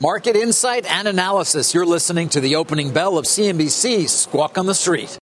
Market 0.00 0.34
insight 0.34 0.84
and 0.90 1.06
analysis. 1.06 1.74
You're 1.74 1.86
listening 1.86 2.28
to 2.30 2.40
the 2.40 2.56
opening 2.56 2.92
bell 2.92 3.18
of 3.18 3.26
CNBC 3.26 4.08
Squawk 4.08 4.58
on 4.58 4.66
the 4.66 4.74
Street. 4.74 5.16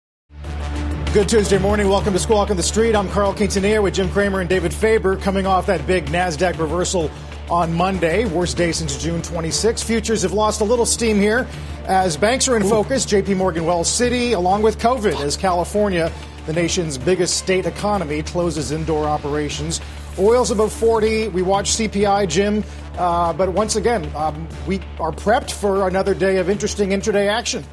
Good 1.11 1.27
Tuesday 1.27 1.57
morning. 1.57 1.89
Welcome 1.89 2.13
to 2.13 2.20
Squawk 2.20 2.49
on 2.52 2.55
the 2.55 2.63
Street. 2.63 2.95
I'm 2.95 3.09
Carl 3.09 3.34
Quintanilla 3.34 3.81
with 3.81 3.95
Jim 3.95 4.09
Cramer 4.09 4.41
and 4.41 4.49
David 4.49 4.73
Faber 4.73 5.17
coming 5.17 5.45
off 5.45 5.66
that 5.66 5.85
big 5.88 6.05
NASDAQ 6.05 6.59
reversal 6.59 7.09
on 7.49 7.73
Monday. 7.73 8.25
Worst 8.25 8.55
day 8.58 8.71
since 8.71 9.02
June 9.02 9.21
26. 9.21 9.81
Futures 9.81 10.21
have 10.21 10.34
lost 10.34 10.61
a 10.61 10.66
little 10.66 10.86
steam 10.86 11.17
here 11.17 11.47
as 11.86 12.16
banks 12.16 12.47
are 12.47 12.55
in 12.55 12.63
Ooh. 12.63 12.70
focus. 12.70 13.05
JP 13.05 13.38
Morgan 13.38 13.66
Wells 13.66 13.89
Citi, 13.89 14.33
along 14.33 14.61
with 14.61 14.80
COVID, 14.80 15.20
as 15.20 15.36
California, 15.36 16.11
the 16.45 16.53
nation's 16.53 16.97
biggest 16.97 17.38
state 17.38 17.66
economy, 17.66 18.22
closes 18.23 18.72
indoor 18.72 19.05
operations. 19.05 19.81
Oil's 20.17 20.52
above 20.52 20.72
40. 20.72 21.30
We 21.30 21.41
watch 21.41 21.72
CPI, 21.72 22.27
Jim. 22.30 22.63
Uh, 22.99 23.31
but 23.31 23.48
once 23.48 23.77
again, 23.77 24.12
um, 24.13 24.45
we 24.67 24.77
are 24.99 25.13
prepped 25.13 25.52
for 25.52 25.88
another 25.88 26.13
day 26.13 26.35
of 26.35 26.49
interesting 26.49 26.89
intraday 26.89 27.30
action. 27.30 27.63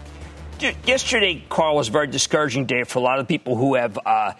Yesterday, 0.86 1.44
Carl, 1.48 1.74
was 1.74 1.88
a 1.88 1.90
very 1.90 2.06
discouraging 2.06 2.64
day 2.64 2.84
for 2.84 3.00
a 3.00 3.02
lot 3.02 3.18
of 3.18 3.26
people 3.26 3.56
who 3.56 3.74
have 3.74 3.98
uh, 4.06 4.34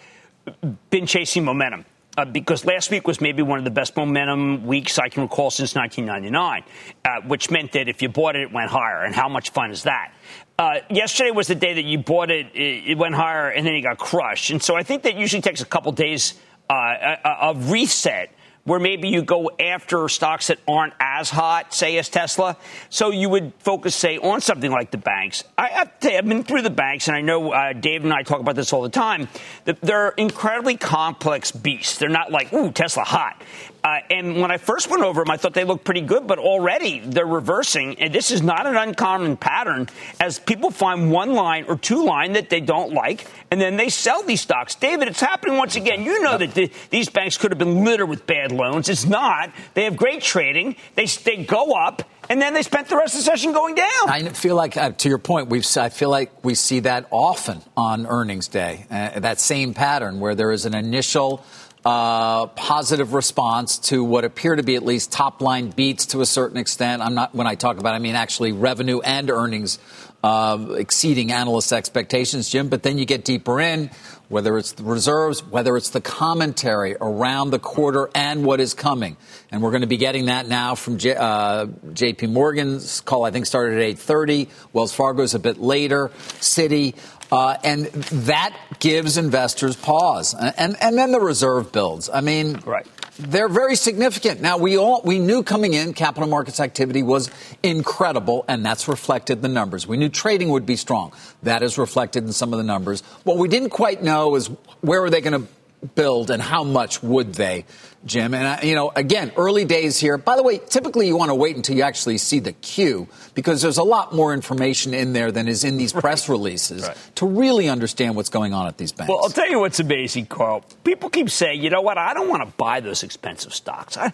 been 0.89 1.07
chasing 1.07 1.45
momentum. 1.45 1.85
Uh, 2.17 2.25
because 2.25 2.65
last 2.65 2.91
week 2.93 3.07
was 3.07 3.21
maybe 3.21 3.43
one 3.43 3.59
of 3.59 3.65
the 3.65 3.71
best 3.71 3.97
momentum 3.97 4.65
weeks 4.65 4.99
I 4.99 5.09
can 5.09 5.25
recall 5.25 5.51
since 5.51 5.75
1999, 5.75 6.63
uh, 7.05 7.29
which 7.29 7.51
meant 7.51 7.73
that 7.73 7.89
if 7.89 8.01
you 8.01 8.09
bought 8.09 8.37
it, 8.37 8.43
it 8.43 8.53
went 8.53 8.71
higher. 8.71 9.03
And 9.03 9.13
how 9.13 9.29
much 9.29 9.51
fun 9.51 9.73
is 9.73 9.83
that? 9.83 10.15
Uh, 10.57 10.77
yesterday 10.89 11.33
was 11.33 11.49
the 11.49 11.57
day 11.57 11.75
that 11.75 11.85
you 11.85 11.99
bought 11.99 12.31
it, 12.31 12.47
it 12.55 12.97
went 12.97 13.17
higher, 13.17 13.51
and 13.51 13.67
then 13.67 13.75
it 13.75 13.83
got 13.83 13.99
crushed. 13.99 14.51
And 14.51 14.63
so 14.63 14.77
I 14.77 14.85
think 14.85 15.03
that 15.03 15.17
usually 15.17 15.43
takes 15.43 15.61
a 15.61 15.67
couple 15.67 15.91
days 15.93 16.35
uh, 16.71 16.73
uh, 16.73 17.37
of 17.43 17.71
reset 17.71 18.33
where 18.67 18.81
maybe 18.81 19.09
you 19.09 19.23
go 19.23 19.51
after 19.59 20.09
stocks 20.09 20.49
that 20.49 20.59
aren't 20.69 20.93
as 21.01 21.31
hot, 21.31 21.73
say 21.73 21.97
as 21.99 22.09
Tesla. 22.09 22.57
So 22.91 23.11
you 23.11 23.31
would 23.31 23.53
focus, 23.61 23.95
say, 23.95 24.19
on 24.19 24.41
something 24.41 24.71
like 24.71 24.91
the 24.91 24.99
banks. 24.99 25.45
I, 25.57 25.89
have 26.03 26.29
been 26.29 26.43
through 26.43 26.63
the 26.63 26.71
banks, 26.71 27.07
and 27.07 27.17
I 27.17 27.21
know 27.21 27.53
uh, 27.53 27.73
Dave 27.73 28.05
and 28.05 28.13
I 28.13 28.23
talk 28.23 28.41
about 28.41 28.57
this 28.57 28.73
all 28.73 28.83
the 28.83 28.89
time. 28.89 29.29
They're 29.65 30.09
incredibly 30.11 30.77
complex 30.77 31.53
beasts. 31.53 31.99
They're 31.99 32.09
not 32.09 32.33
like, 32.33 32.53
ooh, 32.53 32.73
Tesla 32.73 33.05
hot. 33.05 33.41
Uh, 33.87 34.01
and 34.11 34.41
when 34.41 34.51
I 34.51 34.57
first 34.57 34.91
went 34.91 35.05
over 35.05 35.23
them, 35.23 35.31
I 35.31 35.37
thought 35.37 35.55
they 35.55 35.63
looked 35.63 35.85
pretty 35.85 36.01
good, 36.01 36.27
but 36.27 36.41
already 36.41 36.99
they're 36.99 37.25
reversing. 37.25 38.01
And 38.01 38.13
this 38.13 38.33
is 38.33 38.43
not 38.43 38.67
an 38.67 38.75
uncommon 38.75 39.37
pattern 39.37 39.89
as 40.19 40.41
people 40.41 40.73
find 40.73 41.13
one 41.13 41.35
line 41.35 41.67
or 41.69 41.79
two 41.79 42.05
line 42.05 42.33
that 42.33 42.51
they 42.51 42.59
don't 42.59 42.93
like, 42.93 43.29
and 43.53 43.61
then 43.61 43.77
they 43.77 43.89
sell 43.89 44.25
these 44.25 44.41
stocks. 44.41 44.75
David, 44.75 45.07
it's 45.07 45.21
happening 45.21 45.57
once 45.57 45.77
again. 45.77 46.03
You 46.03 46.21
know 46.21 46.37
that 46.37 46.53
the, 46.53 46.73
these 46.91 47.09
banks 47.09 47.39
could 47.39 47.53
have 47.53 47.59
been 47.59 47.85
littered 47.85 48.09
with 48.09 48.27
bad 48.27 48.51
loans. 48.51 48.89
It's 48.89 49.07
not. 49.07 49.53
They 49.75 49.85
have 49.85 49.97
great 49.97 50.21
trading. 50.21 50.75
They, 50.97 51.07
they 51.07 51.45
go 51.45 51.71
up 51.71 52.03
and 52.29 52.43
then 52.43 52.55
they 52.55 52.63
spent 52.63 52.89
the 52.89 52.97
rest 52.97 53.15
of 53.15 53.21
the 53.21 53.25
session 53.25 53.53
going 53.53 53.77
down. 53.77 54.09
I 54.09 54.29
feel 54.31 54.57
like, 54.57 54.77
uh, 54.77 54.91
to 54.91 55.09
your 55.09 55.19
point, 55.19 55.49
we've 55.49 55.65
I 55.77 55.91
feel 55.91 56.11
like 56.11 56.45
we 56.45 56.57
see 56.57 56.81
that 56.81 57.07
often 57.13 57.63
on 57.77 58.05
earnings 58.07 58.49
day. 58.49 58.87
Uh, 58.91 59.21
that 59.21 59.39
same 59.39 59.75
pattern 59.75 60.19
where 60.19 60.35
there 60.35 60.51
is 60.51 60.67
an 60.67 60.75
initial 60.75 61.45
uh, 61.87 62.49
positive 62.49 63.13
response 63.15 63.79
to 63.79 64.03
what 64.03 64.25
appear 64.25 64.57
to 64.57 64.65
be 64.65 64.75
at 64.75 64.85
least 64.85 65.13
top 65.13 65.41
line 65.41 65.71
beats 65.71 66.07
to 66.07 66.21
a 66.21 66.27
certain 66.27 66.57
extent. 66.57 67.01
I'm 67.01 67.15
not, 67.15 67.33
when 67.33 67.47
I 67.47 67.55
talk 67.55 67.79
about, 67.79 67.95
I 67.95 68.01
mean 68.01 68.17
actually 68.17 68.51
revenue 68.51 68.99
and 68.99 69.31
earnings 69.31 69.79
uh, 70.25 70.75
exceeding 70.77 71.31
analysts' 71.31 71.71
expectations, 71.71 72.49
Jim. 72.49 72.69
But 72.69 72.83
then 72.83 72.99
you 72.99 73.05
get 73.05 73.25
deeper 73.25 73.61
in, 73.61 73.91
whether 74.29 74.59
it's 74.59 74.73
the 74.73 74.83
reserves, 74.83 75.45
whether 75.45 75.77
it's 75.77 75.91
the 75.91 76.01
commentary 76.01 76.97
around 77.01 77.51
the 77.51 77.61
quarter 77.61 78.11
and 78.17 78.45
what 78.45 78.59
is 78.59 78.75
coming. 78.75 79.17
And 79.53 79.63
we're 79.63 79.71
going 79.71 79.83
to 79.83 79.87
be 79.87 79.99
getting 79.99 80.27
that 80.27 80.49
now 80.49 80.75
from 80.75 80.99
J, 80.99 81.15
uh, 81.15 81.67
J.P. 81.93 82.27
Morgan's 82.27 83.01
call. 83.03 83.25
I 83.25 83.31
think 83.31 83.47
started 83.47 83.79
at 83.79 83.97
8:30. 83.99 84.49
Wells 84.73 84.93
Fargo's 84.93 85.35
a 85.35 85.39
bit 85.39 85.59
later. 85.59 86.09
Citi. 86.41 86.97
Uh, 87.31 87.57
and 87.65 87.87
that 87.87 88.57
gives 88.79 89.17
investors 89.17 89.77
pause. 89.77 90.35
And, 90.35 90.77
and 90.81 90.97
then 90.97 91.13
the 91.13 91.21
reserve 91.21 91.73
builds. 91.73 92.09
I 92.09 92.21
mean, 92.21 92.61
right. 92.65 92.87
they're 93.19 93.49
very 93.49 93.75
significant. 93.75 94.41
Now, 94.41 94.59
we 94.59 94.77
all, 94.79 95.03
we 95.05 95.19
knew 95.19 95.43
coming 95.43 95.75
in 95.75 95.93
capital 95.93 96.29
markets 96.29 96.61
activity 96.61 97.03
was 97.03 97.31
incredible, 97.63 98.45
and 98.47 98.65
that's 98.65 98.87
reflected 98.87 99.39
in 99.39 99.43
the 99.43 99.49
numbers. 99.49 99.87
We 99.87 99.97
knew 99.97 100.09
trading 100.09 100.51
would 100.51 100.67
be 100.67 100.77
strong. 100.77 101.13
That 101.43 101.63
is 101.63 101.79
reflected 101.79 102.25
in 102.25 102.33
some 102.33 102.53
of 102.53 102.59
the 102.59 102.65
numbers. 102.65 103.03
What 103.25 103.39
we 103.39 103.49
didn't 103.49 103.71
quite 103.71 104.03
know 104.03 104.37
is 104.37 104.49
where 104.81 105.03
are 105.03 105.11
they 105.11 105.21
going 105.21 105.43
to 105.43 105.49
build 105.95 106.31
and 106.31 106.43
how 106.43 106.65
much 106.65 107.03
would 107.03 107.35
they, 107.35 107.65
Jim? 108.05 108.35
And, 108.35 108.47
I, 108.47 108.63
you 108.63 108.75
know, 108.75 108.93
again, 108.95 109.33
early 109.37 109.65
days 109.65 109.99
here. 109.99 110.19
By 110.19 110.37
the 110.37 110.43
way, 110.43 110.59
typically 110.59 111.07
you 111.07 111.17
want 111.17 111.31
to 111.31 111.35
wait 111.35 111.57
until 111.57 111.77
you 111.77 111.83
actually 111.83 112.19
see 112.19 112.41
the 112.41 112.53
queue 112.53 113.09
because 113.35 113.63
there's 113.63 113.79
a 113.79 113.83
lot 113.83 114.15
more 114.15 114.33
information 114.33 114.95
in 114.95 115.13
there 115.13 115.31
than 115.33 115.49
is 115.49 115.65
in 115.65 115.77
these 115.77 115.93
press 115.93 116.29
releases 116.29 116.83
right. 116.83 116.97
to 117.17 117.27
really 117.27 117.69
understand 117.69 118.17
what's 118.17 118.31
going 118.31 118.53
on 118.53 118.67
at 118.67 118.79
these 118.79 118.93
banks. 118.93 119.09
Well, 119.09 119.21
I'll 119.23 119.31
tell 119.31 119.49
you 119.49 119.61
what's 119.61 119.81
amazing, 119.81 120.27
Carl. 120.27 120.65
People 120.85 121.11
keep 121.11 121.31
saying, 121.31 121.63
you 121.63 121.71
know 121.71 121.83
what, 121.83 121.99
I 121.99 122.15
don't 122.15 122.29
want 122.29 122.49
to 122.49 122.57
buy 122.57 122.81
those 122.81 123.03
expensive 123.03 123.55
stocks. 123.55 123.97
I, 123.97 124.13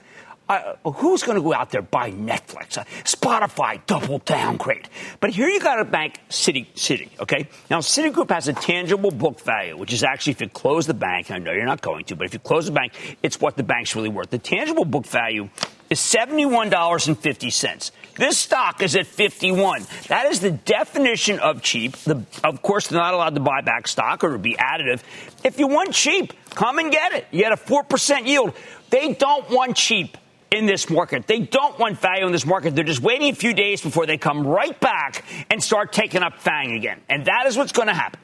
who's 0.85 1.23
going 1.23 1.37
to 1.37 1.43
go 1.43 1.55
out 1.55 1.71
there 1.71 1.83
buy 1.83 2.11
Netflix, 2.11 2.79
uh, 2.79 2.85
Spotify, 3.05 3.81
double 3.87 4.19
downgrade? 4.19 4.89
But 5.21 5.31
here 5.31 5.49
you 5.49 5.61
got 5.61 5.81
a 5.81 5.85
bank, 5.85 6.21
Citi, 6.29 6.67
Citi. 6.75 7.09
Okay, 7.21 7.49
now 7.71 7.79
Citigroup 7.79 8.31
has 8.31 8.49
a 8.49 8.53
tangible 8.53 9.11
book 9.11 9.41
value, 9.41 9.77
which 9.77 9.93
is 9.93 10.03
actually 10.03 10.33
if 10.33 10.41
you 10.41 10.49
close 10.49 10.87
the 10.87 10.95
bank. 10.95 11.31
I 11.31 11.39
know 11.39 11.53
you're 11.53 11.67
not 11.67 11.81
going 11.81 12.05
to, 12.07 12.17
but 12.17 12.27
if 12.27 12.33
you 12.33 12.41
close 12.41 12.67
the 12.67 12.73
bank, 12.73 13.19
it's 13.23 13.41
what 13.41 13.57
the 13.57 13.63
bank's 13.63 13.95
really 13.97 14.09
worth. 14.09 14.31
The 14.31 14.39
tangible 14.39 14.85
book 14.85 15.07
value 15.07 15.49
is 15.91 16.01
seventy-one 16.01 16.71
dollars 16.71 17.09
and 17.09 17.19
fifty 17.19 17.51
cents. 17.51 17.93
This 18.17 18.37
stock 18.37 18.83
is 18.83 18.95
at 18.95 19.07
51. 19.07 19.87
That 20.09 20.27
is 20.27 20.41
the 20.41 20.51
definition 20.51 21.39
of 21.39 21.63
cheap. 21.63 21.97
The, 21.99 22.25
of 22.45 22.61
course, 22.61 22.89
they're 22.89 23.01
not 23.01 23.15
allowed 23.15 23.35
to 23.37 23.41
buy 23.41 23.63
back 23.63 23.89
stock 23.89 24.23
or 24.23 24.37
be 24.37 24.55
additive. 24.55 25.01
If 25.45 25.59
you 25.59 25.67
want 25.67 25.95
cheap, 25.95 26.35
come 26.51 26.79
and 26.79 26.93
get 26.93 27.13
it. 27.13 27.27
You 27.31 27.41
get 27.41 27.53
a 27.53 27.57
4% 27.57 28.27
yield. 28.27 28.53
They 28.91 29.15
don't 29.15 29.49
want 29.49 29.77
cheap 29.77 30.19
in 30.53 30.67
this 30.67 30.91
market. 30.91 31.27
They 31.27 31.41
don't 31.41 31.79
want 31.79 31.99
value 31.99 32.27
in 32.27 32.33
this 32.33 32.45
market. 32.45 32.77
They're 32.77 32.85
just 32.85 33.01
waiting 33.01 33.31
a 33.31 33.35
few 33.35 33.55
days 33.55 33.81
before 33.81 34.07
they 34.07 34.19
come 34.19 34.47
right 34.47 34.79
back 34.79 35.25
and 35.51 35.63
start 35.63 35.93
taking 35.93 36.23
up 36.23 36.39
FANG 36.39 36.73
again. 36.73 37.01
And 37.09 37.25
that 37.25 37.47
is 37.47 37.57
what's 37.57 37.73
going 37.73 37.89
to 37.89 37.95
happen. 37.95 38.21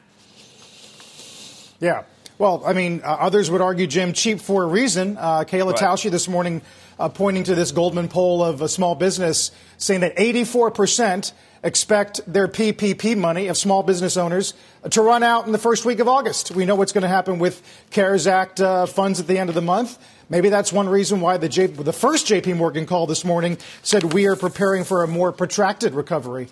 Yeah. 1.80 2.04
Well, 2.36 2.62
I 2.64 2.72
mean, 2.72 3.00
uh, 3.02 3.08
others 3.08 3.50
would 3.50 3.60
argue, 3.60 3.86
Jim, 3.86 4.12
cheap 4.12 4.40
for 4.40 4.62
a 4.62 4.66
reason. 4.66 5.16
Uh, 5.16 5.44
Kayla 5.44 5.72
right. 5.72 5.76
Tausche 5.76 6.10
this 6.10 6.28
morning 6.28 6.62
uh, 6.98 7.08
pointing 7.08 7.44
to 7.44 7.54
this 7.54 7.72
Goldman 7.72 8.08
poll 8.08 8.44
of 8.44 8.60
a 8.60 8.68
small 8.68 8.94
business 8.94 9.50
saying 9.78 10.00
that 10.00 10.16
84% 10.16 11.32
expect 11.64 12.20
their 12.32 12.46
PPP 12.46 13.16
money 13.16 13.48
of 13.48 13.56
small 13.56 13.82
business 13.82 14.16
owners 14.16 14.54
to 14.90 15.02
run 15.02 15.22
out 15.22 15.46
in 15.46 15.52
the 15.52 15.58
first 15.58 15.84
week 15.84 15.98
of 15.98 16.06
August. 16.06 16.52
We 16.52 16.64
know 16.64 16.76
what's 16.76 16.92
going 16.92 17.02
to 17.02 17.08
happen 17.08 17.38
with 17.38 17.60
CARES 17.90 18.26
Act 18.26 18.60
uh, 18.60 18.86
funds 18.86 19.18
at 19.18 19.26
the 19.26 19.38
end 19.38 19.48
of 19.48 19.54
the 19.54 19.62
month. 19.62 19.98
Maybe 20.30 20.48
that's 20.50 20.72
one 20.72 20.88
reason 20.88 21.20
why 21.20 21.38
the, 21.38 21.48
J- 21.48 21.66
the 21.66 21.92
first 21.92 22.26
JP 22.26 22.56
Morgan 22.56 22.86
call 22.86 23.06
this 23.06 23.24
morning 23.24 23.56
said 23.82 24.12
we 24.12 24.26
are 24.26 24.36
preparing 24.36 24.84
for 24.84 25.02
a 25.02 25.08
more 25.08 25.32
protracted 25.32 25.94
recovery. 25.94 26.48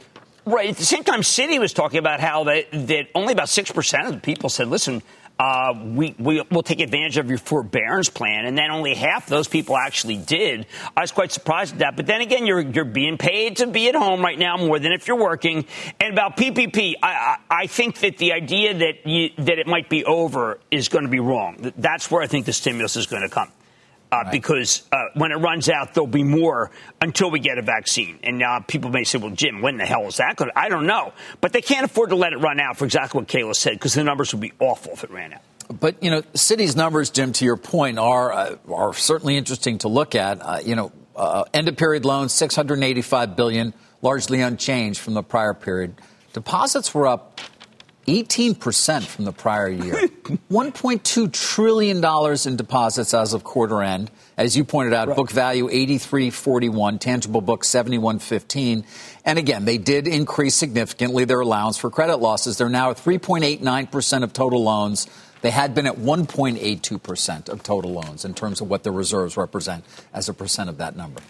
Right. 0.47 0.71
At 0.71 0.77
the 0.77 0.85
same 0.85 1.03
time, 1.05 1.21
Citi 1.21 1.59
was 1.59 1.73
talking 1.73 1.99
about 1.99 2.21
how 2.21 2.45
they, 2.45 2.69
that 2.73 3.09
only 3.15 3.33
about 3.33 3.49
6% 3.49 4.07
of 4.07 4.15
the 4.15 4.21
people 4.21 4.49
said, 4.49 4.69
listen, 4.69 5.03
uh, 5.39 5.75
we, 5.85 6.15
we 6.19 6.43
will 6.51 6.63
take 6.63 6.81
advantage 6.81 7.19
of 7.19 7.29
your 7.29 7.37
forbearance 7.37 8.09
plan, 8.09 8.47
and 8.47 8.57
then 8.57 8.71
only 8.71 8.95
half 8.95 9.27
those 9.27 9.49
people 9.49 9.77
actually 9.77 10.17
did. 10.17 10.65
I 10.97 11.03
was 11.03 11.13
quite 11.13 11.31
surprised 11.31 11.75
at 11.75 11.79
that. 11.81 11.97
But 11.97 12.07
then 12.07 12.23
again, 12.23 12.47
you're 12.47 12.61
you're 12.61 12.87
being 12.87 13.19
paid 13.19 13.57
to 13.57 13.67
be 13.67 13.89
at 13.89 13.95
home 13.95 14.23
right 14.23 14.39
now 14.39 14.57
more 14.57 14.79
than 14.79 14.93
if 14.93 15.07
you're 15.07 15.19
working. 15.19 15.67
And 16.01 16.13
about 16.13 16.39
PPP, 16.39 16.95
I, 17.03 17.09
I, 17.09 17.37
I 17.51 17.67
think 17.67 17.99
that 17.99 18.17
the 18.17 18.33
idea 18.33 18.73
that 18.79 19.07
you, 19.07 19.31
that 19.37 19.59
it 19.59 19.67
might 19.67 19.91
be 19.91 20.07
over 20.07 20.59
is 20.71 20.89
going 20.89 21.05
to 21.05 21.11
be 21.11 21.21
wrong. 21.21 21.73
That's 21.77 22.11
where 22.11 22.23
I 22.23 22.27
think 22.27 22.47
the 22.47 22.55
stimulus 22.55 22.97
is 22.97 23.07
going 23.07 23.23
to 23.23 23.29
come 23.29 23.51
uh, 24.13 24.23
right. 24.23 24.33
because 24.33 24.83
uh, 24.93 24.97
when 25.15 25.33
it 25.33 25.37
runs 25.37 25.69
out, 25.69 25.95
there'll 25.95 26.07
be 26.07 26.23
more 26.23 26.71
until 27.01 27.31
we 27.31 27.41
get 27.41 27.59
a 27.59 27.63
vaccine. 27.63 28.19
And 28.23 28.39
now 28.39 28.61
people 28.61 28.91
may 28.91 29.05
say, 29.05 29.19
well, 29.19 29.31
Jim, 29.31 29.63
when 29.63 29.77
the 29.77 29.87
hell 29.87 30.07
is 30.07 30.17
that 30.19 30.37
going 30.37 30.51
to? 30.51 30.59
I 30.59 30.69
don't 30.69 30.87
know. 30.87 31.13
But 31.41 31.53
they 31.53 31.63
can't 31.63 31.85
afford 31.85 32.11
to 32.11 32.17
let 32.17 32.33
it 32.33 32.39
run 32.39 32.61
out 32.61 32.77
for 32.77 32.85
exactly 32.85 33.21
what 33.21 33.29
Kayla 33.29 33.55
said 33.55 33.75
because 33.75 33.95
the 33.95 34.05
numbers 34.05 34.33
would 34.33 34.41
be 34.41 34.53
awful 34.59 34.93
if 34.93 35.05
it 35.05 35.11
ran 35.11 35.33
out. 35.33 35.43
But, 35.69 36.03
you 36.03 36.11
know, 36.11 36.23
Citi's 36.23 36.77
numbers, 36.77 37.11
Jim, 37.11 37.33
to 37.33 37.45
your 37.45 37.57
point, 37.57 37.99
are, 37.99 38.33
uh, 38.33 38.57
are 38.73 38.95
certainly 38.95 39.37
interesting 39.37 39.79
to 39.79 39.89
look 39.89 40.15
at. 40.15 40.41
Uh, 40.41 40.61
you 40.65 40.77
know, 40.77 40.93
uh, 41.17 41.45
end 41.53 41.69
of 41.69 41.77
period 41.77 42.05
loans, 42.05 42.33
685 42.35 43.35
billion, 43.35 43.75
largely 44.03 44.41
unchanged 44.41 45.01
from 45.01 45.15
the 45.15 45.23
prior 45.23 45.55
period. 45.55 45.95
Deposits 46.33 46.95
were 46.95 47.07
up 47.09 47.41
18% 48.07 49.05
from 49.05 49.25
the 49.25 49.33
prior 49.33 49.69
year. 49.69 49.95
$1.2 50.51 51.33
trillion 51.33 52.49
in 52.49 52.57
deposits 52.57 53.15
as 53.15 53.33
of 53.33 53.43
quarter 53.45 53.83
end. 53.83 54.11
As 54.37 54.57
you 54.57 54.65
pointed 54.65 54.93
out, 54.93 55.09
right. 55.09 55.17
book 55.17 55.31
value 55.31 55.69
83.41, 55.69 57.01
tangible 57.01 57.41
book 57.41 57.65
71.15. 57.65 58.85
And 59.25 59.39
again, 59.39 59.65
they 59.65 59.79
did 59.79 60.07
increase 60.07 60.55
significantly 60.55 61.25
their 61.25 61.41
allowance 61.41 61.79
for 61.79 61.91
credit 61.91 62.17
losses. 62.17 62.59
They're 62.59 62.69
now 62.69 62.91
at 62.91 62.97
3.89% 62.99 64.23
of 64.23 64.33
total 64.33 64.63
loans. 64.63 65.09
They 65.43 65.51
had 65.51 65.75
been 65.75 65.87
at 65.87 65.97
1.82% 65.97 67.49
of 67.49 67.63
total 67.63 67.93
loans 67.93 68.25
in 68.25 68.35
terms 68.35 68.61
of 68.61 68.71
what 68.71 68.85
the 68.85 68.91
reserves 68.91 69.37
represent 69.37 69.85
as 70.13 70.29
a 70.29 70.35
percent 70.35 70.69
of 70.69 70.79
that 70.79 70.97
number. 70.97 71.21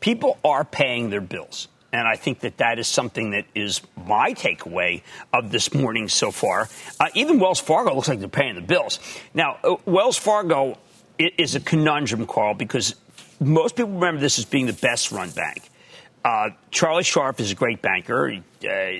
People 0.00 0.38
are 0.44 0.64
paying 0.64 1.10
their 1.10 1.20
bills. 1.20 1.68
And 1.92 2.06
I 2.06 2.16
think 2.16 2.40
that 2.40 2.58
that 2.58 2.78
is 2.78 2.88
something 2.88 3.30
that 3.30 3.46
is 3.54 3.80
my 4.06 4.34
takeaway 4.34 5.02
of 5.32 5.50
this 5.50 5.72
morning 5.72 6.08
so 6.08 6.30
far. 6.30 6.68
Uh, 6.98 7.08
even 7.14 7.38
Wells 7.38 7.60
Fargo 7.60 7.94
looks 7.94 8.08
like 8.08 8.18
they're 8.18 8.28
paying 8.28 8.54
the 8.54 8.60
bills. 8.60 8.98
Now, 9.34 9.58
uh, 9.62 9.76
Wells 9.86 10.18
Fargo 10.18 10.78
is 11.18 11.54
a 11.54 11.60
conundrum, 11.60 12.26
Carl, 12.26 12.54
because 12.54 12.96
most 13.40 13.76
people 13.76 13.92
remember 13.92 14.20
this 14.20 14.38
as 14.38 14.44
being 14.44 14.66
the 14.66 14.72
best 14.72 15.12
run 15.12 15.30
bank. 15.30 15.62
Uh, 16.24 16.50
Charlie 16.70 17.04
Scharf 17.04 17.38
is 17.38 17.52
a 17.52 17.54
great 17.54 17.80
banker. 17.80 18.42
Uh, 18.68 18.90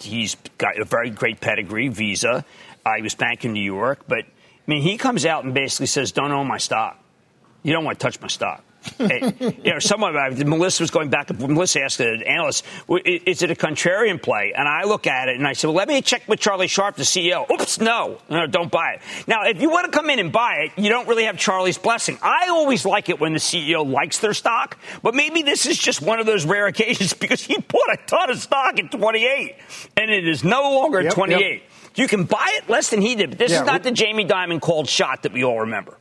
he's 0.00 0.34
got 0.58 0.78
a 0.78 0.84
very 0.84 1.10
great 1.10 1.40
pedigree, 1.40 1.88
Visa. 1.88 2.44
Uh, 2.84 2.90
he 2.96 3.02
was 3.02 3.14
banking 3.14 3.50
in 3.50 3.54
New 3.54 3.62
York. 3.62 4.00
But, 4.08 4.24
I 4.24 4.66
mean, 4.66 4.82
he 4.82 4.98
comes 4.98 5.24
out 5.24 5.44
and 5.44 5.54
basically 5.54 5.86
says, 5.86 6.10
don't 6.10 6.32
own 6.32 6.48
my 6.48 6.58
stock. 6.58 6.98
You 7.62 7.72
don't 7.72 7.84
want 7.84 7.98
to 7.98 8.02
touch 8.02 8.20
my 8.20 8.26
stock 8.26 8.62
hey, 8.98 9.32
you 9.62 9.72
know, 9.72 9.78
someone, 9.78 10.14
Melissa 10.14 10.82
was 10.82 10.90
going 10.90 11.10
back. 11.10 11.30
Melissa 11.38 11.82
asked 11.82 11.98
the 11.98 12.22
analyst, 12.26 12.64
"Is 12.88 13.42
it 13.42 13.50
a 13.50 13.54
contrarian 13.54 14.20
play?" 14.22 14.52
And 14.56 14.68
I 14.68 14.84
look 14.84 15.06
at 15.06 15.28
it 15.28 15.36
and 15.36 15.46
I 15.46 15.52
said, 15.52 15.68
"Well, 15.68 15.76
let 15.76 15.88
me 15.88 16.00
check 16.02 16.22
with 16.28 16.40
Charlie 16.40 16.66
Scharf, 16.66 16.96
the 16.96 17.04
CEO." 17.04 17.50
Oops, 17.50 17.80
no, 17.80 18.18
no, 18.28 18.46
don't 18.46 18.70
buy 18.70 18.94
it. 18.94 19.00
Now, 19.26 19.44
if 19.44 19.60
you 19.60 19.70
want 19.70 19.90
to 19.90 19.96
come 19.96 20.10
in 20.10 20.18
and 20.18 20.32
buy 20.32 20.66
it, 20.66 20.82
you 20.82 20.88
don't 20.88 21.08
really 21.08 21.24
have 21.24 21.38
Charlie's 21.38 21.78
blessing. 21.78 22.18
I 22.22 22.48
always 22.48 22.84
like 22.84 23.08
it 23.08 23.20
when 23.20 23.32
the 23.32 23.38
CEO 23.38 23.90
likes 23.90 24.18
their 24.18 24.34
stock, 24.34 24.78
but 25.02 25.14
maybe 25.14 25.42
this 25.42 25.66
is 25.66 25.78
just 25.78 26.02
one 26.02 26.20
of 26.20 26.26
those 26.26 26.44
rare 26.44 26.66
occasions 26.66 27.12
because 27.24 27.42
he 27.42 27.56
bought 27.58 27.92
a 27.92 27.98
ton 28.06 28.30
of 28.30 28.38
stock 28.38 28.78
at 28.78 28.90
28, 28.90 29.56
and 29.96 30.10
it 30.10 30.26
is 30.28 30.44
no 30.44 30.62
longer 30.74 31.02
yep, 31.02 31.14
28. 31.14 31.40
Yep. 31.40 31.62
You 31.96 32.08
can 32.08 32.24
buy 32.24 32.58
it 32.58 32.68
less 32.68 32.90
than 32.90 33.00
he 33.00 33.14
did, 33.14 33.30
but 33.30 33.38
this 33.38 33.52
yeah, 33.52 33.60
is 33.60 33.66
not 33.66 33.84
we- 33.84 33.90
the 33.90 33.96
Jamie 33.96 34.24
Dimon 34.26 34.60
called 34.60 34.88
shot 34.88 35.22
that 35.22 35.32
we 35.32 35.44
all 35.44 35.60
remember 35.60 35.96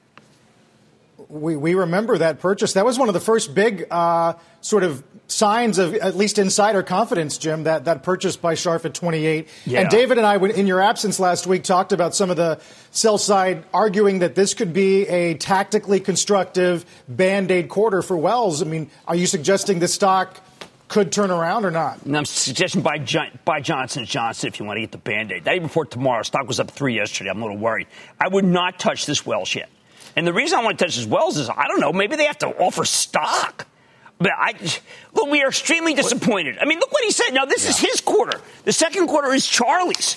we, 1.34 1.56
we 1.56 1.74
remember 1.74 2.20
that 2.20 2.40
purchase. 2.40 2.74
That 2.74 2.86
was 2.86 3.00
one 3.00 3.10
of 3.10 3.14
the 3.14 3.20
first 3.20 3.56
big 3.56 3.88
uh, 3.90 4.34
sort 4.62 4.84
of 4.84 5.04
signs 5.26 5.80
of 5.80 5.96
at 5.96 6.16
least 6.16 6.38
insider 6.38 6.84
confidence, 6.84 7.40
Jim, 7.40 7.64
that, 7.64 7.86
that 7.86 8.04
purchase 8.04 8.38
by 8.38 8.54
Scharf 8.54 8.86
at 8.86 8.94
28. 8.94 9.48
Yeah. 9.66 9.80
And 9.80 9.90
David 9.90 10.20
and 10.20 10.28
I, 10.28 10.38
in 10.38 10.68
your 10.68 10.80
absence 10.80 11.20
last 11.20 11.48
week, 11.48 11.64
talked 11.64 11.92
about 11.92 12.14
some 12.14 12.30
of 12.30 12.38
the 12.38 12.60
sell 12.92 13.18
side 13.18 13.66
arguing 13.74 14.20
that 14.20 14.36
this 14.36 14.54
could 14.54 14.74
be 14.74 15.08
a 15.08 15.34
tactically 15.34 16.00
constructive 16.00 16.86
band 17.08 17.50
aid 17.50 17.68
quarter 17.68 18.04
for 18.04 18.16
Wells. 18.16 18.62
I 18.62 18.66
mean, 18.66 18.92
are 19.08 19.16
you 19.16 19.26
suggesting 19.26 19.80
the 19.80 19.88
stock 19.88 20.40
could 20.88 21.12
turn 21.12 21.32
around 21.32 21.66
or 21.66 21.72
not? 21.72 22.04
And 22.04 22.16
I'm 22.16 22.26
suggesting 22.26 22.84
buy, 22.84 23.04
by 23.44 23.60
Johnson 23.60 24.06
Johnson 24.06 24.50
if 24.50 24.60
you 24.60 24.68
want 24.68 24.78
to 24.78 24.82
get 24.82 24.92
the 24.92 25.00
band 25.00 25.32
aid. 25.32 25.46
That 25.46 25.56
even 25.56 25.68
before 25.68 25.86
tomorrow, 25.86 26.22
stock 26.22 26.48
was 26.48 26.60
up 26.60 26.70
three 26.70 26.96
yesterday. 26.96 27.32
I'm 27.32 27.42
a 27.42 27.46
little 27.46 27.58
worried. 27.58 27.88
I 28.22 28.28
would 28.28 28.46
not 28.46 28.78
touch 28.78 29.08
this 29.08 29.26
Wells 29.26 29.56
yet. 29.56 29.70
And 30.16 30.28
the 30.28 30.34
reason 30.34 30.60
I 30.60 30.64
want 30.64 30.78
to 30.78 30.86
touch 30.86 30.98
as 30.98 31.08
Wells 31.08 31.38
is 31.38 31.50
I 31.50 31.68
don't 31.68 31.80
know, 31.80 31.94
maybe 31.94 32.16
they 32.16 32.26
have 32.26 32.40
to 32.40 32.48
offer 32.48 32.86
stock. 32.86 33.68
But 34.20 34.32
I 34.38 34.54
look, 35.14 35.30
we 35.30 35.42
are 35.42 35.50
extremely 35.50 35.94
disappointed. 35.94 36.58
I 36.60 36.66
mean, 36.66 36.80
look 36.80 36.92
what 36.92 37.04
he 37.04 37.12
said. 37.12 37.32
Now 37.32 37.46
this 37.46 37.64
yeah. 37.64 37.72
is 37.72 37.80
his 37.80 38.02
quarter. 38.02 38.40
The 38.64 38.72
second 38.72 39.08
quarter 39.08 39.34
is 39.34 39.48
Charlie's. 39.48 40.16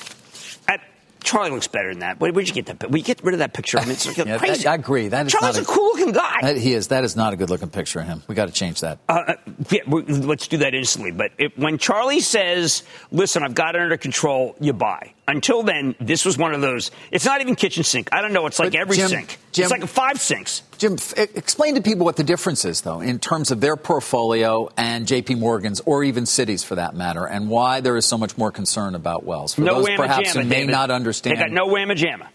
Charlie 1.27 1.51
looks 1.51 1.67
better 1.67 1.91
than 1.91 1.99
that. 1.99 2.21
Where, 2.21 2.33
would 2.33 2.49
you 2.49 2.55
get 2.55 2.67
that? 2.67 2.89
We 2.89 3.03
get 3.03 3.23
rid 3.25 3.35
of 3.35 3.41
that 3.41 3.53
picture. 3.53 3.79
I 3.79 3.83
mean, 3.83 3.93
it's 3.93 4.07
yeah, 4.17 4.39
crazy. 4.39 4.63
That, 4.63 4.71
I 4.71 4.75
agree. 4.77 5.09
That 5.09 5.27
is 5.27 5.33
Charlie's 5.33 5.59
a, 5.59 5.63
a 5.63 5.65
cool 5.65 5.87
looking 5.87 6.13
guy. 6.13 6.41
That, 6.41 6.57
he 6.57 6.73
is. 6.73 6.89
That 6.89 7.03
is 7.03 7.17
not 7.17 7.33
a 7.33 7.37
good 7.37 7.51
looking 7.51 7.69
picture 7.69 7.99
of 7.99 8.07
him. 8.07 8.23
We 8.29 8.37
got 8.37 8.47
to 8.47 8.55
change 8.55 8.81
that. 8.83 9.01
Uh, 9.09 9.13
uh 9.13 9.35
yeah, 9.71 9.81
let's 9.89 10.47
do 10.47 10.59
that 10.59 10.73
instantly. 10.73 11.11
But 11.11 11.33
it, 11.37 11.59
when 11.59 11.79
Charlie 11.79 12.21
says, 12.21 12.85
"Listen, 13.11 13.43
I've 13.43 13.57
got 13.57 13.75
it 13.75 13.83
under 13.83 13.97
control," 13.97 14.55
you 14.61 14.73
buy. 14.73 15.15
Until 15.29 15.65
then, 15.65 15.97
this 15.99 16.25
was 16.25 16.39
one 16.39 16.55
of 16.55 16.61
those. 16.61 16.93
It's 17.11 17.25
not 17.25 17.41
even 17.41 17.57
kitchen 17.57 17.83
sink. 17.83 18.11
I 18.13 18.21
don't 18.21 18.33
know. 18.33 18.47
It's 18.47 18.61
like 18.61 18.73
but 18.73 18.79
every 18.79 18.97
Jim, 18.97 19.09
sink. 19.09 19.39
Jim, 19.51 19.65
it's 19.65 19.73
like 19.73 19.87
five 19.87 20.21
sinks. 20.21 20.63
Jim, 20.79 20.95
f- 20.95 21.19
explain 21.19 21.75
to 21.75 21.83
people 21.83 22.05
what 22.05 22.17
the 22.17 22.23
difference 22.23 22.65
is, 22.65 22.83
though, 22.83 23.01
in 23.01 23.19
terms 23.19 23.51
of 23.51 23.61
their 23.61 23.77
portfolio 23.77 24.69
and 24.77 25.07
J.P. 25.07 25.35
Morgan's, 25.35 25.81
or 25.81 26.05
even 26.05 26.25
Citi's 26.25 26.63
for 26.63 26.77
that 26.77 26.95
matter, 26.95 27.27
and 27.27 27.49
why 27.49 27.81
there 27.81 27.97
is 27.97 28.07
so 28.07 28.17
much 28.17 28.39
more 28.39 28.53
concern 28.53 28.95
about 28.95 29.25
Wells. 29.25 29.55
For 29.55 29.63
no 29.63 29.83
those 29.83 29.97
perhaps 29.97 30.35
who 30.35 30.45
may 30.45 30.65
not 30.65 30.93
understand, 30.93 31.37
they 31.37 31.41
got 31.41 31.51
no 31.51 31.67
whamma 31.67 31.97
jamma. 31.97 32.29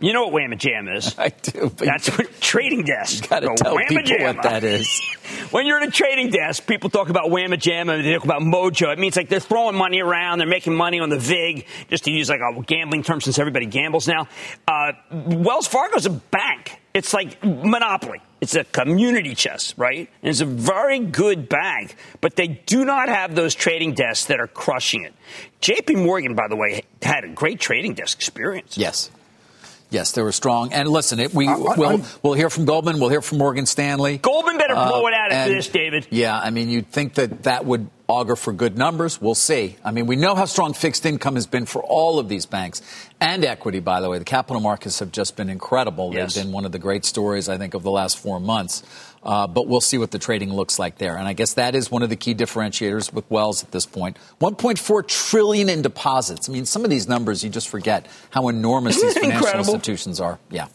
You 0.00 0.12
know 0.12 0.28
what 0.28 0.34
Whamma 0.34 0.58
Jam 0.58 0.88
is? 0.88 1.14
I 1.18 1.28
do. 1.28 1.70
That's 1.76 2.08
what 2.16 2.40
trading 2.40 2.84
desk. 2.84 3.24
You 3.24 3.28
got 3.28 3.40
to 3.40 3.54
tell 3.56 3.76
people 3.76 4.02
jamma. 4.02 4.36
what 4.36 4.42
that 4.42 4.64
is. 4.64 5.00
when 5.50 5.66
you're 5.66 5.80
at 5.80 5.88
a 5.88 5.90
trading 5.90 6.30
desk, 6.30 6.66
people 6.66 6.90
talk 6.90 7.08
about 7.08 7.26
Whamma 7.26 7.58
Jam 7.58 7.88
and 7.88 8.04
they 8.04 8.12
talk 8.12 8.24
about 8.24 8.42
Mojo. 8.42 8.92
It 8.92 8.98
means 8.98 9.16
like 9.16 9.28
they're 9.28 9.40
throwing 9.40 9.76
money 9.76 10.00
around, 10.00 10.38
they're 10.38 10.46
making 10.46 10.74
money 10.74 11.00
on 11.00 11.08
the 11.08 11.18
VIG, 11.18 11.66
just 11.88 12.04
to 12.04 12.10
use 12.10 12.28
like 12.28 12.40
a 12.40 12.62
gambling 12.62 13.02
term 13.02 13.20
since 13.20 13.38
everybody 13.38 13.66
gambles 13.66 14.06
now. 14.08 14.28
Uh, 14.66 14.92
Wells 15.10 15.66
Fargo's 15.66 16.06
a 16.06 16.10
bank. 16.10 16.80
It's 16.94 17.12
like 17.12 17.42
Monopoly. 17.44 18.20
It's 18.40 18.54
a 18.54 18.64
community 18.64 19.34
chess, 19.34 19.76
right? 19.76 20.08
And 20.22 20.30
it's 20.30 20.40
a 20.40 20.46
very 20.46 21.00
good 21.00 21.48
bank, 21.48 21.96
but 22.20 22.36
they 22.36 22.46
do 22.48 22.84
not 22.84 23.08
have 23.08 23.34
those 23.34 23.54
trading 23.54 23.94
desks 23.94 24.26
that 24.26 24.40
are 24.40 24.46
crushing 24.46 25.04
it. 25.04 25.14
JP 25.60 26.04
Morgan, 26.04 26.34
by 26.34 26.46
the 26.48 26.56
way, 26.56 26.82
had 27.02 27.24
a 27.24 27.28
great 27.28 27.58
trading 27.58 27.94
desk 27.94 28.18
experience. 28.18 28.78
Yes. 28.78 29.10
Yes, 29.90 30.12
they 30.12 30.22
were 30.22 30.32
strong. 30.32 30.72
And 30.72 30.88
listen, 30.88 31.18
it, 31.18 31.32
we, 31.32 31.48
uh, 31.48 31.56
we'll, 31.58 32.02
we'll 32.22 32.34
hear 32.34 32.50
from 32.50 32.66
Goldman. 32.66 33.00
We'll 33.00 33.08
hear 33.08 33.22
from 33.22 33.38
Morgan 33.38 33.64
Stanley. 33.64 34.18
Goldman 34.18 34.58
better 34.58 34.74
blow 34.74 35.04
uh, 35.04 35.08
it 35.08 35.14
out 35.14 35.32
of 35.32 35.54
this, 35.54 35.68
David. 35.68 36.06
Yeah, 36.10 36.38
I 36.38 36.50
mean, 36.50 36.68
you'd 36.68 36.88
think 36.88 37.14
that 37.14 37.44
that 37.44 37.64
would 37.64 37.88
augur 38.06 38.36
for 38.36 38.52
good 38.52 38.76
numbers. 38.76 39.20
We'll 39.20 39.34
see. 39.34 39.76
I 39.84 39.90
mean, 39.90 40.06
we 40.06 40.16
know 40.16 40.34
how 40.34 40.46
strong 40.46 40.74
fixed 40.74 41.06
income 41.06 41.34
has 41.36 41.46
been 41.46 41.66
for 41.66 41.82
all 41.82 42.18
of 42.18 42.28
these 42.28 42.46
banks 42.46 42.82
and 43.20 43.44
equity, 43.44 43.80
by 43.80 44.00
the 44.00 44.08
way. 44.10 44.18
The 44.18 44.24
capital 44.24 44.60
markets 44.60 44.98
have 44.98 45.12
just 45.12 45.36
been 45.36 45.48
incredible. 45.48 46.12
Yes. 46.12 46.34
They've 46.34 46.44
been 46.44 46.52
one 46.52 46.64
of 46.64 46.72
the 46.72 46.78
great 46.78 47.04
stories, 47.04 47.48
I 47.48 47.56
think, 47.58 47.74
of 47.74 47.82
the 47.82 47.90
last 47.90 48.18
four 48.18 48.40
months. 48.40 48.82
Uh, 49.22 49.46
but 49.46 49.66
we'll 49.66 49.80
see 49.80 49.98
what 49.98 50.10
the 50.10 50.18
trading 50.18 50.52
looks 50.52 50.78
like 50.78 50.98
there. 50.98 51.16
And 51.16 51.26
I 51.26 51.32
guess 51.32 51.54
that 51.54 51.74
is 51.74 51.90
one 51.90 52.02
of 52.02 52.08
the 52.08 52.16
key 52.16 52.34
differentiators 52.34 53.12
with 53.12 53.28
Wells 53.30 53.64
at 53.64 53.72
this 53.72 53.84
point. 53.84 54.16
1.4 54.40 55.08
trillion 55.08 55.68
in 55.68 55.82
deposits. 55.82 56.48
I 56.48 56.52
mean, 56.52 56.66
some 56.66 56.84
of 56.84 56.90
these 56.90 57.08
numbers 57.08 57.42
you 57.42 57.50
just 57.50 57.68
forget 57.68 58.06
how 58.30 58.48
enormous 58.48 59.00
these 59.00 59.14
financial 59.18 59.38
incredible? 59.38 59.74
institutions 59.74 60.20
are. 60.20 60.38
Yeah. 60.50 60.68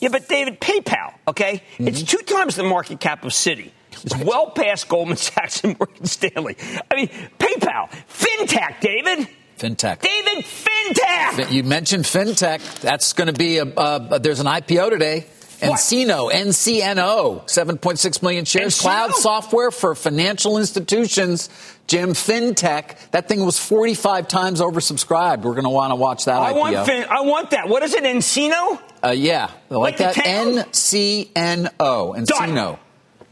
Yeah, 0.00 0.08
but 0.08 0.28
David, 0.28 0.60
PayPal, 0.60 1.14
okay? 1.28 1.62
Mm-hmm. 1.74 1.88
It's 1.88 2.02
two 2.02 2.18
times 2.18 2.56
the 2.56 2.64
market 2.64 2.98
cap 2.98 3.24
of 3.24 3.30
Citi. 3.30 3.70
It's 3.92 4.16
well 4.16 4.50
past 4.50 4.88
Goldman 4.88 5.16
Sachs 5.16 5.62
and 5.62 5.78
Morgan 5.78 6.06
Stanley. 6.06 6.56
I 6.90 6.94
mean, 6.96 7.08
PayPal, 7.38 7.88
fintech, 8.08 8.80
David. 8.80 9.28
FinTech. 9.58 10.00
David, 10.00 10.44
FinTech. 10.44 11.52
You 11.52 11.62
mentioned 11.62 12.04
FinTech. 12.04 12.80
That's 12.80 13.12
going 13.12 13.28
to 13.28 13.32
be 13.32 13.58
a, 13.58 13.64
uh, 13.64 14.18
there's 14.18 14.40
an 14.40 14.46
IPO 14.46 14.90
today. 14.90 15.26
nCino, 15.62 16.30
NCNO, 16.32 17.44
7.6 17.44 18.22
million 18.22 18.44
shares. 18.44 18.76
NCNO? 18.76 18.80
Cloud 18.82 19.14
software 19.14 19.70
for 19.70 19.94
financial 19.94 20.58
institutions. 20.58 21.48
Jim, 21.86 22.10
FinTech. 22.10 23.10
That 23.10 23.28
thing 23.28 23.44
was 23.44 23.58
45 23.58 24.28
times 24.28 24.60
oversubscribed. 24.60 25.42
We're 25.42 25.52
going 25.52 25.64
to 25.64 25.70
want 25.70 25.90
to 25.90 25.96
watch 25.96 26.24
that 26.26 26.40
I 26.40 26.52
IPO. 26.52 26.58
Want 26.58 26.86
fin- 26.86 27.06
I 27.08 27.20
want 27.20 27.50
that. 27.50 27.68
What 27.68 27.82
is 27.82 27.94
it, 27.94 28.02
nCino? 28.04 28.80
Uh, 29.04 29.10
yeah, 29.10 29.50
like, 29.68 29.98
like 30.00 30.14
that. 30.14 30.16
NCNO, 30.16 31.70
NCino. 31.78 32.26
Done. 32.26 32.78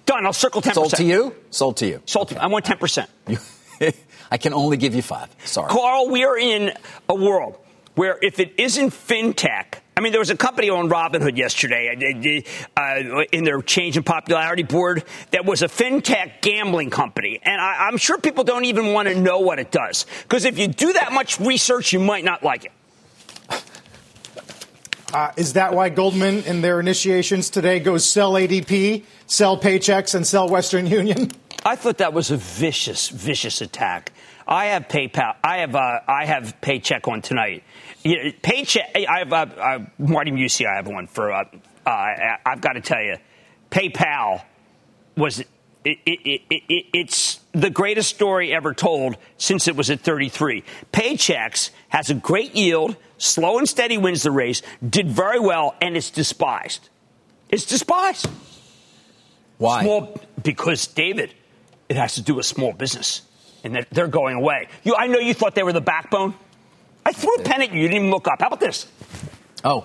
Done. 0.07 0.27
I'll 0.27 0.33
circle 0.33 0.63
10%. 0.63 0.75
Sold 0.75 0.91
to 0.97 1.05
you? 1.05 1.35
Sold 1.51 1.77
to 1.79 1.87
you. 1.87 2.03
Sold 2.07 2.29
okay. 2.29 2.37
to 2.37 2.43
I 2.43 2.47
want 2.47 2.65
10%. 2.65 3.07
I 4.31 4.39
can 4.39 4.55
only 4.55 4.77
give 4.77 4.95
you 4.95 5.03
five. 5.03 5.29
Sorry. 5.45 5.69
Carl, 5.69 6.09
we 6.09 6.25
are 6.25 6.39
in 6.39 6.73
a 7.09 7.15
world 7.15 7.57
where 7.95 8.19
if 8.23 8.39
it 8.39 8.55
isn't 8.59 8.91
fintech, 8.91 9.80
I 10.01 10.03
mean, 10.03 10.13
there 10.13 10.21
was 10.21 10.31
a 10.31 10.37
company 10.37 10.71
on 10.71 10.89
Robinhood 10.89 11.37
yesterday 11.37 12.43
uh, 12.75 12.81
uh, 12.81 13.25
in 13.33 13.45
their 13.45 13.61
change 13.61 13.99
in 13.99 14.03
popularity 14.03 14.63
board 14.63 15.05
that 15.31 15.45
was 15.45 15.61
a 15.61 15.67
fintech 15.67 16.41
gambling 16.41 16.89
company. 16.89 17.39
And 17.43 17.61
I, 17.61 17.87
I'm 17.87 17.99
sure 17.99 18.17
people 18.17 18.43
don't 18.43 18.65
even 18.65 18.95
want 18.95 19.09
to 19.09 19.15
know 19.15 19.41
what 19.41 19.59
it 19.59 19.71
does. 19.71 20.07
Because 20.23 20.47
if 20.47 20.59
you 20.59 20.69
do 20.69 20.95
that 20.95 21.13
much 21.13 21.39
research, 21.39 21.93
you 21.93 22.01
might 22.01 22.25
not 22.25 22.43
like 22.43 22.65
it. 22.65 22.73
Uh, 25.13 25.33
is 25.37 25.53
that 25.53 25.75
why 25.75 25.91
Goldman, 25.91 26.45
in 26.45 26.63
their 26.63 26.81
initiations 26.81 27.51
today, 27.51 27.79
goes 27.79 28.11
sell 28.11 28.33
ADP, 28.33 29.05
sell 29.27 29.61
Paychex, 29.61 30.15
and 30.15 30.27
sell 30.27 30.49
Western 30.49 30.87
Union? 30.87 31.31
I 31.67 31.77
thought 31.77 31.99
that 31.99 32.15
was 32.15 32.31
a 32.31 32.39
vicious, 32.39 33.11
vicious 33.11 33.61
attack. 33.61 34.13
I 34.51 34.67
have 34.67 34.89
PayPal. 34.89 35.37
I 35.45 35.59
have 35.59 35.77
uh, 35.77 36.01
I 36.09 36.25
have 36.25 36.61
Paycheck 36.61 37.07
on 37.07 37.23
tonight. 37.23 37.63
You 38.03 38.25
know, 38.25 38.33
paycheck. 38.43 38.97
I 38.97 39.19
have 39.19 39.33
uh, 39.33 39.47
uh, 39.57 39.79
Marty 39.99 40.31
Mucci. 40.31 40.67
I 40.67 40.77
have 40.77 40.87
one 40.87 41.07
for. 41.07 41.33
Uh, 41.33 41.45
uh 41.87 42.07
I've 42.47 42.61
got 42.61 42.75
to 42.75 42.81
tell 42.81 43.03
you, 43.03 43.17
PayPal 43.71 44.43
was 45.17 45.41
It, 45.85 45.99
it, 46.07 46.43
it, 46.51 46.87
it's 46.93 47.41
the 47.53 47.71
greatest 47.71 48.11
story 48.11 48.53
ever 48.53 48.75
told 48.75 49.17
since 49.37 49.69
it 49.69 49.77
was 49.77 49.91
at 49.91 50.01
33. 50.01 50.65
Paychex 50.93 51.71
has 51.89 52.11
a 52.11 52.15
great 52.15 52.55
yield, 52.55 52.97
slow 53.19 53.59
and 53.59 53.69
steady 53.69 53.99
wins 53.99 54.23
the 54.23 54.31
race, 54.31 54.63
did 54.87 55.09
very 55.09 55.41
well, 55.41 55.75
and 55.81 55.97
it's 55.97 56.11
despised. 56.11 56.89
It's 57.49 57.65
despised. 57.65 58.29
Why? 59.59 59.83
Small, 59.83 60.21
because, 60.43 60.87
David, 60.87 61.35
it 61.89 61.97
has 61.97 62.15
to 62.15 62.23
do 62.23 62.37
with 62.37 62.47
small 62.47 62.73
business, 62.73 63.23
and 63.65 63.75
they're, 63.75 63.87
they're 63.91 64.09
going 64.09 64.37
away. 64.37 64.69
You, 64.85 64.95
I 64.97 65.09
know 65.09 65.19
you 65.19 65.35
thought 65.35 65.55
they 65.55 65.65
were 65.65 65.73
the 65.73 65.81
backbone. 65.81 66.35
I 67.11 67.13
threw 67.13 67.35
a 67.35 67.43
pen 67.43 67.63
at 67.63 67.73
you. 67.73 67.81
You 67.81 67.89
didn't 67.89 67.97
even 68.05 68.11
look 68.11 68.29
up. 68.29 68.41
How 68.41 68.47
about 68.47 68.61
this? 68.61 68.87
Oh, 69.65 69.85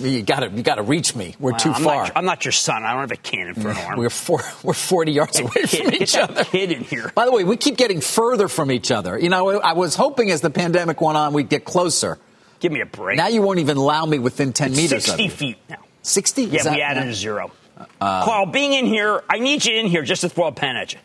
you 0.00 0.22
got 0.22 0.40
to 0.40 0.48
you 0.50 0.62
got 0.62 0.76
to 0.76 0.82
reach 0.82 1.14
me. 1.14 1.36
We're 1.38 1.50
Well, 1.52 1.60
too 1.60 1.72
I'm 1.72 1.82
far. 1.82 2.02
Not, 2.04 2.12
I'm 2.16 2.24
not 2.24 2.44
your 2.44 2.52
son. 2.52 2.84
I 2.84 2.92
don't 2.92 3.00
have 3.02 3.12
a 3.12 3.16
cannon 3.16 3.54
for 3.54 3.68
an 3.68 3.76
arm. 3.76 3.98
we're 3.98 4.08
four, 4.10 4.40
we're 4.62 4.72
40 4.72 5.12
yards 5.12 5.38
away 5.38 5.50
kid, 5.54 5.68
from 5.70 5.90
get 5.90 6.02
each 6.02 6.12
that 6.14 6.30
other. 6.30 6.44
kid 6.44 6.72
in 6.72 6.82
here. 6.84 7.12
By 7.14 7.26
the 7.26 7.32
way, 7.32 7.44
we 7.44 7.56
keep 7.56 7.76
getting 7.76 8.00
further 8.00 8.48
from 8.48 8.72
each 8.72 8.90
other. 8.90 9.18
You 9.18 9.28
know, 9.28 9.60
I 9.60 9.74
was 9.74 9.94
hoping 9.94 10.30
as 10.30 10.40
the 10.40 10.50
pandemic 10.50 11.00
went 11.00 11.16
on, 11.18 11.32
we'd 11.34 11.48
get 11.50 11.64
closer. 11.64 12.18
Give 12.60 12.72
me 12.72 12.80
a 12.80 12.86
break. 12.86 13.18
Now 13.18 13.28
you 13.28 13.42
won't 13.42 13.58
even 13.60 13.76
allow 13.76 14.04
me 14.06 14.18
within 14.18 14.52
10 14.52 14.72
meters 14.72 14.92
of 14.92 15.02
60 15.16 15.22
you. 15.24 15.30
feet 15.30 15.56
now. 15.68 15.76
60? 16.02 16.44
Is 16.44 16.52
Yeah, 16.52 16.62
that- 16.64 16.72
we 16.74 16.82
added 16.82 17.06
a 17.08 17.14
zero. 17.14 17.52
Carl, 18.00 18.46
being 18.46 18.72
in 18.72 18.86
here, 18.86 19.22
I 19.30 19.38
need 19.38 19.64
you 19.64 19.74
in 19.78 19.86
here 19.86 20.02
just 20.02 20.22
to 20.22 20.28
throw 20.28 20.46
a 20.46 20.52
pen 20.52 20.74
at 20.76 20.92
you. 20.94 20.98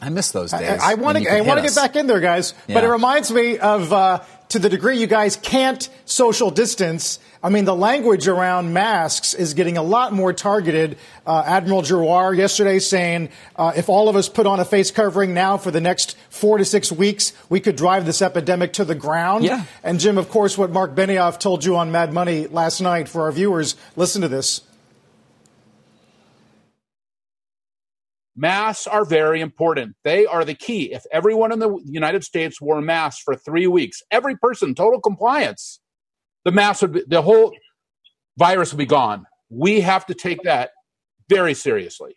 I 0.00 0.08
miss 0.08 0.32
those 0.32 0.50
days. 0.50 0.80
I, 0.80 0.92
I 0.92 0.94
want 0.94 1.14
when 1.14 1.22
you 1.22 1.28
to. 1.28 1.34
I 1.34 1.38
could 1.38 1.46
want 1.46 1.58
to 1.58 1.62
hit 1.62 1.68
get 1.74 1.78
us. 1.78 1.86
back 1.88 1.96
in 1.96 2.06
there, 2.06 2.20
guys. 2.20 2.52
But 2.66 2.82
Yeah. 2.82 2.84
it 2.84 2.88
reminds 2.92 3.30
me 3.30 3.58
of 3.58 3.92
uh, 3.92 4.20
to 4.54 4.60
the 4.60 4.68
degree 4.68 4.96
you 4.96 5.08
guys 5.08 5.34
can't 5.34 5.88
social 6.04 6.48
distance. 6.48 7.18
I 7.42 7.48
mean, 7.48 7.64
the 7.64 7.74
language 7.74 8.28
around 8.28 8.72
masks 8.72 9.34
is 9.34 9.52
getting 9.52 9.76
a 9.76 9.82
lot 9.82 10.12
more 10.12 10.32
targeted. 10.32 10.96
Uh, 11.26 11.42
Admiral 11.44 11.82
Giroir 11.82 12.36
yesterday 12.36 12.78
saying 12.78 13.30
uh, 13.56 13.72
if 13.74 13.88
all 13.88 14.08
of 14.08 14.14
us 14.14 14.28
put 14.28 14.46
on 14.46 14.60
a 14.60 14.64
face 14.64 14.92
covering 14.92 15.34
now 15.34 15.56
for 15.56 15.72
the 15.72 15.80
next 15.80 16.16
four 16.30 16.58
to 16.58 16.64
six 16.64 16.92
weeks, 16.92 17.32
we 17.48 17.58
could 17.58 17.74
drive 17.74 18.06
this 18.06 18.22
epidemic 18.22 18.74
to 18.74 18.84
the 18.84 18.94
ground. 18.94 19.44
Yeah. 19.44 19.64
And 19.82 19.98
Jim, 19.98 20.18
of 20.18 20.28
course, 20.28 20.56
what 20.56 20.70
Mark 20.70 20.94
Benioff 20.94 21.40
told 21.40 21.64
you 21.64 21.74
on 21.74 21.90
Mad 21.90 22.12
Money 22.12 22.46
last 22.46 22.80
night 22.80 23.08
for 23.08 23.22
our 23.22 23.32
viewers. 23.32 23.74
Listen 23.96 24.22
to 24.22 24.28
this. 24.28 24.60
Masks 28.36 28.86
are 28.86 29.04
very 29.04 29.40
important. 29.40 29.94
They 30.02 30.26
are 30.26 30.44
the 30.44 30.54
key. 30.54 30.92
If 30.92 31.04
everyone 31.12 31.52
in 31.52 31.60
the 31.60 31.78
United 31.84 32.24
States 32.24 32.60
wore 32.60 32.80
masks 32.80 33.22
for 33.22 33.36
three 33.36 33.66
weeks, 33.66 34.02
every 34.10 34.36
person, 34.36 34.74
total 34.74 35.00
compliance, 35.00 35.80
the 36.44 36.50
mask 36.50 36.82
would 36.82 36.92
be, 36.92 37.02
the 37.06 37.22
whole 37.22 37.54
virus 38.36 38.72
would 38.72 38.78
be 38.78 38.86
gone. 38.86 39.26
We 39.50 39.80
have 39.82 40.06
to 40.06 40.14
take 40.14 40.42
that 40.42 40.70
very 41.28 41.54
seriously. 41.54 42.16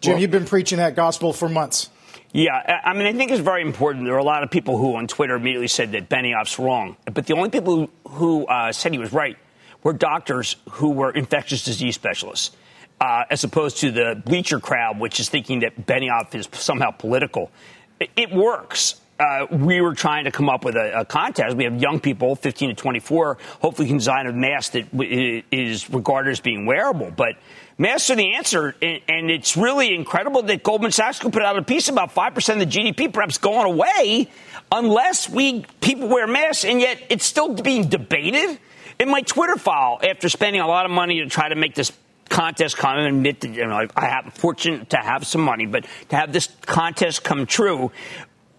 Jim, 0.00 0.18
you've 0.18 0.30
been 0.30 0.46
preaching 0.46 0.78
that 0.78 0.94
gospel 0.96 1.34
for 1.34 1.48
months. 1.48 1.90
Yeah, 2.32 2.54
I 2.54 2.90
I 2.90 2.92
mean, 2.94 3.06
I 3.06 3.12
think 3.12 3.30
it's 3.30 3.40
very 3.40 3.60
important. 3.62 4.04
There 4.04 4.14
are 4.14 4.18
a 4.18 4.24
lot 4.24 4.42
of 4.42 4.50
people 4.50 4.78
who 4.78 4.96
on 4.96 5.06
Twitter 5.06 5.34
immediately 5.34 5.68
said 5.68 5.92
that 5.92 6.08
Benioff's 6.08 6.58
wrong. 6.58 6.96
But 7.12 7.26
the 7.26 7.34
only 7.34 7.50
people 7.50 7.76
who, 7.76 7.90
who 8.08 8.46
uh, 8.46 8.72
said 8.72 8.92
he 8.92 8.98
was 8.98 9.12
right 9.12 9.36
were 9.82 9.92
doctors 9.92 10.56
who 10.70 10.90
were 10.90 11.10
infectious 11.10 11.64
disease 11.64 11.94
specialists, 11.94 12.56
uh, 13.00 13.24
as 13.30 13.44
opposed 13.44 13.78
to 13.78 13.90
the 13.90 14.20
bleacher 14.24 14.60
crowd, 14.60 15.00
which 15.00 15.20
is 15.20 15.28
thinking 15.28 15.60
that 15.60 15.86
Benioff 15.86 16.34
is 16.34 16.48
somehow 16.52 16.90
political. 16.90 17.50
It, 17.98 18.10
it 18.16 18.32
works. 18.32 19.00
Uh, 19.18 19.46
we 19.50 19.80
were 19.80 19.94
trying 19.94 20.24
to 20.24 20.30
come 20.30 20.48
up 20.48 20.64
with 20.64 20.76
a, 20.76 21.00
a 21.00 21.04
contest. 21.04 21.56
We 21.56 21.64
have 21.64 21.80
young 21.80 22.00
people, 22.00 22.36
15 22.36 22.70
to 22.70 22.74
24, 22.74 23.36
hopefully 23.60 23.88
can 23.88 23.98
design 23.98 24.26
a 24.26 24.32
mask 24.32 24.72
that 24.72 24.90
w- 24.92 25.42
is 25.50 25.90
regarded 25.90 26.30
as 26.30 26.40
being 26.40 26.64
wearable. 26.64 27.10
But 27.10 27.36
masks 27.76 28.08
are 28.08 28.16
the 28.16 28.34
answer, 28.34 28.74
and, 28.80 29.00
and 29.08 29.30
it's 29.30 29.58
really 29.58 29.94
incredible 29.94 30.42
that 30.42 30.62
Goldman 30.62 30.92
Sachs 30.92 31.18
could 31.18 31.34
put 31.34 31.42
out 31.42 31.58
a 31.58 31.62
piece 31.62 31.88
about 31.88 32.14
5% 32.14 32.52
of 32.54 32.58
the 32.60 32.66
GDP 32.66 33.12
perhaps 33.12 33.36
going 33.36 33.66
away 33.66 34.28
unless 34.72 35.28
we 35.28 35.66
people 35.80 36.08
wear 36.08 36.26
masks, 36.26 36.64
and 36.64 36.80
yet 36.80 37.02
it's 37.10 37.26
still 37.26 37.54
being 37.54 37.88
debated. 37.88 38.58
In 38.98 39.10
my 39.10 39.22
Twitter 39.22 39.56
file, 39.56 39.98
after 40.02 40.28
spending 40.28 40.60
a 40.60 40.66
lot 40.66 40.84
of 40.84 40.90
money 40.90 41.20
to 41.20 41.26
try 41.26 41.48
to 41.48 41.54
make 41.54 41.74
this 41.74 41.90
contest 42.30 42.78
come 42.78 42.96
and 42.96 43.06
admit 43.06 43.40
that 43.42 43.50
you 43.50 43.66
know 43.66 43.86
I 43.94 44.06
have 44.06 44.32
fortunate 44.34 44.88
to 44.90 44.96
have 44.96 45.26
some 45.26 45.42
money, 45.42 45.66
but 45.66 45.84
to 46.08 46.16
have 46.16 46.32
this 46.32 46.48
contest 46.62 47.22
come 47.22 47.44
true, 47.44 47.92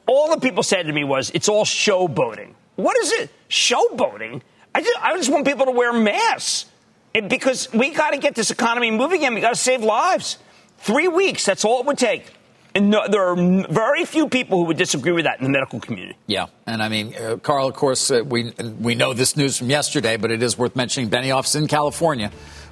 all 0.06 0.30
the 0.30 0.40
people 0.40 0.62
said 0.62 0.86
to 0.86 0.94
me 0.94 1.04
was 1.04 1.32
it's 1.34 1.50
all 1.50 1.66
showboating. 1.66 2.54
What 2.76 2.96
is 3.00 3.12
it? 3.14 3.32
Showboating? 3.50 4.42
I 4.76 4.82
just 4.82 4.98
I 5.02 5.18
just 5.18 5.32
want 5.32 5.48
people 5.48 5.66
to 5.66 5.72
wear 5.72 5.92
masks 5.94 6.70
And 7.14 7.30
because 7.30 7.72
we 7.74 7.92
got 7.92 8.12
to 8.12 8.18
get 8.18 8.36
this 8.36 8.52
economy 8.52 8.92
moving 8.92 9.20
again. 9.20 9.34
We 9.34 9.42
got 9.42 9.50
to 9.50 9.56
save 9.56 9.84
lives. 9.84 10.38
Three 10.78 11.08
weeks. 11.08 11.46
That's 11.46 11.66
all 11.66 11.82
it 11.82 11.86
would 11.86 11.98
take. 11.98 12.26
And 12.74 12.90
no, 12.90 13.06
there 13.08 13.28
are 13.28 13.36
very 13.36 14.06
few 14.06 14.30
people 14.30 14.60
who 14.60 14.66
would 14.66 14.78
disagree 14.78 15.12
with 15.12 15.26
that 15.26 15.40
in 15.40 15.44
the 15.44 15.50
medical 15.50 15.82
community. 15.82 16.18
Yeah, 16.26 16.46
and 16.66 16.82
I 16.82 16.88
mean, 16.88 17.14
uh, 17.16 17.36
Carl. 17.36 17.68
Of 17.68 17.76
course, 17.76 18.10
uh, 18.10 18.24
we 18.26 18.52
we 18.80 18.96
know 18.96 19.14
this 19.14 19.36
news 19.36 19.58
from 19.58 19.70
yesterday, 19.70 20.16
but 20.16 20.32
it 20.32 20.42
is 20.42 20.58
worth 20.58 20.74
mentioning. 20.76 21.10
Benioff's 21.10 21.54
in 21.54 21.68
California, 21.68 22.32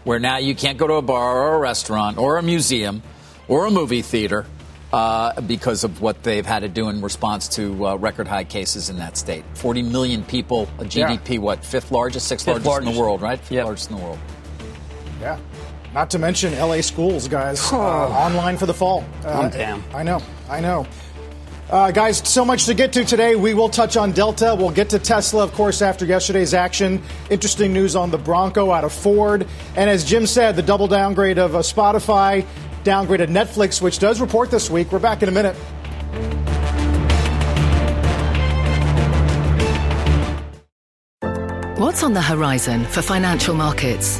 where 0.10 0.18
now 0.18 0.38
you 0.38 0.56
can't 0.56 0.80
go 0.80 0.88
to 0.88 0.96
a 0.96 1.04
bar 1.04 1.38
or 1.38 1.54
a 1.54 1.60
restaurant 1.60 2.18
or 2.18 2.38
a 2.38 2.42
museum 2.42 3.04
or 3.48 3.68
a 3.68 3.70
movie 3.70 4.02
theater 4.02 4.44
uh, 4.92 5.40
because 5.42 5.84
of 5.84 6.02
what 6.02 6.24
they've 6.24 6.48
had 6.48 6.62
to 6.62 6.68
do 6.68 6.90
in 6.90 7.00
response 7.00 7.48
to 7.48 7.86
uh, 7.86 7.96
record 7.96 8.28
high 8.28 8.44
cases 8.44 8.90
in 8.90 8.98
that 8.98 9.18
state. 9.18 9.44
Forty 9.54 9.84
million 9.84 10.24
people, 10.24 10.64
a 10.80 10.84
GDP, 10.84 11.38
what 11.38 11.64
fifth 11.64 11.92
largest, 11.92 12.28
sixth 12.28 12.48
Fifth 12.48 12.66
largest, 12.66 12.90
in 12.90 12.96
the 12.96 13.00
world, 13.00 13.22
right? 13.22 13.38
Fifth 13.38 13.52
Yep. 13.52 13.66
largest 13.66 13.92
in 13.92 13.98
the 13.98 14.02
world. 14.04 14.18
Yeah. 15.22 15.38
Not 15.94 16.10
to 16.10 16.18
mention 16.18 16.58
LA 16.58 16.82
schools, 16.82 17.28
guys. 17.28 17.72
Uh, 17.72 17.78
online 17.78 18.58
for 18.58 18.66
the 18.66 18.74
fall. 18.74 19.06
Uh, 19.24 19.42
I'm 19.42 19.52
down. 19.52 19.84
I 19.94 20.02
know. 20.02 20.24
I 20.50 20.60
know. 20.60 20.88
Uh, 21.70 21.92
guys, 21.92 22.18
so 22.28 22.44
much 22.44 22.66
to 22.66 22.74
get 22.74 22.92
to 22.94 23.06
today. 23.06 23.36
We 23.36 23.54
will 23.54 23.70
touch 23.70 23.96
on 23.96 24.12
Delta. 24.12 24.56
We'll 24.58 24.72
get 24.72 24.90
to 24.90 24.98
Tesla, 24.98 25.44
of 25.44 25.54
course, 25.54 25.84
after 25.84 26.04
yesterday's 26.04 26.56
action. 26.56 27.00
Interesting 27.30 27.74
news 27.74 27.96
on 27.96 28.10
the 28.10 28.18
Bronco 28.18 28.72
out 28.72 28.84
of 28.84 28.92
Ford. 28.92 29.46
And 29.76 29.88
as 29.88 30.04
Jim 30.04 30.26
said, 30.26 30.56
the 30.56 30.64
double 30.64 30.88
downgrade 30.88 31.38
of 31.38 31.54
uh, 31.54 31.60
Spotify, 31.60 32.44
downgraded 32.84 33.28
Netflix, 33.28 33.84
which 33.84 34.00
does 34.00 34.20
report 34.20 34.50
this 34.50 34.68
week. 34.72 34.92
We're 34.92 34.98
back 34.98 35.22
in 35.22 35.30
a 35.30 35.32
minute. 35.32 35.56
What's 41.78 42.02
on 42.02 42.14
the 42.14 42.22
horizon 42.22 42.84
for 42.86 43.04
financial 43.04 43.54
markets? 43.54 44.20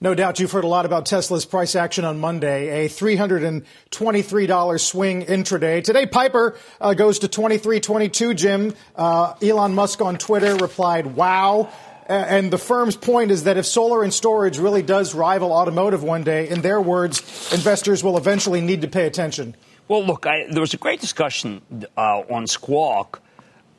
No 0.00 0.14
doubt 0.14 0.38
you've 0.38 0.52
heard 0.52 0.62
a 0.62 0.68
lot 0.68 0.86
about 0.86 1.06
Tesla's 1.06 1.44
price 1.44 1.74
action 1.74 2.04
on 2.04 2.20
Monday, 2.20 2.84
a 2.84 2.88
$323 2.88 4.80
swing 4.80 5.26
intraday. 5.26 5.82
Today, 5.82 6.06
Piper 6.06 6.56
uh, 6.80 6.94
goes 6.94 7.18
to 7.18 7.28
23.22. 7.28 8.36
Jim, 8.36 8.74
uh, 8.94 9.34
Elon 9.42 9.74
Musk 9.74 10.00
on 10.00 10.16
Twitter 10.16 10.54
replied, 10.54 11.16
wow. 11.16 11.68
And 12.06 12.52
the 12.52 12.58
firm's 12.58 12.94
point 12.94 13.32
is 13.32 13.42
that 13.42 13.56
if 13.56 13.66
solar 13.66 14.04
and 14.04 14.14
storage 14.14 14.58
really 14.58 14.82
does 14.82 15.16
rival 15.16 15.52
automotive 15.52 16.04
one 16.04 16.22
day, 16.22 16.48
in 16.48 16.62
their 16.62 16.80
words, 16.80 17.18
investors 17.52 18.04
will 18.04 18.16
eventually 18.16 18.60
need 18.60 18.82
to 18.82 18.88
pay 18.88 19.04
attention. 19.04 19.56
Well, 19.88 20.06
look, 20.06 20.26
I, 20.26 20.46
there 20.48 20.60
was 20.60 20.74
a 20.74 20.78
great 20.78 21.00
discussion 21.00 21.60
uh, 21.96 22.22
on 22.30 22.46
Squawk 22.46 23.20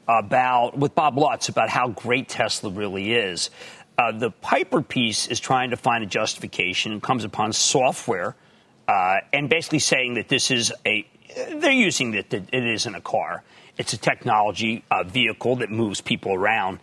about 0.10 0.76
with 0.76 0.96
Bob 0.96 1.18
Lutz 1.18 1.50
about 1.50 1.70
how 1.70 1.90
great 1.90 2.28
Tesla 2.28 2.72
really 2.72 3.14
is. 3.14 3.52
Uh, 4.00 4.14
the 4.14 4.32
Piper 4.32 4.82
piece 4.82 5.28
is 5.28 5.42
trying 5.42 5.72
to 5.72 5.76
find 5.76 6.06
a 6.06 6.08
justification 6.08 6.94
and 6.94 7.04
comes 7.04 7.26
upon 7.26 7.52
software 7.52 8.34
uh, 8.88 9.18
and 9.34 9.50
basically 9.50 9.80
saying 9.80 10.14
that 10.14 10.30
this 10.30 10.52
is 10.52 10.72
a 10.86 11.06
they're 11.56 11.72
using 11.72 12.12
that 12.12 12.30
that 12.30 12.44
it 12.54 12.66
isn't 12.66 12.96
a 12.96 13.02
car. 13.02 13.44
It's 13.78 13.92
a 13.92 13.98
technology 13.98 14.86
uh, 14.90 15.04
vehicle 15.04 15.58
that 15.58 15.70
moves 15.70 16.00
people 16.00 16.34
around. 16.34 16.80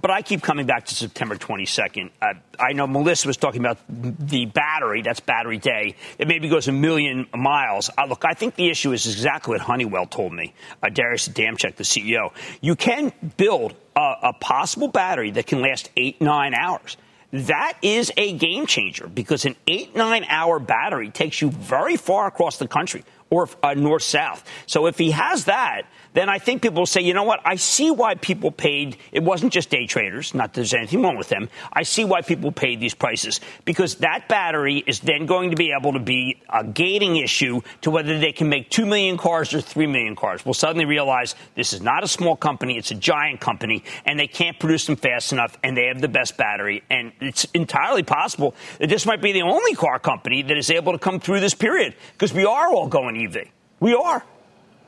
But 0.00 0.10
I 0.10 0.22
keep 0.22 0.42
coming 0.42 0.66
back 0.66 0.86
to 0.86 0.94
September 0.94 1.36
22nd. 1.36 2.10
Uh, 2.20 2.34
I 2.58 2.72
know 2.72 2.86
Melissa 2.86 3.26
was 3.26 3.36
talking 3.36 3.60
about 3.60 3.78
the 3.88 4.46
battery. 4.46 5.02
That's 5.02 5.20
battery 5.20 5.58
day. 5.58 5.96
It 6.18 6.28
maybe 6.28 6.48
goes 6.48 6.68
a 6.68 6.72
million 6.72 7.26
miles. 7.34 7.90
Uh, 7.96 8.06
look, 8.06 8.24
I 8.24 8.34
think 8.34 8.54
the 8.54 8.68
issue 8.68 8.92
is 8.92 9.06
exactly 9.06 9.52
what 9.52 9.60
Honeywell 9.60 10.06
told 10.06 10.32
me. 10.32 10.54
Uh, 10.82 10.88
Darius 10.88 11.28
Adamczyk, 11.28 11.76
the 11.76 11.84
CEO. 11.84 12.32
You 12.60 12.76
can 12.76 13.12
build 13.36 13.74
a, 13.96 14.14
a 14.24 14.32
possible 14.34 14.88
battery 14.88 15.30
that 15.32 15.46
can 15.46 15.62
last 15.62 15.90
eight, 15.96 16.20
nine 16.20 16.54
hours. 16.54 16.96
that 17.32 17.74
is 17.82 18.12
a 18.16 18.32
game 18.38 18.66
changer 18.66 19.06
because 19.06 19.44
an 19.44 19.56
eight, 19.66 19.94
nine 19.96 20.24
hour 20.28 20.58
battery 20.58 21.10
takes 21.10 21.42
you 21.42 21.50
very 21.50 21.96
far 21.96 22.26
across 22.26 22.58
the 22.58 22.68
country 22.68 23.04
or 23.30 23.48
uh, 23.62 23.74
north 23.74 24.02
south. 24.02 24.44
So 24.66 24.86
if 24.86 24.96
he 24.96 25.10
has 25.10 25.44
that, 25.46 25.82
then 26.18 26.28
I 26.28 26.40
think 26.40 26.62
people 26.62 26.80
will 26.80 26.86
say, 26.86 27.00
you 27.00 27.14
know 27.14 27.22
what? 27.22 27.38
I 27.44 27.54
see 27.54 27.92
why 27.92 28.16
people 28.16 28.50
paid. 28.50 28.96
It 29.12 29.22
wasn't 29.22 29.52
just 29.52 29.70
day 29.70 29.86
traders. 29.86 30.34
Not 30.34 30.52
that 30.52 30.54
there's 30.54 30.74
anything 30.74 31.00
wrong 31.00 31.16
with 31.16 31.28
them. 31.28 31.48
I 31.72 31.84
see 31.84 32.04
why 32.04 32.22
people 32.22 32.50
paid 32.50 32.80
these 32.80 32.92
prices 32.92 33.40
because 33.64 33.94
that 33.96 34.28
battery 34.28 34.82
is 34.84 34.98
then 34.98 35.26
going 35.26 35.50
to 35.50 35.56
be 35.56 35.72
able 35.78 35.92
to 35.92 36.00
be 36.00 36.42
a 36.48 36.64
gating 36.64 37.18
issue 37.18 37.60
to 37.82 37.92
whether 37.92 38.18
they 38.18 38.32
can 38.32 38.48
make 38.48 38.68
2 38.68 38.84
million 38.84 39.16
cars 39.16 39.54
or 39.54 39.60
3 39.60 39.86
million 39.86 40.16
cars. 40.16 40.44
We'll 40.44 40.54
suddenly 40.54 40.86
realize 40.86 41.36
this 41.54 41.72
is 41.72 41.82
not 41.82 42.02
a 42.02 42.08
small 42.08 42.34
company. 42.34 42.76
It's 42.76 42.90
a 42.90 42.96
giant 42.96 43.38
company 43.38 43.84
and 44.04 44.18
they 44.18 44.26
can't 44.26 44.58
produce 44.58 44.86
them 44.86 44.96
fast 44.96 45.32
enough 45.32 45.56
and 45.62 45.76
they 45.76 45.86
have 45.86 46.00
the 46.00 46.08
best 46.08 46.36
battery. 46.36 46.82
And 46.90 47.12
it's 47.20 47.44
entirely 47.54 48.02
possible 48.02 48.56
that 48.80 48.88
this 48.88 49.06
might 49.06 49.22
be 49.22 49.30
the 49.30 49.42
only 49.42 49.76
car 49.76 50.00
company 50.00 50.42
that 50.42 50.56
is 50.56 50.68
able 50.68 50.90
to 50.90 50.98
come 50.98 51.20
through 51.20 51.38
this 51.38 51.54
period 51.54 51.94
because 52.14 52.34
we 52.34 52.44
are 52.44 52.72
all 52.74 52.88
going 52.88 53.24
EV. 53.24 53.50
We 53.78 53.94
are. 53.94 54.24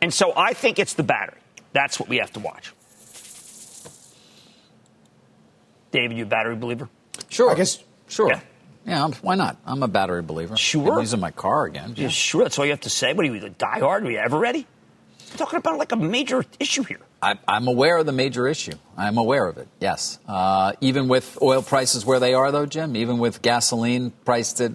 And 0.02 0.12
so 0.12 0.32
I 0.36 0.52
think 0.54 0.78
it's 0.78 0.94
the 0.94 1.02
battery. 1.02 1.38
That's 1.72 2.00
what 2.00 2.08
we 2.08 2.16
have 2.18 2.32
to 2.34 2.40
watch. 2.40 2.72
David, 5.92 6.16
you 6.16 6.24
a 6.24 6.26
battery 6.26 6.56
believer? 6.56 6.88
Sure. 7.28 7.50
I 7.50 7.54
guess. 7.54 7.82
Sure. 8.08 8.28
Yeah. 8.28 8.40
Yeah, 8.86 9.02
I'm- 9.02 9.12
why 9.22 9.34
not? 9.34 9.56
I'm 9.66 9.82
a 9.82 9.88
battery 9.88 10.22
believer. 10.22 10.56
Sure. 10.56 10.94
I'm 10.94 11.00
using 11.00 11.20
my 11.20 11.30
car 11.32 11.64
again. 11.66 11.94
Yeah, 11.96 12.08
sure. 12.08 12.42
That's 12.44 12.58
all 12.58 12.64
you 12.64 12.70
have 12.72 12.80
to 12.82 12.90
say. 12.90 13.12
What 13.12 13.26
are 13.26 13.28
you, 13.34 13.44
a 13.44 13.50
diehard? 13.50 14.04
Are 14.06 14.10
you 14.10 14.18
ever 14.18 14.38
ready? 14.38 14.66
We're 15.32 15.36
talking 15.36 15.58
about 15.58 15.78
like 15.78 15.92
a 15.92 15.96
major 15.96 16.44
issue 16.58 16.82
here. 16.82 17.00
I, 17.22 17.38
I'm 17.46 17.68
aware 17.68 17.98
of 17.98 18.06
the 18.06 18.12
major 18.12 18.48
issue. 18.48 18.72
I'm 18.96 19.18
aware 19.18 19.46
of 19.46 19.58
it. 19.58 19.68
Yes. 19.80 20.18
Uh, 20.26 20.72
even 20.80 21.06
with 21.08 21.38
oil 21.42 21.62
prices 21.62 22.06
where 22.06 22.18
they 22.18 22.32
are, 22.34 22.50
though, 22.50 22.66
Jim. 22.66 22.96
Even 22.96 23.18
with 23.18 23.42
gasoline 23.42 24.12
priced 24.24 24.60
at 24.60 24.72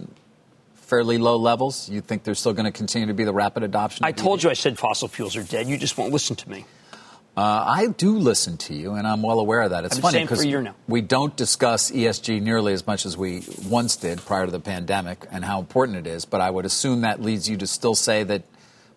fairly 0.85 1.17
low 1.17 1.35
levels, 1.37 1.89
you 1.89 2.01
think 2.01 2.23
there's 2.23 2.39
still 2.39 2.53
going 2.53 2.65
to 2.65 2.71
continue 2.71 3.07
to 3.07 3.13
be 3.13 3.23
the 3.23 3.33
rapid 3.33 3.63
adoption? 3.63 4.05
I 4.05 4.11
told 4.11 4.43
you 4.43 4.49
I 4.49 4.53
said 4.53 4.77
fossil 4.77 5.07
fuels 5.07 5.35
are 5.35 5.43
dead. 5.43 5.67
You 5.67 5.77
just 5.77 5.97
won't 5.97 6.13
listen 6.13 6.35
to 6.37 6.49
me. 6.49 6.65
Uh, 7.37 7.65
I 7.67 7.87
do 7.87 8.17
listen 8.17 8.55
to 8.57 8.73
you, 8.73 8.93
and 8.93 9.05
I'm 9.05 9.21
well 9.21 9.41
aware 9.41 9.61
of 9.61 9.71
that. 9.71 9.83
It's 9.83 9.99
funny 9.99 10.25
for 10.25 10.35
a 10.35 10.37
because 10.37 10.45
now. 10.45 10.75
we 10.87 11.01
don't 11.01 11.35
discuss 11.35 11.91
ESG 11.91 12.41
nearly 12.41 12.71
as 12.71 12.87
much 12.87 13.05
as 13.05 13.17
we 13.17 13.43
once 13.67 13.97
did 13.97 14.19
prior 14.19 14.45
to 14.45 14.51
the 14.53 14.59
pandemic 14.61 15.25
and 15.31 15.43
how 15.43 15.59
important 15.59 15.97
it 15.97 16.07
is. 16.07 16.23
But 16.23 16.39
I 16.39 16.49
would 16.49 16.65
assume 16.65 17.01
that 17.01 17.21
leads 17.21 17.49
you 17.49 17.57
to 17.57 17.67
still 17.67 17.95
say 17.95 18.23
that 18.23 18.43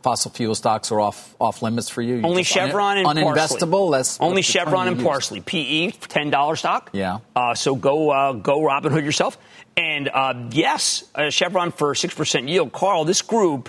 fossil 0.02 0.30
fuel 0.30 0.54
stocks 0.54 0.90
are 0.92 1.00
off 1.00 1.34
off 1.40 1.60
limits 1.62 1.88
for 1.88 2.02
you. 2.02 2.16
You 2.16 2.22
Only 2.22 2.42
just 2.42 2.56
un- 2.56 2.68
Chevron 2.68 2.98
and 2.98 3.06
uninvestable. 3.06 3.70
Parsley. 3.90 3.98
That's 3.98 4.20
only 4.20 4.42
that's 4.42 4.52
the 4.52 4.58
term 4.60 4.66
Chevron 4.66 4.88
and. 4.88 5.02
Parsley. 5.02 5.40
PE 5.40 5.90
ten 5.90 6.30
dollar 6.30 6.56
stock. 6.56 6.90
Yeah. 6.92 7.18
Uh, 7.34 7.54
so 7.54 7.74
go 7.74 8.10
uh, 8.10 8.32
go 8.32 8.62
Robin 8.64 8.92
Hood 8.92 9.04
yourself. 9.04 9.36
And 9.76 10.08
uh, 10.08 10.34
yes, 10.50 11.04
uh, 11.14 11.30
Chevron 11.30 11.70
for 11.72 11.94
six 11.94 12.14
percent 12.14 12.48
yield. 12.48 12.72
Carl, 12.72 13.04
this 13.04 13.22
group, 13.22 13.68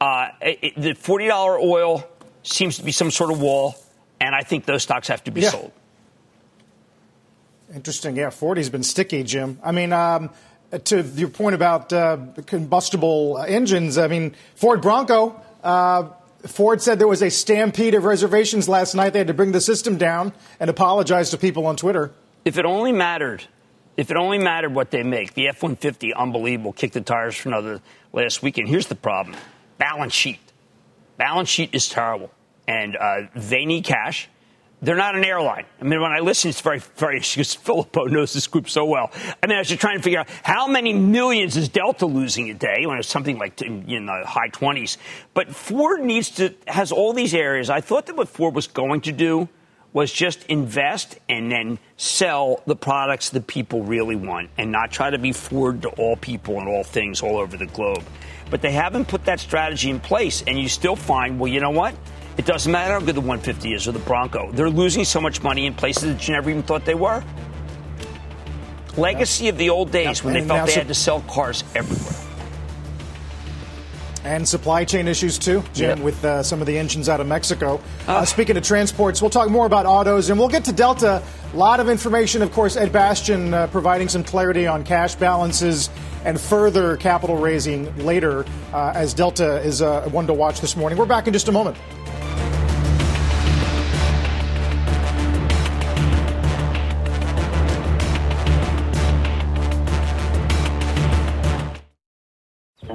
uh, 0.00 0.28
it, 0.40 0.58
it- 0.62 0.80
the 0.80 0.94
forty 0.94 1.26
dollar 1.26 1.58
oil 1.58 2.06
seems 2.42 2.76
to 2.76 2.82
be 2.84 2.92
some 2.92 3.10
sort 3.10 3.30
of 3.30 3.40
wall, 3.40 3.74
and 4.20 4.34
I 4.34 4.42
think 4.42 4.64
those 4.66 4.82
stocks 4.82 5.08
have 5.08 5.24
to 5.24 5.30
be 5.30 5.40
Yeah. 5.42 5.50
sold. 5.50 5.72
Interesting. 7.74 8.16
Yeah, 8.16 8.28
40's 8.28 8.70
been 8.70 8.84
sticky, 8.84 9.24
Jim. 9.24 9.58
I 9.62 9.72
mean, 9.72 9.92
um, 9.92 10.30
to 10.84 11.02
your 11.02 11.28
point 11.28 11.54
about 11.56 11.92
uh, 11.92 12.18
combustible 12.46 13.38
engines, 13.46 13.98
I 13.98 14.06
mean, 14.06 14.34
Ford 14.54 14.80
Bronco, 14.80 15.40
uh, 15.66 16.08
Ford 16.46 16.80
said 16.80 16.98
there 16.98 17.08
was 17.08 17.22
a 17.22 17.30
stampede 17.30 17.94
of 17.94 18.04
reservations 18.04 18.68
last 18.68 18.94
night. 18.94 19.12
They 19.12 19.18
had 19.18 19.26
to 19.26 19.34
bring 19.34 19.52
the 19.52 19.60
system 19.60 19.98
down 19.98 20.32
and 20.60 20.70
apologize 20.70 21.30
to 21.30 21.38
people 21.38 21.66
on 21.66 21.76
Twitter. 21.76 22.12
If 22.44 22.56
it 22.56 22.64
only 22.64 22.92
mattered, 22.92 23.44
if 23.96 24.10
it 24.10 24.16
only 24.16 24.38
mattered 24.38 24.72
what 24.74 24.92
they 24.92 25.02
make, 25.02 25.34
the 25.34 25.48
F 25.48 25.62
150, 25.62 26.14
unbelievable, 26.14 26.72
kicked 26.72 26.94
the 26.94 27.00
tires 27.00 27.34
for 27.34 27.48
another 27.48 27.80
last 28.12 28.42
weekend. 28.42 28.68
Here's 28.68 28.86
the 28.86 28.94
problem 28.94 29.36
balance 29.78 30.14
sheet. 30.14 30.38
Balance 31.16 31.48
sheet 31.48 31.70
is 31.72 31.88
terrible, 31.88 32.30
and 32.68 32.96
uh, 32.96 33.22
they 33.34 33.64
need 33.64 33.84
cash. 33.84 34.28
They're 34.82 34.96
not 34.96 35.16
an 35.16 35.24
airline. 35.24 35.64
I 35.80 35.84
mean, 35.84 36.00
when 36.00 36.12
I 36.12 36.18
listen, 36.18 36.50
it's 36.50 36.60
very, 36.60 36.80
very, 36.96 37.18
because 37.34 37.54
Phil 37.54 37.78
LeBeau 37.78 38.04
knows 38.04 38.32
this 38.32 38.46
group 38.46 38.68
so 38.68 38.84
well. 38.84 39.10
I 39.42 39.46
mean, 39.46 39.56
I 39.56 39.60
was 39.60 39.68
just 39.68 39.80
trying 39.80 39.96
to 39.96 40.02
figure 40.02 40.20
out 40.20 40.28
how 40.42 40.66
many 40.66 40.92
millions 40.92 41.56
is 41.56 41.68
Delta 41.68 42.06
losing 42.06 42.50
a 42.50 42.54
day 42.54 42.86
when 42.86 42.98
it's 42.98 43.08
something 43.08 43.38
like 43.38 43.60
in 43.62 44.06
the 44.06 44.22
high 44.26 44.50
20s. 44.50 44.98
But 45.34 45.54
Ford 45.54 46.02
needs 46.02 46.30
to, 46.32 46.54
has 46.66 46.92
all 46.92 47.12
these 47.12 47.34
areas. 47.34 47.70
I 47.70 47.80
thought 47.80 48.06
that 48.06 48.16
what 48.16 48.28
Ford 48.28 48.54
was 48.54 48.66
going 48.66 49.00
to 49.02 49.12
do 49.12 49.48
was 49.96 50.12
just 50.12 50.44
invest 50.44 51.18
and 51.26 51.50
then 51.50 51.78
sell 51.96 52.62
the 52.66 52.76
products 52.76 53.30
that 53.30 53.46
people 53.46 53.82
really 53.82 54.14
want 54.14 54.50
and 54.58 54.70
not 54.70 54.90
try 54.92 55.08
to 55.08 55.16
be 55.16 55.32
Ford 55.32 55.80
to 55.80 55.88
all 55.88 56.16
people 56.16 56.60
and 56.60 56.68
all 56.68 56.84
things 56.84 57.22
all 57.22 57.38
over 57.38 57.56
the 57.56 57.64
globe. 57.64 58.04
But 58.50 58.60
they 58.60 58.72
haven't 58.72 59.08
put 59.08 59.24
that 59.24 59.40
strategy 59.40 59.88
in 59.88 59.98
place, 59.98 60.44
and 60.46 60.60
you 60.60 60.68
still 60.68 60.96
find, 60.96 61.40
well, 61.40 61.50
you 61.50 61.60
know 61.60 61.70
what? 61.70 61.94
It 62.36 62.44
doesn't 62.44 62.70
matter 62.70 62.92
how 62.92 63.00
good 63.00 63.14
the 63.16 63.20
150 63.20 63.72
is 63.72 63.88
or 63.88 63.92
the 63.92 63.98
Bronco. 64.00 64.50
They're 64.52 64.68
losing 64.70 65.04
so 65.04 65.20
much 65.20 65.42
money 65.42 65.66
in 65.66 65.74
places 65.74 66.14
that 66.14 66.28
you 66.28 66.34
never 66.34 66.50
even 66.50 66.62
thought 66.62 66.84
they 66.84 66.94
were. 66.94 67.24
Legacy 68.96 69.48
of 69.48 69.58
the 69.58 69.70
old 69.70 69.90
days 69.90 70.22
when 70.22 70.34
they 70.34 70.42
felt 70.42 70.66
they 70.66 70.74
had 70.74 70.88
to 70.88 70.94
sell 70.94 71.20
cars 71.22 71.64
everywhere. 71.74 72.12
And 74.24 74.46
supply 74.46 74.84
chain 74.84 75.06
issues 75.06 75.38
too, 75.38 75.62
Jim, 75.72 75.98
Yep. 75.98 76.04
with 76.04 76.24
uh, 76.24 76.42
some 76.42 76.60
of 76.60 76.66
the 76.66 76.76
engines 76.76 77.08
out 77.08 77.20
of 77.20 77.28
Mexico. 77.28 77.80
Uh, 78.08 78.24
speaking 78.24 78.56
of 78.56 78.64
transports, 78.64 79.22
we'll 79.22 79.30
talk 79.30 79.48
more 79.50 79.66
about 79.66 79.86
autos 79.86 80.30
and 80.30 80.38
we'll 80.38 80.48
get 80.48 80.64
to 80.64 80.72
Delta. 80.72 81.22
A 81.52 81.56
lot 81.56 81.78
of 81.78 81.88
information, 81.88 82.42
of 82.42 82.50
course, 82.52 82.76
Ed 82.76 82.92
Bastian 82.92 83.54
uh, 83.54 83.68
providing 83.68 84.08
some 84.08 84.24
clarity 84.24 84.66
on 84.66 84.82
cash 84.82 85.14
balances 85.14 85.90
and 86.24 86.40
further 86.40 86.96
capital 86.96 87.36
raising 87.36 87.96
later 88.04 88.44
uh, 88.72 88.92
as 88.96 89.14
Delta 89.14 89.60
is 89.60 89.80
uh, 89.80 90.08
one 90.10 90.26
to 90.26 90.34
watch 90.34 90.60
this 90.60 90.76
morning. 90.76 90.98
We're 90.98 91.06
back 91.06 91.28
in 91.28 91.32
just 91.32 91.46
a 91.46 91.52
moment. 91.52 91.76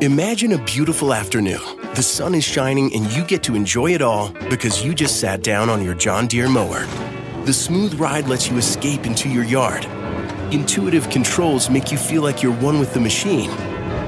Imagine 0.02 0.54
a 0.54 0.58
beautiful 0.58 1.14
afternoon. 1.14 1.62
The 1.94 2.02
sun 2.02 2.34
is 2.34 2.44
shining 2.44 2.92
and 2.96 3.06
you 3.12 3.24
get 3.24 3.44
to 3.44 3.54
enjoy 3.54 3.94
it 3.94 4.02
all 4.02 4.32
because 4.50 4.84
you 4.84 4.96
just 4.96 5.20
sat 5.20 5.44
down 5.44 5.70
on 5.70 5.86
your 5.86 5.94
John 5.94 6.26
Deere 6.26 6.50
mower. 6.50 6.88
The 7.46 7.54
smooth 7.54 7.94
ride 8.00 8.28
lets 8.28 8.50
you 8.50 8.58
escape 8.58 9.06
into 9.06 9.30
your 9.30 9.44
yard. 9.44 9.86
Intuitive 10.52 11.08
controls 11.12 11.70
make 11.70 11.92
you 11.92 12.00
feel 12.00 12.24
like 12.24 12.42
you're 12.42 12.52
one 12.52 12.80
with 12.80 12.96
the 12.96 13.00
machine. 13.00 13.52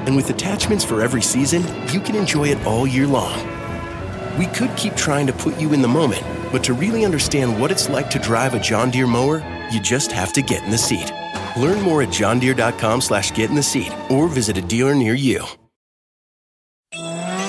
And 0.07 0.15
with 0.15 0.31
attachments 0.31 0.83
for 0.83 0.99
every 0.99 1.21
season, 1.21 1.61
you 1.89 1.99
can 1.99 2.15
enjoy 2.15 2.47
it 2.47 2.65
all 2.65 2.87
year 2.87 3.05
long. 3.05 3.37
We 4.39 4.47
could 4.47 4.75
keep 4.75 4.95
trying 4.95 5.27
to 5.27 5.33
put 5.33 5.59
you 5.59 5.73
in 5.73 5.83
the 5.83 5.87
moment, 5.87 6.23
but 6.51 6.63
to 6.63 6.73
really 6.73 7.05
understand 7.05 7.61
what 7.61 7.69
it's 7.69 7.87
like 7.87 8.09
to 8.09 8.17
drive 8.17 8.55
a 8.55 8.59
John 8.59 8.89
Deere 8.89 9.05
mower, 9.05 9.43
you 9.71 9.79
just 9.79 10.11
have 10.11 10.33
to 10.33 10.41
get 10.41 10.63
in 10.63 10.71
the 10.71 10.77
seat. 10.79 11.11
Learn 11.55 11.79
more 11.83 12.01
at 12.01 12.09
johndeere.com 12.09 12.99
slash 12.99 13.31
get 13.35 13.51
in 13.51 13.55
the 13.55 13.61
seat 13.61 13.93
or 14.09 14.27
visit 14.27 14.57
a 14.57 14.61
dealer 14.63 14.95
near 14.95 15.13
you. 15.13 15.45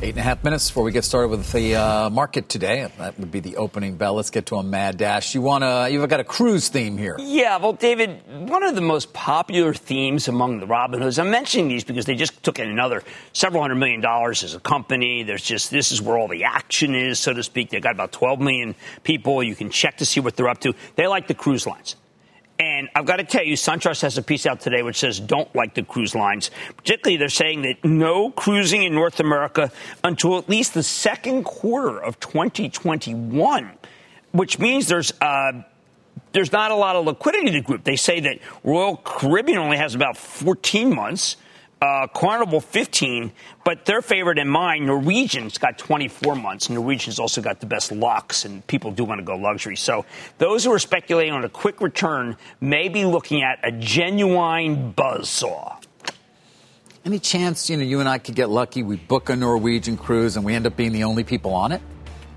Eight 0.00 0.10
and 0.10 0.20
a 0.20 0.22
half 0.22 0.44
minutes 0.44 0.70
before 0.70 0.84
we 0.84 0.92
get 0.92 1.02
started 1.02 1.26
with 1.26 1.50
the 1.50 1.74
uh, 1.74 2.08
market 2.08 2.48
today. 2.48 2.88
That 2.98 3.18
would 3.18 3.32
be 3.32 3.40
the 3.40 3.56
opening 3.56 3.96
bell. 3.96 4.14
Let's 4.14 4.30
get 4.30 4.46
to 4.46 4.54
a 4.54 4.62
mad 4.62 4.96
dash. 4.96 5.34
You 5.34 5.42
want 5.42 5.64
to? 5.64 5.88
You've 5.90 6.08
got 6.08 6.20
a 6.20 6.24
cruise 6.24 6.68
theme 6.68 6.96
here. 6.96 7.16
Yeah, 7.18 7.56
well, 7.56 7.72
David, 7.72 8.22
one 8.48 8.62
of 8.62 8.76
the 8.76 8.80
most 8.80 9.12
popular 9.12 9.74
themes 9.74 10.28
among 10.28 10.60
the 10.60 10.66
Robinhoods, 10.66 11.18
I'm 11.18 11.32
mentioning 11.32 11.66
these 11.66 11.82
because 11.82 12.04
they 12.04 12.14
just 12.14 12.40
took 12.44 12.60
in 12.60 12.70
another 12.70 13.02
several 13.32 13.60
hundred 13.60 13.74
million 13.74 14.00
dollars 14.00 14.44
as 14.44 14.54
a 14.54 14.60
company. 14.60 15.24
There's 15.24 15.42
just, 15.42 15.72
this 15.72 15.90
is 15.90 16.00
where 16.00 16.16
all 16.16 16.28
the 16.28 16.44
action 16.44 16.94
is, 16.94 17.18
so 17.18 17.32
to 17.32 17.42
speak. 17.42 17.70
They've 17.70 17.82
got 17.82 17.96
about 17.96 18.12
12 18.12 18.38
million 18.38 18.76
people. 19.02 19.42
You 19.42 19.56
can 19.56 19.68
check 19.68 19.96
to 19.96 20.06
see 20.06 20.20
what 20.20 20.36
they're 20.36 20.48
up 20.48 20.60
to. 20.60 20.74
They 20.94 21.08
like 21.08 21.26
the 21.26 21.34
cruise 21.34 21.66
lines. 21.66 21.96
And 22.58 22.88
I've 22.94 23.06
got 23.06 23.16
to 23.16 23.24
tell 23.24 23.44
you, 23.44 23.54
SunTrust 23.54 24.02
has 24.02 24.18
a 24.18 24.22
piece 24.22 24.44
out 24.44 24.60
today 24.60 24.82
which 24.82 24.96
says 24.96 25.20
don't 25.20 25.54
like 25.54 25.74
the 25.74 25.84
cruise 25.84 26.14
lines. 26.14 26.50
Particularly, 26.76 27.16
they're 27.16 27.28
saying 27.28 27.62
that 27.62 27.84
no 27.84 28.30
cruising 28.30 28.82
in 28.82 28.94
North 28.94 29.20
America 29.20 29.70
until 30.02 30.38
at 30.38 30.48
least 30.48 30.74
the 30.74 30.82
second 30.82 31.44
quarter 31.44 32.02
of 32.02 32.18
2021, 32.18 33.70
which 34.32 34.58
means 34.58 34.88
there's 34.88 35.12
uh, 35.20 35.52
there's 36.32 36.52
not 36.52 36.72
a 36.72 36.74
lot 36.74 36.96
of 36.96 37.06
liquidity 37.06 37.46
to 37.46 37.52
the 37.52 37.60
group. 37.60 37.84
They 37.84 37.96
say 37.96 38.20
that 38.20 38.40
Royal 38.64 38.96
Caribbean 38.96 39.58
only 39.58 39.76
has 39.76 39.94
about 39.94 40.16
14 40.16 40.94
months. 40.94 41.36
Uh, 41.80 42.08
Carnival 42.08 42.60
15, 42.60 43.30
but 43.64 43.84
their 43.86 44.02
favorite 44.02 44.38
in 44.38 44.48
mine, 44.48 44.84
Norwegian's 44.84 45.58
got 45.58 45.78
24 45.78 46.34
months. 46.34 46.68
Norwegian's 46.68 47.20
also 47.20 47.40
got 47.40 47.60
the 47.60 47.66
best 47.66 47.92
locks, 47.92 48.44
and 48.44 48.66
people 48.66 48.90
do 48.90 49.04
want 49.04 49.20
to 49.20 49.24
go 49.24 49.36
luxury. 49.36 49.76
So 49.76 50.04
those 50.38 50.64
who 50.64 50.72
are 50.72 50.80
speculating 50.80 51.32
on 51.32 51.44
a 51.44 51.48
quick 51.48 51.80
return 51.80 52.36
may 52.60 52.88
be 52.88 53.04
looking 53.04 53.44
at 53.44 53.60
a 53.62 53.70
genuine 53.70 54.92
buzzsaw. 54.92 55.76
Any 57.04 57.20
chance, 57.20 57.70
you 57.70 57.76
know, 57.76 57.84
you 57.84 58.00
and 58.00 58.08
I 58.08 58.18
could 58.18 58.34
get 58.34 58.50
lucky? 58.50 58.82
We 58.82 58.96
book 58.96 59.30
a 59.30 59.36
Norwegian 59.36 59.96
cruise 59.96 60.36
and 60.36 60.44
we 60.44 60.54
end 60.54 60.66
up 60.66 60.76
being 60.76 60.92
the 60.92 61.04
only 61.04 61.22
people 61.22 61.54
on 61.54 61.70
it? 61.70 61.80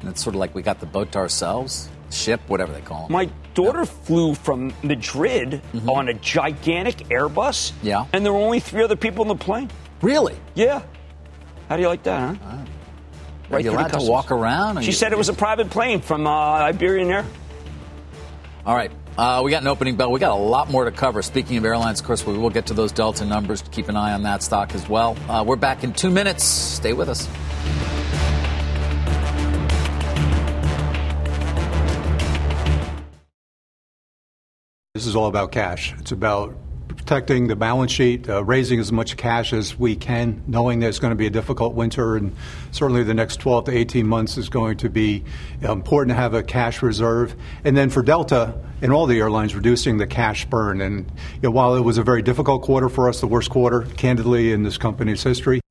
And 0.02 0.10
it's 0.10 0.24
sort 0.24 0.36
of 0.36 0.40
like 0.40 0.54
we 0.54 0.62
got 0.62 0.80
the 0.80 0.86
boat 0.86 1.12
to 1.14 1.18
ourselves, 1.18 1.90
ship, 2.14 2.42
whatever 2.48 2.72
they 2.74 2.82
call 2.82 3.04
them. 3.04 3.12
My 3.14 3.30
daughter 3.54 3.86
flew 3.86 4.34
from 4.36 4.74
Madrid 4.84 5.62
Mm-hmm. 5.74 5.90
on 5.90 6.08
a 6.10 6.14
gigantic 6.14 6.98
Airbus. 7.10 7.72
Yeah. 7.82 8.06
And 8.14 8.26
there 8.26 8.32
were 8.34 8.40
only 8.40 8.60
three 8.60 8.84
other 8.84 8.96
people 8.96 9.22
on 9.24 9.28
the 9.28 9.36
plane. 9.36 9.70
Really? 10.02 10.36
Yeah. 10.56 10.82
How 11.70 11.76
do 11.78 11.82
you 11.82 11.88
like 11.88 12.04
that, 12.04 12.38
huh? 12.38 12.58
Are 13.52 13.60
you 13.60 13.70
through 13.72 13.80
allowed 13.80 13.94
to 13.94 14.02
walk 14.10 14.32
around? 14.32 14.80
She 14.82 14.88
you- 14.88 14.92
said 14.94 15.12
it 15.12 15.18
was 15.18 15.30
a 15.30 15.34
private 15.34 15.70
plane 15.70 16.02
from 16.02 16.26
uh, 16.28 16.30
Iberian 16.32 17.10
Air. 17.12 17.26
All 18.66 18.76
right. 18.76 18.92
Uh, 19.18 19.42
we 19.44 19.52
got 19.52 19.62
an 19.62 19.68
opening 19.68 19.98
bell. 19.98 20.10
We 20.12 20.20
got 20.22 20.32
a 20.32 20.36
lot 20.42 20.70
more 20.72 20.86
to 20.86 20.92
cover. 20.92 21.22
Speaking 21.22 21.58
of 21.58 21.66
airlines, 21.66 22.00
of 22.00 22.06
course, 22.06 22.26
we 22.26 22.38
will 22.38 22.50
get 22.50 22.68
to 22.68 22.74
those 22.74 22.92
Delta 22.94 23.26
numbers. 23.26 23.62
Keep 23.72 23.90
an 23.90 23.98
eye 23.98 24.14
on 24.14 24.24
that 24.24 24.42
stock 24.42 24.74
as 24.74 24.88
well. 24.88 25.18
Uh, 25.28 25.44
we're 25.46 25.58
back 25.58 25.84
in 25.84 25.92
two 25.92 26.10
minutes. 26.10 26.44
Stay 26.46 26.94
with 26.94 27.10
us. 27.10 27.28
This 34.94 35.06
is 35.06 35.16
all 35.16 35.28
about 35.28 35.54
cash. 35.54 35.94
It's 36.00 36.12
about 36.12 36.54
protecting 36.90 37.48
the 37.48 37.56
balance 37.56 37.94
sheet, 37.94 38.28
uh, 38.28 38.44
raising 38.44 38.78
as 38.78 38.92
much 38.92 39.16
cash 39.16 39.54
as 39.54 39.80
we 39.80 39.96
can, 39.96 40.44
knowing 40.48 40.82
that 40.82 40.90
it's 40.90 41.00
going 41.00 41.12
to 41.12 41.16
be 41.16 41.28
a 41.28 41.30
difficult 41.30 41.76
winter, 41.76 42.18
and 42.18 42.36
certainly 42.72 43.02
the 43.02 43.14
next 43.14 43.38
12 43.38 43.68
to 43.68 43.72
18 43.72 44.06
months 44.06 44.38
is 44.38 44.50
going 44.50 44.76
to 44.80 44.90
be 44.90 45.24
important 45.62 46.10
to 46.10 46.16
have 46.16 46.34
a 46.34 46.44
cash 46.44 46.82
reserve. 46.82 47.38
And 47.64 47.78
then 47.78 47.90
for 47.90 48.04
Delta 48.04 48.54
and 48.82 48.92
all 48.92 49.06
the 49.06 49.18
airlines, 49.18 49.56
reducing 49.56 49.98
the 49.98 50.08
cash 50.08 50.44
burn. 50.44 50.82
And 50.82 51.10
you 51.36 51.44
know, 51.44 51.52
while 51.52 51.76
it 51.76 51.86
was 51.86 51.98
a 51.98 52.04
very 52.04 52.22
difficult 52.22 52.62
quarter 52.62 52.90
for 52.90 53.08
us, 53.08 53.22
the 53.22 53.28
worst 53.28 53.50
quarter, 53.50 53.84
candidly, 53.96 54.52
in 54.52 54.64
this 54.64 54.78
company's 54.78 55.24
history, 55.24 55.62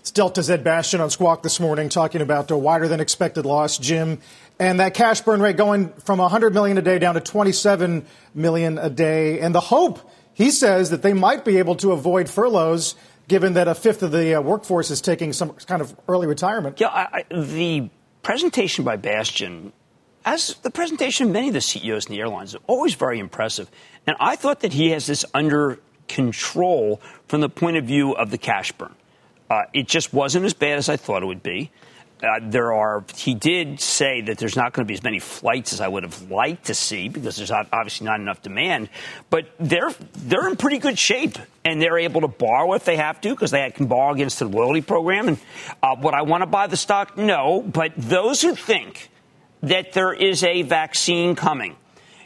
It's 0.00 0.12
Delta's 0.12 0.48
Ed 0.48 0.62
Bastian 0.62 1.00
on 1.00 1.10
Squawk 1.10 1.42
this 1.42 1.58
morning 1.58 1.88
talking 1.88 2.20
about 2.20 2.48
a 2.52 2.56
wider 2.56 2.86
than 2.86 3.00
expected 3.00 3.44
loss, 3.44 3.76
Jim, 3.76 4.20
and 4.58 4.80
that 4.80 4.94
cash 4.94 5.20
burn 5.20 5.40
rate 5.40 5.56
going 5.56 5.88
from 6.00 6.18
100 6.18 6.54
million 6.54 6.78
a 6.78 6.82
day 6.82 6.98
down 6.98 7.14
to 7.14 7.20
27 7.20 8.06
million 8.34 8.78
a 8.78 8.88
day. 8.88 9.40
And 9.40 9.54
the 9.54 9.60
hope, 9.60 9.98
he 10.32 10.50
says, 10.50 10.90
that 10.90 11.02
they 11.02 11.12
might 11.12 11.44
be 11.44 11.58
able 11.58 11.76
to 11.76 11.92
avoid 11.92 12.28
furloughs 12.28 12.94
given 13.28 13.54
that 13.54 13.68
a 13.68 13.74
fifth 13.74 14.02
of 14.02 14.12
the 14.12 14.34
uh, 14.34 14.40
workforce 14.40 14.90
is 14.90 15.00
taking 15.00 15.32
some 15.32 15.50
kind 15.66 15.82
of 15.82 15.94
early 16.08 16.26
retirement. 16.26 16.80
Yeah, 16.80 16.88
I, 16.88 17.24
I, 17.30 17.34
the 17.34 17.90
presentation 18.22 18.84
by 18.84 18.96
Bastian, 18.96 19.72
as 20.24 20.54
the 20.62 20.70
presentation 20.70 21.26
of 21.26 21.32
many 21.32 21.48
of 21.48 21.54
the 21.54 21.60
CEOs 21.60 22.06
in 22.06 22.12
the 22.12 22.20
airlines, 22.20 22.54
is 22.54 22.60
always 22.66 22.94
very 22.94 23.18
impressive. 23.18 23.70
And 24.06 24.16
I 24.20 24.36
thought 24.36 24.60
that 24.60 24.72
he 24.72 24.90
has 24.90 25.06
this 25.06 25.24
under 25.34 25.80
control 26.08 27.00
from 27.26 27.40
the 27.40 27.48
point 27.48 27.76
of 27.76 27.84
view 27.84 28.12
of 28.12 28.30
the 28.30 28.38
cash 28.38 28.72
burn. 28.72 28.94
Uh, 29.50 29.62
it 29.72 29.86
just 29.86 30.12
wasn't 30.12 30.44
as 30.44 30.54
bad 30.54 30.78
as 30.78 30.88
I 30.88 30.96
thought 30.96 31.22
it 31.22 31.26
would 31.26 31.42
be. 31.42 31.70
Uh, 32.26 32.40
there 32.42 32.72
are. 32.72 33.04
He 33.16 33.34
did 33.34 33.80
say 33.80 34.22
that 34.22 34.38
there's 34.38 34.56
not 34.56 34.72
going 34.72 34.84
to 34.84 34.88
be 34.88 34.94
as 34.94 35.02
many 35.02 35.20
flights 35.20 35.72
as 35.72 35.80
I 35.80 35.88
would 35.88 36.02
have 36.02 36.30
liked 36.30 36.66
to 36.66 36.74
see 36.74 37.08
because 37.08 37.36
there's 37.36 37.50
ob- 37.50 37.68
obviously 37.72 38.06
not 38.06 38.20
enough 38.20 38.42
demand. 38.42 38.88
But 39.30 39.46
they're 39.60 39.92
they're 40.14 40.48
in 40.48 40.56
pretty 40.56 40.78
good 40.78 40.98
shape, 40.98 41.38
and 41.64 41.80
they're 41.80 41.98
able 41.98 42.22
to 42.22 42.28
borrow 42.28 42.72
if 42.74 42.84
they 42.84 42.96
have 42.96 43.20
to 43.20 43.30
because 43.30 43.50
they 43.50 43.70
can 43.70 43.86
borrow 43.86 44.12
against 44.12 44.38
the 44.38 44.46
loyalty 44.46 44.82
program. 44.82 45.28
And 45.28 45.38
uh, 45.82 45.96
would 46.00 46.14
I 46.14 46.22
want 46.22 46.42
to 46.42 46.46
buy 46.46 46.66
the 46.66 46.76
stock? 46.76 47.16
No. 47.16 47.62
But 47.62 47.92
those 47.96 48.42
who 48.42 48.54
think 48.54 49.10
that 49.62 49.92
there 49.92 50.12
is 50.12 50.42
a 50.42 50.62
vaccine 50.62 51.36
coming, 51.36 51.76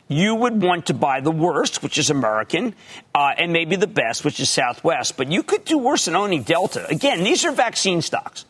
you 0.08 0.34
would 0.34 0.60
want 0.60 0.86
to 0.86 0.94
buy 0.94 1.20
the 1.20 1.30
worst, 1.30 1.82
which 1.82 1.98
is 1.98 2.10
American, 2.10 2.74
uh, 3.14 3.32
and 3.36 3.52
maybe 3.52 3.76
the 3.76 3.86
best, 3.86 4.24
which 4.24 4.40
is 4.40 4.50
Southwest. 4.50 5.16
But 5.16 5.30
you 5.30 5.42
could 5.42 5.64
do 5.64 5.78
worse 5.78 6.06
than 6.06 6.16
owning 6.16 6.42
Delta. 6.42 6.86
Again, 6.88 7.22
these 7.22 7.44
are 7.44 7.52
vaccine 7.52 8.02
stocks. 8.02 8.44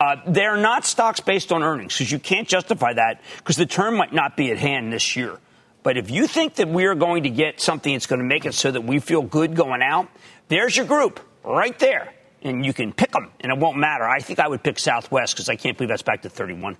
Uh, 0.00 0.16
they're 0.26 0.56
not 0.56 0.86
stocks 0.86 1.20
based 1.20 1.52
on 1.52 1.62
earnings 1.62 1.92
because 1.92 2.10
you 2.10 2.18
can't 2.18 2.48
justify 2.48 2.94
that 2.94 3.20
because 3.36 3.56
the 3.56 3.66
term 3.66 3.96
might 3.96 4.14
not 4.14 4.34
be 4.34 4.50
at 4.50 4.56
hand 4.56 4.90
this 4.90 5.14
year. 5.14 5.38
But 5.82 5.98
if 5.98 6.10
you 6.10 6.26
think 6.26 6.54
that 6.54 6.68
we 6.68 6.86
are 6.86 6.94
going 6.94 7.24
to 7.24 7.30
get 7.30 7.60
something 7.60 7.92
that's 7.92 8.06
going 8.06 8.20
to 8.20 8.26
make 8.26 8.46
it 8.46 8.54
so 8.54 8.70
that 8.70 8.82
we 8.82 8.98
feel 8.98 9.20
good 9.20 9.54
going 9.54 9.82
out, 9.82 10.08
there's 10.48 10.74
your 10.74 10.86
group 10.86 11.20
right 11.44 11.78
there. 11.78 12.14
And 12.42 12.64
you 12.64 12.72
can 12.72 12.94
pick 12.94 13.12
them, 13.12 13.30
and 13.40 13.52
it 13.52 13.58
won't 13.58 13.76
matter. 13.76 14.04
I 14.04 14.20
think 14.20 14.38
I 14.38 14.48
would 14.48 14.62
pick 14.62 14.78
Southwest 14.78 15.34
because 15.34 15.50
I 15.50 15.56
can't 15.56 15.76
believe 15.76 15.90
that's 15.90 16.00
back 16.00 16.22
to 16.22 16.30
31. 16.30 16.78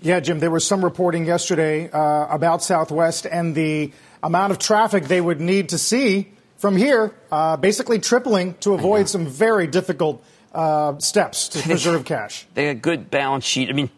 Yeah, 0.00 0.20
Jim, 0.20 0.38
there 0.38 0.50
was 0.50 0.66
some 0.66 0.82
reporting 0.82 1.26
yesterday 1.26 1.90
uh, 1.90 2.26
about 2.34 2.62
Southwest 2.62 3.26
and 3.26 3.54
the 3.54 3.92
amount 4.22 4.52
of 4.52 4.58
traffic 4.58 5.04
they 5.04 5.20
would 5.20 5.40
need 5.40 5.68
to 5.68 5.78
see 5.78 6.31
from 6.62 6.76
here, 6.76 7.12
uh, 7.32 7.56
basically 7.56 7.98
tripling 7.98 8.54
to 8.60 8.72
avoid 8.72 9.08
some 9.08 9.26
very 9.26 9.66
difficult 9.66 10.24
uh, 10.54 10.96
steps 10.98 11.48
to 11.48 11.60
preserve 11.68 12.04
cash. 12.04 12.46
They 12.54 12.66
got 12.66 12.70
a 12.70 12.74
good 12.76 13.10
balance 13.10 13.44
sheet. 13.44 13.68
I 13.68 13.72
mean, 13.72 13.90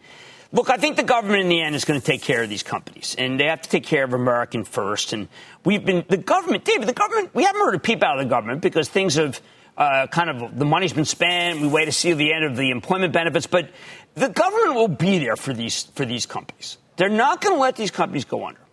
look, 0.51 0.71
I 0.71 0.79
think 0.79 0.97
the 0.97 1.03
government 1.03 1.43
in 1.43 1.51
the 1.51 1.61
end 1.61 1.75
is 1.75 1.85
going 1.85 2.01
to 2.01 2.07
take 2.07 2.23
care 2.23 2.43
of 2.43 2.49
these 2.49 2.63
companies, 2.63 3.15
and 3.19 3.39
they 3.39 3.45
have 3.49 3.61
to 3.61 3.69
take 3.69 3.85
care 3.85 4.03
of 4.03 4.15
American 4.15 4.65
first. 4.65 5.13
And 5.13 5.29
we've 5.63 5.85
been 5.85 6.07
the 6.09 6.17
government, 6.17 6.65
David. 6.65 6.89
The 6.89 6.95
government. 6.95 7.35
We 7.35 7.45
haven't 7.45 7.61
heard 7.61 7.75
a 7.75 7.79
peep 7.79 8.03
out 8.03 8.19
of 8.19 8.25
the 8.25 8.31
government 8.31 8.63
because 8.63 8.89
things 8.89 9.17
have 9.17 9.43
uh, 9.77 10.07
kind 10.07 10.31
of 10.31 10.59
the 10.59 10.65
money's 10.65 10.95
been 10.95 11.05
spent. 11.05 11.61
We 11.61 11.69
wait 11.69 11.85
to 11.85 11.93
see 11.93 12.15
the 12.15 12.33
end 12.33 12.47
of 12.47 12.57
the 12.57 12.71
employment 12.71 13.13
benefits, 13.13 13.47
but 13.47 13.69
the 14.15 14.31
government 14.31 14.75
will 14.75 14.89
be 14.89 15.19
there 15.19 15.37
for 15.37 15.53
these 15.53 15.83
for 15.97 16.07
these 16.07 16.25
companies. 16.25 16.79
They're 16.97 17.11
not 17.11 17.43
going 17.43 17.57
to 17.57 17.61
let 17.61 17.77
these 17.77 17.91
companies 17.91 18.25
go 18.25 18.47
under. 18.47 18.64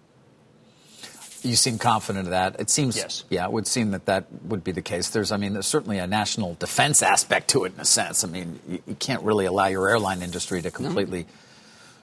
You 1.43 1.55
seem 1.55 1.79
confident 1.79 2.25
of 2.25 2.31
that. 2.31 2.59
It 2.59 2.69
seems, 2.69 2.95
Yes. 2.97 3.23
yeah, 3.29 3.45
it 3.45 3.51
would 3.51 3.65
seem 3.65 3.91
that 3.91 4.05
that 4.05 4.25
would 4.43 4.63
be 4.63 4.71
the 4.71 4.81
case. 4.81 5.09
There's, 5.09 5.31
I 5.31 5.37
mean, 5.37 5.53
there's 5.53 5.65
certainly 5.67 5.97
a 5.97 6.05
national 6.05 6.53
defense 6.55 7.01
aspect 7.01 7.49
to 7.49 7.63
it 7.65 7.73
in 7.73 7.79
a 7.79 7.85
sense. 7.85 8.23
I 8.23 8.27
mean, 8.27 8.59
you, 8.67 8.79
you 8.85 8.95
can't 8.95 9.23
really 9.23 9.45
allow 9.45 9.65
your 9.67 9.89
airline 9.89 10.21
industry 10.21 10.61
to 10.61 10.69
completely 10.69 11.25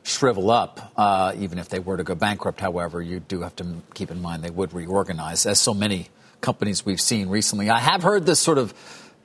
shrivel 0.02 0.50
up, 0.50 0.92
uh, 0.96 1.34
even 1.38 1.58
if 1.58 1.68
they 1.68 1.78
were 1.78 1.96
to 1.96 2.04
go 2.04 2.14
bankrupt. 2.14 2.60
However, 2.60 3.00
you 3.00 3.20
do 3.20 3.42
have 3.42 3.54
to 3.56 3.66
keep 3.94 4.10
in 4.10 4.20
mind 4.20 4.42
they 4.42 4.50
would 4.50 4.72
reorganize, 4.72 5.46
as 5.46 5.60
so 5.60 5.74
many 5.74 6.08
companies 6.40 6.84
we've 6.84 7.00
seen 7.00 7.28
recently. 7.28 7.68
I 7.70 7.78
have 7.78 8.02
heard 8.02 8.26
this 8.26 8.40
sort 8.40 8.58
of 8.58 8.72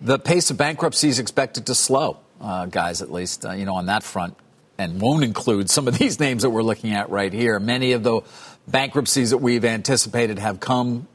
the 0.02 0.20
pace 0.20 0.50
of 0.52 0.58
bankruptcy 0.58 1.08
is 1.10 1.20
expected 1.20 1.68
to 1.68 1.76
slow, 1.76 2.18
uh, 2.42 2.66
guys, 2.66 3.02
at 3.02 3.12
least, 3.12 3.46
uh, 3.46 3.52
you 3.54 3.66
know, 3.66 3.76
on 3.76 3.86
that 3.86 4.04
front, 4.04 4.36
and 4.78 5.00
won't 5.00 5.24
include 5.24 5.70
some 5.70 5.88
of 5.88 5.98
these 5.98 6.20
names 6.26 6.44
that 6.44 6.50
we're 6.50 6.64
looking 6.64 6.92
at 6.92 7.10
right 7.10 7.32
here. 7.32 7.60
Many 7.60 7.94
of 7.94 8.04
the 8.04 8.22
bankruptcies 8.68 9.32
that 9.32 9.38
we've 9.40 9.66
anticipated 9.66 10.40
have 10.40 10.60
come 10.60 11.08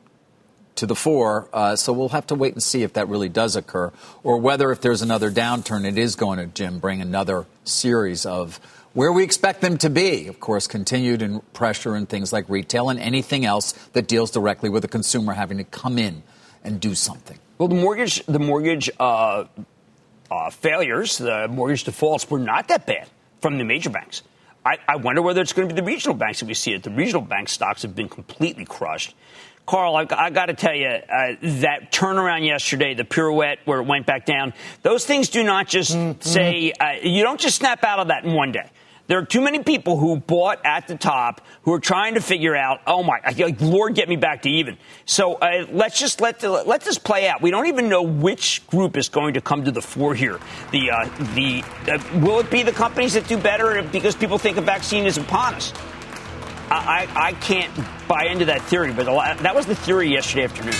to 0.76 0.86
the 0.86 0.94
fore. 0.94 1.48
Uh, 1.52 1.74
so 1.76 1.92
we'll 1.92 2.10
have 2.10 2.26
to 2.28 2.34
wait 2.34 2.52
and 2.52 2.62
see 2.62 2.82
if 2.82 2.92
that 2.92 3.08
really 3.08 3.28
does 3.28 3.56
occur, 3.56 3.92
or 4.22 4.38
whether 4.38 4.70
if 4.70 4.80
there's 4.80 5.02
another 5.02 5.30
downturn, 5.30 5.84
it 5.84 5.98
is 5.98 6.14
going 6.14 6.38
to, 6.38 6.46
Jim, 6.46 6.78
bring 6.78 7.00
another 7.00 7.46
series 7.64 8.24
of 8.24 8.60
where 8.94 9.12
we 9.12 9.22
expect 9.22 9.60
them 9.60 9.76
to 9.78 9.90
be. 9.90 10.28
Of 10.28 10.40
course, 10.40 10.66
continued 10.66 11.20
in 11.22 11.40
pressure 11.52 11.96
in 11.96 12.06
things 12.06 12.32
like 12.32 12.48
retail 12.48 12.90
and 12.90 13.00
anything 13.00 13.44
else 13.44 13.72
that 13.92 14.06
deals 14.08 14.30
directly 14.30 14.70
with 14.70 14.82
the 14.82 14.88
consumer 14.88 15.32
having 15.32 15.58
to 15.58 15.64
come 15.64 15.98
in 15.98 16.22
and 16.62 16.80
do 16.80 16.94
something. 16.94 17.38
Well, 17.58 17.68
the 17.68 17.74
mortgage, 17.74 18.24
the 18.26 18.38
mortgage 18.38 18.88
uh, 19.00 19.44
uh, 20.30 20.50
failures, 20.50 21.18
the 21.18 21.48
mortgage 21.48 21.84
defaults 21.84 22.30
were 22.30 22.38
not 22.38 22.68
that 22.68 22.86
bad 22.86 23.08
from 23.40 23.58
the 23.58 23.64
major 23.64 23.90
banks. 23.90 24.22
I, 24.64 24.78
I 24.86 24.96
wonder 24.96 25.22
whether 25.22 25.40
it's 25.40 25.52
going 25.52 25.68
to 25.68 25.74
be 25.74 25.80
the 25.80 25.86
regional 25.86 26.14
banks 26.14 26.40
that 26.40 26.46
we 26.46 26.54
see 26.54 26.72
it. 26.72 26.82
The 26.82 26.90
regional 26.90 27.22
bank 27.22 27.48
stocks 27.48 27.82
have 27.82 27.94
been 27.94 28.08
completely 28.08 28.64
crushed. 28.64 29.14
Carl, 29.66 29.96
I, 29.96 30.06
I 30.10 30.30
got 30.30 30.46
to 30.46 30.54
tell 30.54 30.74
you, 30.74 30.86
uh, 30.86 31.34
that 31.42 31.92
turnaround 31.92 32.46
yesterday, 32.46 32.94
the 32.94 33.04
pirouette 33.04 33.58
where 33.66 33.80
it 33.80 33.86
went 33.86 34.06
back 34.06 34.24
down, 34.24 34.54
those 34.82 35.04
things 35.04 35.28
do 35.28 35.44
not 35.44 35.68
just 35.68 35.92
say, 36.22 36.72
uh, 36.72 36.92
you 37.02 37.22
don't 37.22 37.38
just 37.38 37.56
snap 37.56 37.84
out 37.84 37.98
of 37.98 38.08
that 38.08 38.24
in 38.24 38.32
one 38.32 38.50
day. 38.50 38.70
There 39.08 39.18
are 39.18 39.24
too 39.24 39.40
many 39.40 39.62
people 39.62 39.96
who 39.96 40.16
bought 40.16 40.60
at 40.64 40.86
the 40.86 40.94
top 40.94 41.40
who 41.62 41.72
are 41.72 41.80
trying 41.80 42.14
to 42.14 42.20
figure 42.20 42.54
out, 42.54 42.80
oh 42.86 43.02
my, 43.02 43.20
like, 43.38 43.58
Lord, 43.58 43.94
get 43.94 44.06
me 44.06 44.16
back 44.16 44.42
to 44.42 44.50
even. 44.50 44.76
So 45.06 45.34
uh, 45.34 45.66
let's 45.72 45.98
just 45.98 46.20
let 46.20 46.40
the, 46.40 46.50
let 46.50 46.82
this 46.82 46.98
play 46.98 47.26
out. 47.26 47.40
We 47.40 47.50
don't 47.50 47.66
even 47.66 47.88
know 47.88 48.02
which 48.02 48.66
group 48.66 48.98
is 48.98 49.08
going 49.08 49.32
to 49.34 49.40
come 49.40 49.64
to 49.64 49.70
the 49.70 49.80
fore 49.80 50.14
here. 50.14 50.38
The 50.72 50.90
uh, 50.90 51.08
the 51.34 51.64
uh, 51.90 52.20
will 52.20 52.38
it 52.40 52.50
be 52.50 52.62
the 52.62 52.72
companies 52.72 53.14
that 53.14 53.26
do 53.26 53.38
better 53.38 53.82
because 53.82 54.14
people 54.14 54.36
think 54.36 54.58
a 54.58 54.60
vaccine 54.60 55.06
is 55.06 55.16
upon 55.16 55.54
us? 55.54 55.72
I, 56.70 57.08
I, 57.16 57.28
I 57.28 57.32
can't 57.32 57.72
buy 58.08 58.26
into 58.26 58.44
that 58.44 58.60
theory, 58.62 58.92
but 58.92 59.06
lot, 59.06 59.38
that 59.38 59.54
was 59.54 59.64
the 59.64 59.74
theory 59.74 60.12
yesterday 60.12 60.44
afternoon. 60.44 60.74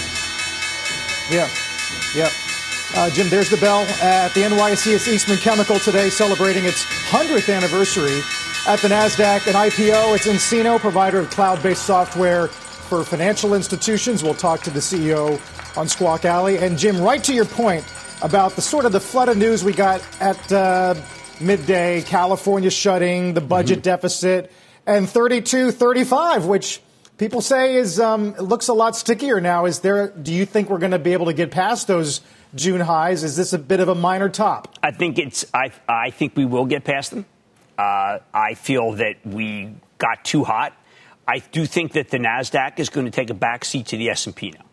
Yeah, 1.31 1.49
yeah. 2.15 2.48
Uh, 2.95 3.11
Jim, 3.11 3.29
there's 3.29 3.51
the 3.51 3.57
bell 3.59 3.83
at 4.03 4.33
the 4.33 4.41
NYSE. 4.41 4.95
It's 4.95 5.07
Eastman 5.07 5.37
Chemical 5.39 5.79
today 5.79 6.09
celebrating 6.09 6.65
its 6.65 6.85
100th 7.11 7.55
anniversary 7.55 8.21
at 8.67 8.81
the 8.81 8.89
NASDAQ. 8.89 9.47
An 9.47 9.53
IPO, 9.53 10.17
it's 10.17 10.27
nCino, 10.27 10.79
provider 10.81 11.19
of 11.19 11.29
cloud 11.29 11.63
based 11.63 11.85
software 11.85 12.49
for 12.49 13.05
financial 13.05 13.53
institutions. 13.53 14.25
We'll 14.25 14.35
talk 14.35 14.63
to 14.63 14.71
the 14.71 14.81
CEO 14.81 15.39
on 15.77 15.87
Squawk 15.87 16.25
Alley. 16.25 16.57
And 16.57 16.79
Jim, 16.79 16.99
right 17.01 17.23
to 17.25 17.35
your 17.35 17.45
point 17.45 17.85
about 18.23 18.53
the 18.53 18.63
sort 18.63 18.87
of 18.87 18.93
the 18.93 19.01
flood 19.01 19.29
of 19.29 19.37
news 19.37 19.63
we 19.63 19.75
got 19.75 20.03
at 20.21 20.51
uh, 20.51 20.95
midday, 21.41 22.01
California 22.03 22.71
shutting, 22.71 23.35
the 23.35 23.43
budget 23.43 23.79
mm-hmm. 23.79 23.83
deficit, 23.83 24.51
and 24.87 25.07
32 25.09 25.73
35, 25.73 26.47
which 26.47 26.81
people 27.19 27.43
say 27.43 27.77
is 27.77 28.01
um, 28.01 28.33
looks 28.37 28.69
a 28.69 28.75
lot 28.75 28.97
stickier 28.97 29.43
now. 29.43 29.67
Is 29.67 29.81
there? 29.81 30.09
Do 30.09 30.33
you 30.33 30.47
think 30.47 30.71
we're 30.71 30.79
going 30.79 30.93
to 30.93 30.99
be 30.99 31.13
able 31.13 31.27
to 31.27 31.35
get 31.35 31.51
past 31.51 31.87
those 31.87 32.23
June 32.55 32.81
highs? 32.81 33.25
Is 33.25 33.37
this 33.37 33.53
a 33.53 33.59
bit 33.59 33.81
of 33.81 33.89
a 33.89 33.95
minor 33.95 34.29
top? 34.29 34.75
I 34.83 34.91
think 34.91 35.19
it's. 35.19 35.45
I 35.53 35.71
I 35.89 36.11
think 36.11 36.37
we 36.37 36.45
will 36.45 36.67
get 36.67 36.85
past 36.85 37.11
them. 37.11 37.27
Uh, 37.77 38.19
I 38.35 38.55
feel 38.55 38.93
that 38.93 39.25
we 39.25 39.71
got 39.99 40.25
too 40.25 40.45
hot. 40.45 40.75
I 41.27 41.39
do 41.39 41.67
think 41.67 41.93
that 41.93 42.11
the 42.11 42.19
Nasdaq 42.19 42.79
is 42.79 42.89
going 42.89 43.05
to 43.05 43.13
take 43.13 43.31
a 43.31 43.35
backseat 43.35 43.87
to 43.87 43.97
the 43.97 44.11
S 44.11 44.27
and 44.27 44.35
P 44.35 44.51
now. 44.51 44.65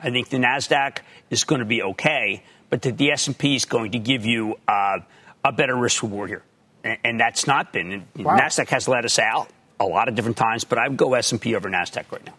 I 0.00 0.10
think 0.10 0.28
the 0.28 0.36
Nasdaq 0.36 0.98
is 1.30 1.44
going 1.44 1.58
to 1.58 1.64
be 1.64 1.82
okay, 1.82 2.44
but 2.70 2.82
that 2.82 2.96
the 2.96 3.10
S 3.10 3.26
and 3.26 3.36
P 3.36 3.56
is 3.56 3.64
going 3.64 3.92
to 3.92 3.98
give 3.98 4.24
you 4.24 4.56
uh, 4.68 4.98
a 5.44 5.52
better 5.52 5.76
risk 5.76 6.02
reward 6.02 6.30
here, 6.30 6.42
and, 6.84 6.98
and 7.04 7.20
that's 7.20 7.46
not 7.46 7.72
been. 7.72 8.06
Wow. 8.16 8.36
Nasdaq 8.36 8.68
has 8.68 8.88
let 8.88 9.04
us 9.04 9.18
out 9.18 9.48
a 9.80 9.84
lot 9.84 10.08
of 10.08 10.14
different 10.14 10.36
times, 10.36 10.64
but 10.64 10.78
I 10.78 10.88
would 10.88 10.96
go 10.96 11.14
S 11.14 11.32
and 11.32 11.40
P 11.40 11.54
over 11.54 11.68
Nasdaq 11.68 12.10
right 12.12 12.24
now. 12.24 12.34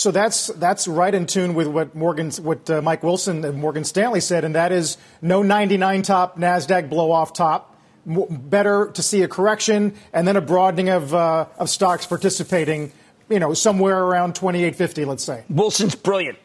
So 0.00 0.10
that's 0.10 0.46
that's 0.46 0.88
right 0.88 1.14
in 1.14 1.26
tune 1.26 1.52
with 1.52 1.66
what 1.66 1.94
Morgan, 1.94 2.30
what 2.40 2.70
uh, 2.70 2.80
Mike 2.80 3.02
Wilson 3.02 3.44
and 3.44 3.58
Morgan 3.58 3.84
Stanley 3.84 4.20
said, 4.20 4.44
and 4.44 4.54
that 4.54 4.72
is 4.72 4.96
no 5.20 5.42
99 5.42 6.00
top 6.00 6.38
Nasdaq 6.38 6.88
blow 6.88 7.12
off 7.12 7.34
top. 7.34 7.78
Better 8.06 8.90
to 8.94 9.02
see 9.02 9.20
a 9.20 9.28
correction 9.28 9.94
and 10.14 10.26
then 10.26 10.36
a 10.36 10.40
broadening 10.40 10.88
of 10.88 11.14
uh, 11.14 11.48
of 11.58 11.68
stocks 11.68 12.06
participating, 12.06 12.92
you 13.28 13.38
know, 13.38 13.52
somewhere 13.52 14.02
around 14.02 14.34
2850, 14.36 15.04
let's 15.04 15.22
say. 15.22 15.44
Wilson's 15.50 15.94
brilliant. 15.94 16.38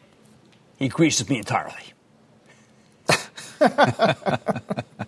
He 0.76 0.84
agrees 0.84 1.18
with 1.18 1.30
me 1.30 1.38
entirely. 1.38 1.94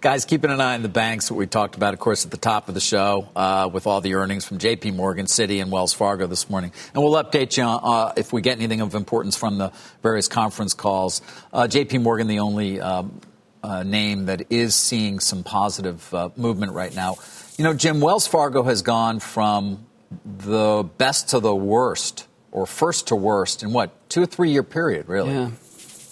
Guys, 0.00 0.24
keeping 0.24 0.50
an 0.50 0.62
eye 0.62 0.72
on 0.72 0.80
the 0.80 0.88
banks, 0.88 1.30
what 1.30 1.36
we 1.36 1.46
talked 1.46 1.74
about, 1.74 1.92
of 1.92 2.00
course, 2.00 2.24
at 2.24 2.30
the 2.30 2.38
top 2.38 2.68
of 2.68 2.74
the 2.74 2.80
show 2.80 3.28
uh, 3.36 3.68
with 3.70 3.86
all 3.86 4.00
the 4.00 4.14
earnings 4.14 4.46
from 4.46 4.56
JP 4.56 4.94
Morgan, 4.94 5.26
Citi, 5.26 5.60
and 5.60 5.70
Wells 5.70 5.92
Fargo 5.92 6.26
this 6.26 6.48
morning. 6.48 6.72
And 6.94 7.04
we'll 7.04 7.22
update 7.22 7.58
you 7.58 7.64
uh, 7.64 8.14
if 8.16 8.32
we 8.32 8.40
get 8.40 8.56
anything 8.56 8.80
of 8.80 8.94
importance 8.94 9.36
from 9.36 9.58
the 9.58 9.70
various 10.02 10.26
conference 10.26 10.72
calls. 10.72 11.20
Uh, 11.52 11.64
JP 11.64 12.00
Morgan, 12.00 12.28
the 12.28 12.38
only 12.38 12.80
um, 12.80 13.20
uh, 13.62 13.82
name 13.82 14.24
that 14.24 14.46
is 14.48 14.74
seeing 14.74 15.20
some 15.20 15.44
positive 15.44 16.14
uh, 16.14 16.30
movement 16.34 16.72
right 16.72 16.96
now. 16.96 17.16
You 17.58 17.64
know, 17.64 17.74
Jim, 17.74 18.00
Wells 18.00 18.26
Fargo 18.26 18.62
has 18.62 18.80
gone 18.80 19.20
from 19.20 19.84
the 20.24 20.82
best 20.96 21.28
to 21.30 21.40
the 21.40 21.54
worst 21.54 22.26
or 22.52 22.64
first 22.64 23.08
to 23.08 23.16
worst 23.16 23.62
in 23.62 23.74
what, 23.74 24.08
two 24.08 24.22
or 24.22 24.26
three 24.26 24.50
year 24.50 24.62
period, 24.62 25.10
really? 25.10 25.34
Yeah. 25.34 25.50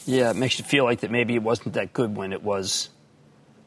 Yeah, 0.05 0.31
it 0.31 0.37
makes 0.37 0.59
you 0.59 0.64
feel 0.66 0.85
like 0.85 1.01
that 1.01 1.11
maybe 1.11 1.35
it 1.35 1.42
wasn't 1.42 1.74
that 1.74 1.94
good 1.94 2.16
when 2.16 2.35
it 2.35 2.42
was 2.42 2.88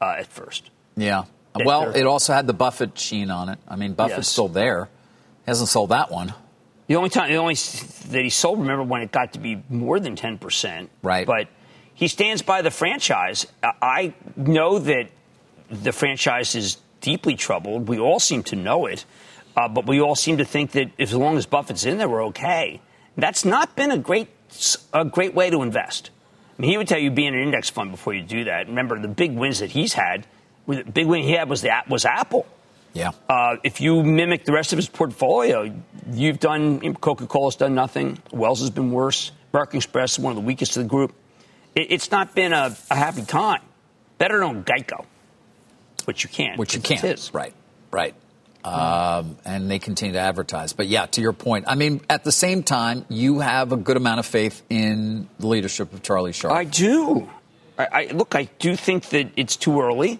uh, 0.01 0.15
at 0.17 0.27
first. 0.27 0.69
Yeah. 0.97 1.25
well, 1.55 1.91
it 1.95 2.05
also 2.05 2.33
had 2.33 2.47
the 2.47 2.53
Buffett 2.53 2.97
sheen 2.97 3.29
on 3.29 3.49
it. 3.49 3.59
I 3.67 3.75
mean, 3.75 3.93
Buffett's 3.93 4.17
yes. 4.17 4.29
still 4.29 4.47
there. 4.47 4.85
He 5.45 5.51
hasn't 5.51 5.69
sold 5.69 5.89
that 5.89 6.11
one. 6.11 6.33
The 6.87 6.95
only 6.95 7.09
time, 7.09 7.29
the 7.29 7.37
only 7.37 7.55
that 7.55 8.21
he 8.21 8.29
sold, 8.29 8.59
remember 8.59 8.83
when 8.83 9.01
it 9.01 9.11
got 9.11 9.33
to 9.33 9.39
be 9.39 9.63
more 9.69 9.99
than 9.99 10.15
ten 10.15 10.37
percent. 10.37 10.89
Right. 11.01 11.25
But 11.25 11.47
he 11.93 12.07
stands 12.07 12.41
by 12.41 12.61
the 12.61 12.71
franchise. 12.71 13.45
I 13.63 14.13
know 14.35 14.79
that 14.79 15.09
the 15.69 15.93
franchise 15.93 16.55
is 16.55 16.77
deeply 16.99 17.35
troubled. 17.35 17.87
We 17.87 17.99
all 17.99 18.19
seem 18.19 18.43
to 18.43 18.55
know 18.55 18.87
it, 18.87 19.05
uh, 19.55 19.69
but 19.69 19.87
we 19.87 20.01
all 20.01 20.15
seem 20.15 20.37
to 20.37 20.45
think 20.45 20.71
that 20.71 20.91
as 20.99 21.13
long 21.13 21.37
as 21.37 21.45
Buffett's 21.45 21.85
in 21.85 21.97
there, 21.97 22.09
we're 22.09 22.25
okay. 22.25 22.81
That's 23.15 23.45
not 23.45 23.75
been 23.75 23.91
a 23.91 23.97
great 23.97 24.27
a 24.93 25.05
great 25.05 25.33
way 25.33 25.49
to 25.49 25.61
invest 25.61 26.09
mean, 26.61 26.71
he 26.71 26.77
would 26.77 26.87
tell 26.87 26.99
you 26.99 27.11
be 27.11 27.25
in 27.25 27.33
an 27.33 27.41
index 27.41 27.69
fund 27.69 27.91
before 27.91 28.13
you 28.13 28.23
do 28.23 28.45
that. 28.45 28.67
Remember, 28.67 28.99
the 28.99 29.07
big 29.07 29.33
wins 29.35 29.59
that 29.59 29.71
he's 29.71 29.93
had, 29.93 30.25
the 30.67 30.83
big 30.83 31.07
win 31.07 31.23
he 31.23 31.31
had 31.31 31.49
was 31.49 31.61
the 31.61 31.71
was 31.89 32.05
Apple. 32.05 32.45
Yeah. 32.93 33.11
Uh, 33.29 33.57
if 33.63 33.79
you 33.81 34.03
mimic 34.03 34.45
the 34.45 34.51
rest 34.51 34.73
of 34.73 34.77
his 34.77 34.89
portfolio, 34.89 35.73
you've 36.11 36.39
done 36.39 36.93
Coca 36.95 37.25
Cola's 37.25 37.55
done 37.55 37.73
nothing. 37.73 38.19
Wells 38.31 38.59
has 38.59 38.69
been 38.69 38.91
worse. 38.91 39.31
American 39.53 39.77
Express 39.77 40.13
is 40.13 40.19
one 40.19 40.31
of 40.31 40.35
the 40.35 40.45
weakest 40.45 40.77
of 40.77 40.83
the 40.83 40.89
group. 40.89 41.13
It, 41.73 41.91
it's 41.91 42.11
not 42.11 42.35
been 42.35 42.53
a, 42.53 42.75
a, 42.89 42.95
happy 42.95 43.23
time. 43.23 43.61
Better 44.17 44.39
than 44.39 44.63
Geico, 44.63 45.05
which 46.05 46.23
you 46.23 46.29
can't. 46.29 46.59
Which 46.59 46.75
you 46.75 46.81
can't. 46.81 47.31
Right. 47.33 47.53
Right 47.91 48.13
um, 48.63 49.37
and 49.45 49.69
they 49.69 49.79
continue 49.79 50.13
to 50.13 50.19
advertise. 50.19 50.73
But 50.73 50.87
yeah, 50.87 51.05
to 51.07 51.21
your 51.21 51.33
point, 51.33 51.65
I 51.67 51.75
mean, 51.75 52.01
at 52.09 52.23
the 52.23 52.31
same 52.31 52.63
time, 52.63 53.05
you 53.09 53.39
have 53.39 53.71
a 53.71 53.77
good 53.77 53.97
amount 53.97 54.19
of 54.19 54.25
faith 54.25 54.61
in 54.69 55.27
the 55.39 55.47
leadership 55.47 55.93
of 55.93 56.03
Charlie 56.03 56.31
Scharf. 56.31 56.51
I 56.51 56.63
do. 56.63 57.29
I, 57.77 57.87
I 57.91 58.05
look, 58.11 58.35
I 58.35 58.49
do 58.59 58.75
think 58.75 59.09
that 59.09 59.31
it's 59.35 59.55
too 59.55 59.81
early. 59.81 60.19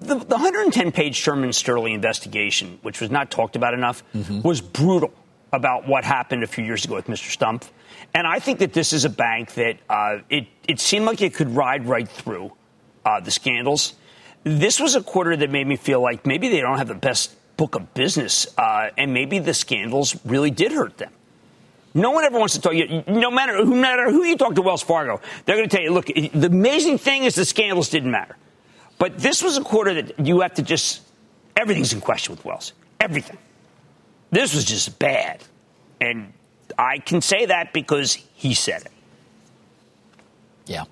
The, 0.00 0.14
the 0.14 0.36
110 0.36 0.92
page 0.92 1.16
Shearman 1.16 1.52
Sterling 1.52 1.94
investigation, 1.94 2.78
which 2.82 3.00
was 3.00 3.10
not 3.10 3.30
talked 3.30 3.56
about 3.56 3.74
enough, 3.74 4.02
mm-hmm. 4.14 4.40
was 4.42 4.60
brutal 4.60 5.12
about 5.52 5.86
what 5.86 6.04
happened 6.04 6.42
a 6.42 6.46
few 6.46 6.64
years 6.64 6.84
ago 6.84 6.94
with 6.94 7.06
Mr. 7.06 7.36
Stumpf. 7.36 7.68
And 8.14 8.26
I 8.26 8.38
think 8.38 8.60
that 8.60 8.72
this 8.72 8.92
is 8.92 9.04
a 9.04 9.10
bank 9.10 9.54
that 9.54 9.78
uh, 9.88 10.18
it, 10.30 10.46
it 10.66 10.80
seemed 10.80 11.04
like 11.04 11.20
it 11.20 11.34
could 11.34 11.50
ride 11.50 11.86
right 11.86 12.08
through 12.08 12.52
uh, 13.04 13.20
the 13.20 13.30
scandals 13.30 13.94
this 14.44 14.80
was 14.80 14.94
a 14.94 15.02
quarter 15.02 15.36
that 15.36 15.50
made 15.50 15.66
me 15.66 15.76
feel 15.76 16.00
like 16.00 16.26
maybe 16.26 16.48
they 16.48 16.60
don't 16.60 16.78
have 16.78 16.88
the 16.88 16.94
best 16.94 17.36
book 17.56 17.74
of 17.74 17.92
business, 17.92 18.46
uh, 18.56 18.88
and 18.96 19.12
maybe 19.12 19.38
the 19.38 19.52
scandals 19.52 20.18
really 20.24 20.50
did 20.50 20.72
hurt 20.72 20.96
them. 20.98 21.12
No 21.92 22.12
one 22.12 22.24
ever 22.24 22.38
wants 22.38 22.56
to. 22.56 22.74
You 22.74 23.04
no 23.06 23.30
matter, 23.30 23.64
no 23.64 23.76
matter 23.76 24.10
who 24.10 24.24
you 24.24 24.36
talk 24.36 24.54
to, 24.54 24.62
Wells 24.62 24.82
Fargo, 24.82 25.20
they're 25.44 25.56
going 25.56 25.68
to 25.68 25.76
tell 25.76 25.84
you, 25.84 25.92
look, 25.92 26.06
the 26.06 26.46
amazing 26.46 26.98
thing 26.98 27.24
is 27.24 27.34
the 27.34 27.44
scandals 27.44 27.90
didn't 27.90 28.10
matter. 28.10 28.36
But 28.98 29.18
this 29.18 29.42
was 29.42 29.56
a 29.56 29.62
quarter 29.62 29.94
that 29.94 30.24
you 30.24 30.40
have 30.40 30.54
to 30.54 30.62
just 30.62 31.02
everything's 31.56 31.92
in 31.92 32.00
question 32.00 32.34
with 32.34 32.44
Wells. 32.44 32.72
Everything. 33.00 33.38
This 34.30 34.54
was 34.54 34.64
just 34.64 34.98
bad, 34.98 35.42
and 36.00 36.32
I 36.78 36.98
can 36.98 37.20
say 37.20 37.46
that 37.46 37.72
because 37.72 38.14
he 38.14 38.54
said 38.54 38.82
it. 38.82 38.92
Yeah. 40.66 40.84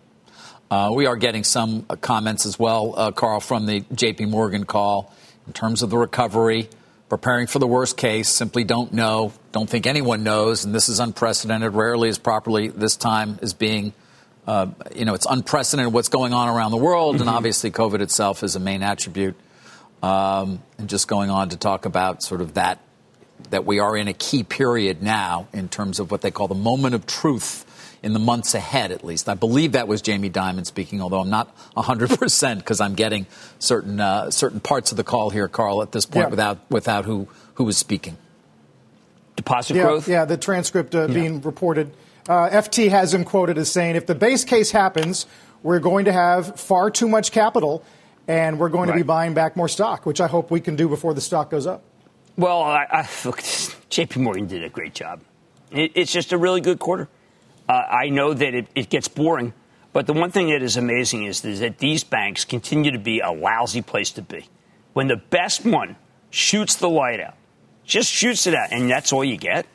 Uh, 0.71 0.91
we 0.95 1.07
are 1.07 1.17
getting 1.17 1.45
some 1.45 1.87
uh, 1.89 1.97
comments 1.97 2.45
as 2.45 2.59
well, 2.59 2.93
uh, 2.95 3.11
Carl, 3.11 3.41
from 3.41 3.65
the 3.65 3.81
JP 3.81 4.29
Morgan 4.29 4.65
call 4.65 5.15
in 5.47 5.55
terms 5.55 5.83
of 5.83 5.89
the 5.89 5.97
recovery, 5.97 6.69
preparing 7.09 7.47
for 7.47 7.59
the 7.59 7.67
worst 7.67 7.97
case, 7.97 8.29
simply 8.29 8.65
don't 8.65 8.93
know, 8.93 9.33
don't 9.51 9.69
think 9.69 9.87
anyone 9.87 10.25
knows, 10.25 10.67
and 10.67 10.75
this 10.75 10.91
is 10.91 11.01
unprecedented, 11.01 11.73
rarely 11.73 12.11
is 12.11 12.19
properly 12.19 12.69
this 12.69 12.97
time 12.97 13.39
is 13.41 13.55
being. 13.55 13.93
Uh, 14.47 14.67
you 14.95 15.05
know, 15.05 15.13
it's 15.13 15.27
unprecedented 15.29 15.93
what's 15.93 16.09
going 16.09 16.33
on 16.33 16.49
around 16.49 16.71
the 16.71 16.79
world, 16.79 17.17
mm-hmm. 17.17 17.23
and 17.23 17.31
obviously 17.31 17.71
COVID 17.71 18.01
itself 18.01 18.43
is 18.43 18.57
a 18.57 18.61
main 18.61 18.83
attribute. 18.83 19.37
Um, 20.03 20.63
and 20.79 20.89
just 20.89 21.09
going 21.09 21.29
on 21.29 21.51
to 21.51 21.57
talk 21.57 21.85
about 21.85 22.23
sort 22.23 22.41
of 22.41 22.55
that, 22.55 22.79
that 23.51 23.67
we 23.67 23.79
are 23.79 23.97
in 23.97 24.09
a 24.09 24.15
key 24.15 24.45
period 24.45 25.03
now 25.03 25.49
in 25.53 25.69
terms 25.69 25.99
of 25.99 26.11
what 26.11 26.23
they 26.23 26.31
call 26.31 26.49
the 26.49 26.55
moment 26.55 26.95
of 26.95 27.07
truth 27.07 27.67
in 28.03 28.13
the 28.13 28.19
months 28.19 28.55
ahead, 28.55 28.93
at 28.93 29.05
least. 29.05 29.29
I 29.29 29.35
believe 29.35 29.73
that 29.73 29.89
was 29.89 30.03
Jamie 30.03 30.31
Dimon 30.31 30.67
speaking, 30.67 31.01
although 31.03 31.21
I'm 31.21 31.31
not 31.31 31.55
100% 31.77 32.59
because 32.59 32.81
I'm 32.81 32.95
getting 32.95 33.27
certain, 33.59 34.01
uh, 34.01 34.31
certain 34.31 34.61
parts 34.61 34.91
of 34.91 34.97
the 34.97 35.05
call 35.05 35.31
here, 35.31 35.49
Carl, 35.49 35.83
at 35.83 35.93
this 35.93 36.07
point 36.07 36.27
yeah. 36.27 36.31
without, 36.31 36.59
without 36.71 37.05
who, 37.05 37.29
who 37.55 37.65
was 37.65 37.77
speaking. 37.77 38.17
Deposit 39.37 39.77
yeah, 39.77 39.83
growth? 39.83 40.09
Yeah, 40.09 40.25
the 40.25 40.37
transcript 40.37 40.95
uh, 40.95 41.07
yeah. 41.07 41.15
being 41.15 41.41
reported. 41.43 41.93
Uh, 42.29 42.51
FT 42.51 42.91
has 42.91 43.15
him 43.15 43.25
quoted 43.25 43.57
as 43.59 43.71
saying, 43.71 43.97
if 43.97 44.07
the 44.07 44.15
base 44.15 44.45
case 44.45 44.71
happens, 44.71 45.27
we're 45.63 45.81
going 45.81 46.05
to 46.05 46.13
have 46.13 46.59
far 46.61 46.91
too 46.91 47.09
much 47.09 47.33
capital 47.33 47.85
and 48.29 48.59
we're 48.59 48.69
going 48.69 48.91
right. 48.91 48.95
to 48.95 49.03
be 49.03 49.07
buying 49.07 49.35
back 49.35 49.57
more 49.57 49.69
stock, 49.69 50.05
which 50.05 50.21
I 50.21 50.27
hope 50.27 50.51
we 50.51 50.61
can 50.61 50.77
do 50.77 50.89
before 50.89 51.15
the 51.15 51.21
stock 51.21 51.51
goes 51.51 51.67
up. 51.67 51.83
Well, 52.37 52.63
I, 52.63 52.87
I, 52.91 53.09
look, 53.25 53.39
JP 53.91 54.19
Morgan 54.19 54.47
did 54.47 54.63
a 54.63 54.69
great 54.69 54.95
job. 54.95 55.21
It, 55.73 55.93
it's 55.95 56.13
just 56.13 56.33
a 56.33 56.39
really 56.39 56.61
good 56.61 56.79
quarter. 56.79 57.09
Uh, 57.69 57.73
I 57.73 58.09
know 58.09 58.33
that 58.33 58.55
it, 58.55 58.67
it, 58.75 58.89
gets 58.89 59.09
boring, 59.09 59.53
but 59.93 60.07
the 60.07 60.15
one 60.15 60.31
thing 60.31 60.49
that 60.49 60.63
is 60.63 60.77
amazing 60.77 61.25
is, 61.25 61.45
is 61.45 61.61
that 61.61 61.79
these 61.79 62.03
banks 62.03 62.45
continue 62.45 62.91
to 62.93 62.99
be 62.99 63.21
a 63.21 63.31
lousy 63.31 63.83
place 63.83 64.11
to 64.13 64.23
be. 64.23 64.47
When 64.95 65.09
the 65.09 65.17
best 65.17 65.67
one 65.67 65.97
shoots 66.31 66.77
the 66.77 66.89
light 66.89 67.21
out, 67.21 67.35
just 67.85 68.11
shoots 68.11 68.47
it 68.47 68.55
out, 68.55 68.69
and 68.73 68.91
that's 68.91 69.13
all 69.13 69.25
you 69.25 69.37
get. 69.37 69.67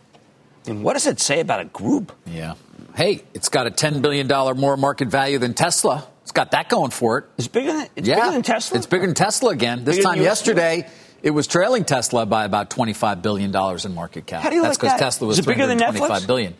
And 0.65 0.83
what 0.83 0.93
does 0.93 1.05
it 1.05 1.19
say 1.19 1.39
about 1.39 1.59
a 1.59 1.65
group? 1.65 2.11
Yeah. 2.25 2.55
Hey, 2.95 3.23
it's 3.33 3.49
got 3.49 3.67
a 3.67 3.71
$10 3.71 4.01
billion 4.01 4.27
more 4.57 4.77
market 4.77 5.07
value 5.07 5.37
than 5.37 5.53
Tesla. 5.53 6.07
It's 6.23 6.31
got 6.31 6.51
that 6.51 6.69
going 6.69 6.91
for 6.91 7.17
it. 7.19 7.25
It's 7.37 7.47
bigger 7.47 7.73
than, 7.73 7.87
it's 7.95 8.07
yeah, 8.07 8.15
bigger 8.15 8.31
than 8.31 8.43
Tesla? 8.43 8.77
It's 8.77 8.87
bigger 8.87 9.05
than 9.05 9.15
Tesla 9.15 9.51
again. 9.51 9.83
This 9.83 9.97
bigger 9.97 10.07
time 10.09 10.21
yesterday, 10.21 10.87
it 11.21 11.31
was 11.31 11.47
trailing 11.47 11.85
Tesla 11.85 12.25
by 12.25 12.45
about 12.45 12.69
$25 12.69 13.21
billion 13.21 13.53
in 13.53 13.95
market 13.95 14.25
cap. 14.25 14.41
How 14.41 14.49
do 14.49 14.55
you 14.55 14.61
That's 14.61 14.77
because 14.77 14.91
like 14.91 14.99
Tesla 14.99 15.27
was 15.27 15.39
Is 15.39 15.45
it 15.45 15.47
bigger 15.47 15.67
than 15.67 15.79
Netflix? 15.79 16.25
billion. 16.25 16.55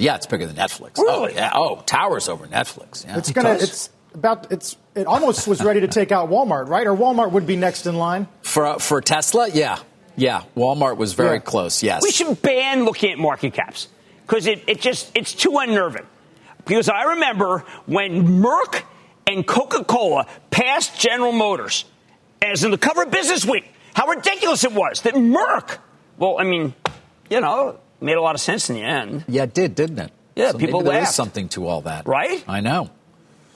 Yeah, 0.00 0.16
it's 0.16 0.26
bigger 0.26 0.46
than 0.46 0.56
Netflix. 0.56 0.92
Oh, 0.98 1.04
really? 1.04 1.32
Oh, 1.32 1.36
yeah. 1.36 1.50
Oh, 1.54 1.82
towers 1.86 2.28
over 2.28 2.46
Netflix. 2.46 3.04
Yeah. 3.04 3.18
It's 3.18 3.30
gonna. 3.32 3.52
It's 3.54 3.90
about. 4.14 4.50
It's. 4.52 4.76
It 4.94 5.06
almost 5.06 5.46
was 5.46 5.62
ready 5.62 5.80
to 5.80 5.88
take 5.88 6.10
out 6.10 6.28
Walmart, 6.28 6.68
right? 6.68 6.86
Or 6.86 6.96
Walmart 6.96 7.30
would 7.32 7.46
be 7.46 7.54
next 7.56 7.86
in 7.86 7.96
line 7.96 8.26
for 8.42 8.66
uh, 8.66 8.78
for 8.78 9.00
Tesla. 9.00 9.48
Yeah. 9.48 9.78
Yeah, 10.16 10.42
Walmart 10.56 10.96
was 10.96 11.12
very 11.12 11.36
Yeah. 11.36 11.42
close. 11.42 11.80
Yes. 11.80 12.02
We 12.02 12.10
should 12.10 12.42
ban 12.42 12.84
looking 12.84 13.12
at 13.12 13.18
market 13.18 13.54
caps 13.54 13.86
because 14.26 14.46
it, 14.48 14.64
it 14.66 14.80
just 14.80 15.12
it's 15.14 15.32
too 15.32 15.56
unnerving. 15.58 16.04
Because 16.66 16.88
I 16.88 17.02
remember 17.14 17.60
when 17.86 18.26
Merck 18.42 18.82
and 19.28 19.46
Coca-Cola 19.46 20.26
passed 20.50 20.98
General 20.98 21.30
Motors 21.30 21.84
as 22.42 22.64
in 22.64 22.72
the 22.72 22.78
cover 22.78 23.04
of 23.04 23.12
Business 23.12 23.46
Week, 23.46 23.64
how 23.94 24.08
ridiculous 24.08 24.64
it 24.64 24.72
was 24.72 25.02
that 25.02 25.14
Merck. 25.14 25.78
Well, 26.18 26.36
I 26.40 26.42
mean, 26.44 26.74
you 27.30 27.40
know, 27.40 27.78
made 28.00 28.16
a 28.16 28.20
lot 28.22 28.34
of 28.34 28.40
sense 28.40 28.70
in 28.70 28.76
the 28.76 28.82
end, 28.82 29.24
yeah, 29.28 29.42
it 29.44 29.54
did, 29.54 29.74
didn't 29.74 29.98
it? 29.98 30.12
Yeah, 30.36 30.52
So 30.52 30.58
people 30.58 30.80
maybe 30.80 30.90
there 30.90 30.98
is 31.00 31.04
laughed. 31.06 31.14
something 31.14 31.48
to 31.50 31.66
all 31.66 31.80
that, 31.82 32.06
right? 32.06 32.44
I 32.46 32.60
know. 32.60 32.90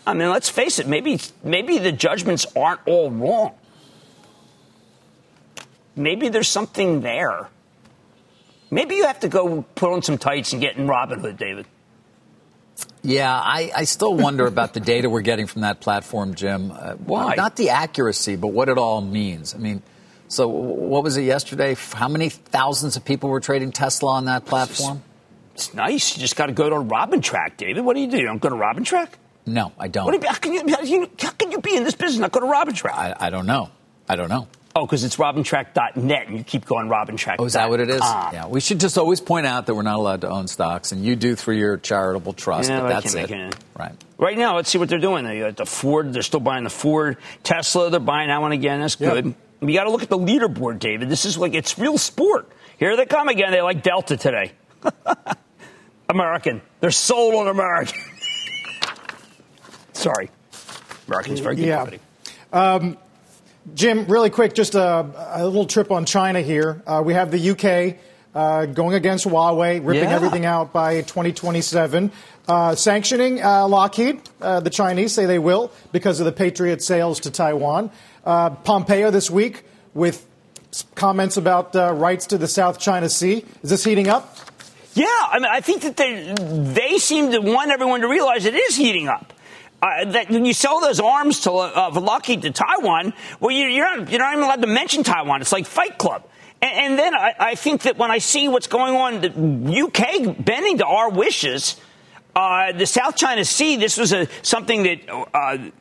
I 0.06 0.14
mean, 0.14 0.30
let's 0.30 0.48
face 0.48 0.78
it. 0.80 0.88
Maybe 0.88 1.20
maybe 1.44 1.78
the 1.78 1.92
judgments 1.92 2.44
aren't 2.56 2.80
all 2.86 3.10
wrong. 3.10 3.52
Maybe 5.94 6.28
there's 6.28 6.48
something 6.48 7.02
there. 7.02 7.48
Maybe 8.70 8.96
you 8.96 9.06
have 9.06 9.20
to 9.20 9.28
go 9.28 9.62
put 9.74 9.92
on 9.92 10.02
some 10.02 10.16
tights 10.18 10.52
and 10.52 10.60
get 10.62 10.76
in 10.76 10.86
Robin 10.86 11.20
Hood, 11.20 11.36
David. 11.36 11.66
Yeah, 13.02 13.30
I, 13.32 13.70
I 13.76 13.84
still 13.84 14.14
wonder 14.14 14.46
about 14.46 14.72
the 14.74 14.80
data 14.80 15.10
we're 15.10 15.20
getting 15.20 15.46
from 15.46 15.62
that 15.62 15.80
platform, 15.80 16.34
Jim. 16.34 16.70
Uh, 16.72 16.94
Why? 16.94 17.34
Not 17.34 17.56
the 17.56 17.70
accuracy, 17.70 18.36
but 18.36 18.48
what 18.48 18.68
it 18.68 18.78
all 18.78 19.00
means. 19.02 19.54
I 19.54 19.58
mean, 19.58 19.82
so 20.32 20.48
what 20.48 21.02
was 21.04 21.16
it 21.18 21.22
yesterday? 21.24 21.74
How 21.92 22.08
many 22.08 22.30
thousands 22.30 22.96
of 22.96 23.04
people 23.04 23.28
were 23.28 23.40
trading 23.40 23.70
Tesla 23.70 24.12
on 24.12 24.24
that 24.24 24.46
platform? 24.46 25.02
It's 25.54 25.74
nice. 25.74 26.16
You 26.16 26.20
just 26.22 26.36
got 26.36 26.46
to 26.46 26.52
go 26.52 26.70
to 26.70 26.78
Robin 26.78 27.20
Track, 27.20 27.58
David. 27.58 27.84
What 27.84 27.94
do 27.94 28.00
you 28.00 28.10
do? 28.10 28.16
You 28.16 28.24
don't 28.24 28.40
go 28.40 28.48
to 28.48 28.54
Robin 28.54 28.82
Track? 28.82 29.18
No, 29.44 29.72
I 29.78 29.88
don't. 29.88 30.06
What 30.06 30.14
you, 30.14 30.26
how, 30.26 30.34
can 30.36 30.54
you, 30.54 31.10
how, 31.20 31.30
can 31.32 31.50
you 31.50 31.60
be 31.60 31.76
in 31.76 31.84
this 31.84 31.94
business 31.94 32.18
not 32.18 32.32
go 32.32 32.40
to 32.40 32.46
Robin 32.46 32.72
Track? 32.74 32.94
I, 32.96 33.26
I 33.26 33.30
don't 33.30 33.44
know. 33.44 33.68
I 34.08 34.16
don't 34.16 34.30
know. 34.30 34.48
oh, 34.74 34.86
because 34.86 35.04
it's 35.04 35.16
robintrack.net 35.16 36.28
and 36.28 36.38
you 36.38 36.44
keep 36.44 36.64
going 36.64 36.88
Robin 36.88 37.16
Track. 37.18 37.36
Oh, 37.38 37.44
is 37.44 37.52
that 37.52 37.68
what 37.68 37.80
it 37.80 37.90
is? 37.90 38.00
Yeah, 38.00 38.46
we 38.46 38.60
should 38.60 38.80
just 38.80 38.96
always 38.96 39.20
point 39.20 39.44
out 39.46 39.66
that 39.66 39.74
we're 39.74 39.82
not 39.82 39.96
allowed 39.96 40.22
to 40.22 40.30
own 40.30 40.48
stocks, 40.48 40.92
and 40.92 41.04
you 41.04 41.14
do 41.14 41.36
through 41.36 41.56
your 41.56 41.76
charitable 41.76 42.32
trust, 42.32 42.70
Yeah, 42.70 42.80
but 42.80 42.88
that's 42.88 43.14
it. 43.14 43.30
it. 43.30 43.56
Right. 43.78 43.92
Right 44.16 44.38
now, 44.38 44.56
let's 44.56 44.70
see 44.70 44.78
what 44.78 44.88
they're 44.88 44.98
doing. 44.98 45.24
They 45.24 45.50
the 45.50 45.66
Ford. 45.66 46.14
They're 46.14 46.22
still 46.22 46.40
buying 46.40 46.64
the 46.64 46.70
Ford. 46.70 47.18
Tesla. 47.42 47.90
They're 47.90 48.00
buying 48.00 48.28
that 48.28 48.40
one 48.40 48.52
again. 48.52 48.80
That's 48.80 48.96
Yeah. 48.98 49.10
good. 49.10 49.34
We 49.62 49.74
got 49.74 49.84
to 49.84 49.90
look 49.90 50.02
at 50.02 50.08
the 50.10 50.18
leaderboard, 50.18 50.80
David. 50.80 51.08
This 51.08 51.24
is 51.24 51.38
like 51.38 51.54
it's 51.54 51.78
real 51.78 51.96
sport. 51.96 52.50
Here 52.78 52.96
they 52.96 53.06
come 53.06 53.28
again. 53.28 53.52
They 53.52 53.62
like 53.62 53.82
Delta 53.82 54.16
today. 54.16 54.52
American. 56.08 56.60
They're 56.80 56.90
sold 56.90 57.34
on 57.36 57.46
American. 57.48 57.98
Sorry, 59.92 60.30
American's 61.06 61.38
very 61.40 61.54
good 61.56 61.66
Yeah. 61.66 61.84
company. 62.50 62.98
Jim, 63.74 64.06
really 64.06 64.30
quick, 64.30 64.54
just 64.54 64.74
a, 64.74 65.06
a 65.36 65.44
little 65.46 65.66
trip 65.66 65.92
on 65.92 66.04
China 66.04 66.40
here. 66.40 66.82
Uh, 66.84 67.00
we 67.04 67.14
have 67.14 67.30
the 67.30 67.50
UK 67.50 67.96
uh, 68.34 68.66
going 68.66 68.94
against 68.96 69.24
Huawei, 69.24 69.78
ripping 69.84 70.08
Yeah. 70.08 70.16
everything 70.16 70.44
out 70.44 70.72
by 70.72 71.02
2027, 71.02 72.10
uh, 72.48 72.74
sanctioning 72.74 73.40
uh, 73.40 73.68
Lockheed. 73.68 74.20
Uh, 74.40 74.58
the 74.58 74.70
Chinese 74.70 75.12
say 75.12 75.26
they 75.26 75.38
will 75.38 75.70
because 75.92 76.18
of 76.18 76.26
the 76.26 76.32
Patriot 76.32 76.82
sales 76.82 77.20
to 77.20 77.30
Taiwan. 77.30 77.92
Uh, 78.24 78.50
Pompeo 78.50 79.10
this 79.10 79.30
week 79.30 79.64
with 79.94 80.26
comments 80.94 81.36
about 81.36 81.74
uh, 81.74 81.92
rights 81.92 82.26
to 82.26 82.38
the 82.38 82.46
South 82.46 82.78
China 82.78 83.08
Sea. 83.08 83.44
Is 83.62 83.70
this 83.70 83.84
heating 83.84 84.08
up? 84.08 84.36
Yeah, 84.94 85.06
I 85.06 85.38
mean, 85.38 85.50
I 85.50 85.60
think 85.60 85.82
that 85.82 85.96
they 85.96 86.34
they 86.36 86.98
seem 86.98 87.32
to 87.32 87.40
want 87.40 87.70
everyone 87.70 88.02
to 88.02 88.08
realize 88.08 88.44
it 88.44 88.54
is 88.54 88.76
heating 88.76 89.08
up. 89.08 89.32
Uh, 89.80 90.04
that 90.12 90.30
when 90.30 90.44
you 90.44 90.52
sell 90.52 90.80
those 90.80 91.00
arms 91.00 91.40
to 91.40 91.50
uh, 91.50 91.90
Lockheed 92.00 92.42
to 92.42 92.52
Taiwan, 92.52 93.12
well, 93.40 93.50
you, 93.50 93.66
you're 93.66 93.96
not 93.96 94.08
you're 94.10 94.20
not 94.20 94.32
even 94.34 94.44
allowed 94.44 94.62
to 94.62 94.68
mention 94.68 95.02
Taiwan. 95.02 95.40
It's 95.40 95.52
like 95.52 95.66
Fight 95.66 95.98
Club. 95.98 96.22
And, 96.60 96.92
and 96.92 96.98
then 96.98 97.14
I, 97.14 97.34
I 97.38 97.54
think 97.56 97.82
that 97.82 97.98
when 97.98 98.10
I 98.10 98.18
see 98.18 98.48
what's 98.48 98.68
going 98.68 98.94
on, 98.94 99.20
the 99.20 99.82
UK 99.82 100.44
bending 100.44 100.78
to 100.78 100.86
our 100.86 101.10
wishes. 101.10 101.80
Uh, 102.34 102.72
the 102.72 102.86
South 102.86 103.14
China 103.14 103.44
Sea. 103.44 103.76
This 103.76 103.98
was 103.98 104.12
a 104.14 104.26
something 104.40 104.84
that 104.84 105.00
uh, 105.34 105.58
th- 105.58 105.72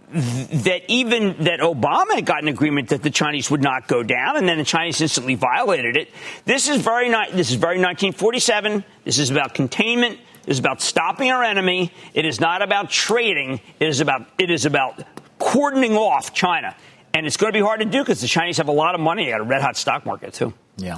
that 0.64 0.82
even 0.90 1.44
that 1.46 1.62
Obama 1.62 2.16
had 2.16 2.26
got 2.26 2.42
an 2.44 2.50
agreement 2.50 2.90
that 2.90 3.02
the 3.04 3.10
Chinese 3.10 3.50
would 3.50 3.62
not 3.64 3.88
go 3.88 4.04
down, 4.04 4.36
and 4.36 4.50
then 4.50 4.58
the 4.58 4.66
Chinese 4.66 5.00
instantly 5.00 5.36
violated 5.36 5.96
it. 5.96 6.10
This 6.44 6.68
is 6.68 6.82
very 6.82 7.08
ni- 7.08 7.32
This 7.32 7.52
is 7.52 7.56
very 7.56 7.78
1947. 7.78 8.84
This 9.06 9.18
is 9.18 9.30
about 9.32 9.54
containment. 9.54 10.20
This 10.46 10.56
is 10.56 10.60
about 10.60 10.82
stopping 10.82 11.32
our 11.32 11.42
enemy. 11.44 11.94
It 12.14 12.26
is 12.26 12.42
not 12.42 12.62
about 12.62 12.90
trading. 12.90 13.62
It 13.80 13.88
is 13.88 14.02
about 14.02 14.26
it 14.38 14.52
is 14.52 14.66
about 14.66 15.02
cordoning 15.40 15.96
off 15.96 16.34
China, 16.34 16.76
and 17.14 17.26
it's 17.26 17.38
going 17.38 17.54
to 17.54 17.58
be 17.58 17.64
hard 17.64 17.80
to 17.80 17.86
do 17.86 18.00
because 18.00 18.20
the 18.20 18.28
Chinese 18.28 18.58
have 18.58 18.68
a 18.68 18.74
lot 18.74 18.94
of 18.94 19.00
money. 19.00 19.30
Got 19.30 19.40
a 19.40 19.44
red 19.44 19.62
hot 19.62 19.78
stock 19.78 20.06
market 20.06 20.34
too. 20.34 20.54
Yeah. 20.76 20.98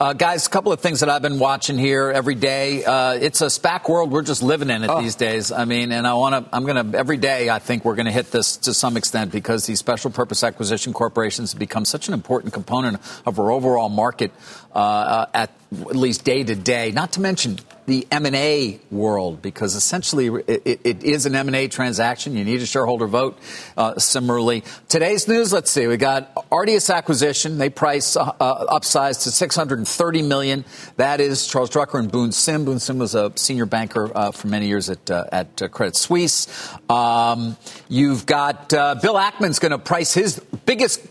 Uh, 0.00 0.12
guys, 0.12 0.46
a 0.46 0.50
couple 0.50 0.72
of 0.72 0.78
things 0.78 1.00
that 1.00 1.08
I've 1.08 1.22
been 1.22 1.40
watching 1.40 1.76
here 1.76 2.08
every 2.08 2.36
day. 2.36 2.84
Uh, 2.84 3.14
it's 3.14 3.40
a 3.40 3.46
SPAC 3.46 3.88
world. 3.88 4.12
We're 4.12 4.22
just 4.22 4.44
living 4.44 4.70
in 4.70 4.84
it 4.84 4.90
these 5.00 5.16
days. 5.16 5.50
I 5.50 5.64
mean, 5.64 5.90
and 5.90 6.06
I 6.06 6.14
want 6.14 6.46
to, 6.46 6.56
I'm 6.56 6.64
going 6.64 6.92
to, 6.92 6.96
every 6.96 7.16
day, 7.16 7.50
I 7.50 7.58
think 7.58 7.84
we're 7.84 7.96
going 7.96 8.06
to 8.06 8.12
hit 8.12 8.30
this 8.30 8.58
to 8.58 8.74
some 8.74 8.96
extent 8.96 9.32
because 9.32 9.66
these 9.66 9.80
special 9.80 10.12
purpose 10.12 10.44
acquisition 10.44 10.92
corporations 10.92 11.50
have 11.50 11.58
become 11.58 11.84
such 11.84 12.06
an 12.06 12.14
important 12.14 12.52
component 12.52 13.00
of 13.26 13.40
our 13.40 13.50
overall 13.50 13.88
market 13.88 14.30
uh, 14.74 14.78
uh, 14.78 15.26
at 15.34 15.50
at 15.70 15.96
least 15.96 16.24
day 16.24 16.42
to 16.42 16.54
day, 16.54 16.92
not 16.92 17.12
to 17.12 17.20
mention 17.20 17.58
the 17.86 18.06
M&A 18.10 18.80
world, 18.90 19.40
because 19.42 19.74
essentially 19.74 20.26
it, 20.46 20.80
it, 20.84 21.04
is 21.04 21.26
an 21.26 21.34
M&A 21.34 21.68
transaction. 21.68 22.36
You 22.36 22.44
need 22.44 22.60
a 22.60 22.66
shareholder 22.66 23.06
vote. 23.06 23.38
Uh, 23.76 23.98
similarly, 23.98 24.64
today's 24.88 25.28
news, 25.28 25.52
let's 25.52 25.70
see, 25.70 25.86
we 25.86 25.96
got 25.96 26.34
Artius 26.50 26.94
acquisition. 26.94 27.58
They 27.58 27.70
price 27.70 28.16
uh, 28.16 28.32
uh, 28.40 28.78
upsized 28.78 29.24
to 29.24 29.30
630 29.30 30.22
million. 30.22 30.64
That 30.96 31.20
is 31.20 31.46
Charles 31.46 31.70
Drucker 31.70 31.98
and 31.98 32.10
Boon 32.10 32.32
Sim. 32.32 32.64
Boon 32.64 32.78
Sim 32.78 32.98
was 32.98 33.14
a 33.14 33.32
senior 33.36 33.66
banker 33.66 34.10
uh, 34.14 34.32
for 34.32 34.48
many 34.48 34.68
years 34.68 34.90
at, 34.90 35.10
uh, 35.10 35.24
at 35.32 35.70
Credit 35.70 35.96
Suisse. 35.96 36.46
Um, 36.88 37.56
you've 37.88 38.26
got 38.26 38.70
Bill 38.70 39.14
Ackman's 39.14 39.58
going 39.58 39.72
to 39.72 39.78
price 39.78 40.14
his 40.14 40.38
biggest 40.66 41.06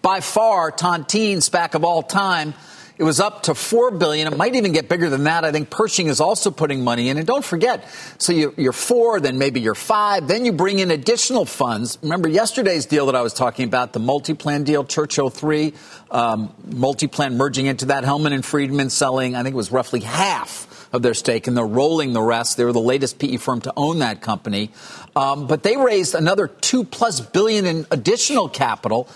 by 0.00 0.20
far 0.20 0.70
Tontine 0.72 1.38
SPAC 1.38 1.74
of 1.74 1.84
all 1.84 2.02
time. 2.02 2.54
It 2.98 3.04
was 3.04 3.20
up 3.20 3.44
to 3.44 3.54
four 3.54 3.92
billion. 3.92 4.26
It 4.26 4.36
might 4.36 4.56
even 4.56 4.72
get 4.72 4.88
bigger 4.88 5.08
than 5.08 5.24
that. 5.24 5.44
I 5.44 5.52
think 5.52 5.70
Pershing 5.70 6.08
is 6.08 6.20
also 6.20 6.50
putting 6.50 6.82
money 6.82 7.08
in. 7.08 7.16
And 7.16 7.24
don't 7.24 7.44
forget, 7.44 7.88
so 8.18 8.32
you, 8.32 8.52
you're 8.56 8.72
four, 8.72 9.20
then 9.20 9.38
maybe 9.38 9.60
you're 9.60 9.76
five, 9.76 10.26
then 10.26 10.44
you 10.44 10.52
bring 10.52 10.80
in 10.80 10.90
additional 10.90 11.44
funds. 11.44 11.96
Remember 12.02 12.28
yesterday's 12.28 12.86
deal 12.86 13.06
that 13.06 13.14
I 13.14 13.22
was 13.22 13.32
talking 13.32 13.66
about, 13.66 13.92
the 13.92 14.00
MultiPlan 14.00 14.64
deal, 14.64 14.84
Churchill 14.84 15.30
three, 15.30 15.74
um, 16.10 16.52
MultiPlan 16.68 17.34
merging 17.36 17.66
into 17.66 17.86
that. 17.86 18.02
Hellman 18.02 18.32
and 18.32 18.44
Friedman 18.44 18.90
selling, 18.90 19.36
I 19.36 19.44
think 19.44 19.54
it 19.54 19.56
was 19.56 19.70
roughly 19.70 20.00
half 20.00 20.66
of 20.92 21.02
their 21.02 21.14
stake, 21.14 21.46
and 21.46 21.56
they're 21.56 21.66
rolling 21.66 22.14
the 22.14 22.22
rest. 22.22 22.56
They 22.56 22.64
were 22.64 22.72
the 22.72 22.80
latest 22.80 23.20
PE 23.20 23.36
firm 23.36 23.60
to 23.60 23.72
own 23.76 24.00
that 24.00 24.22
company, 24.22 24.72
um, 25.14 25.46
but 25.46 25.62
they 25.62 25.76
raised 25.76 26.16
another 26.16 26.48
two 26.48 26.82
plus 26.82 27.20
billion 27.20 27.64
in 27.64 27.86
additional 27.92 28.48
capital 28.48 29.08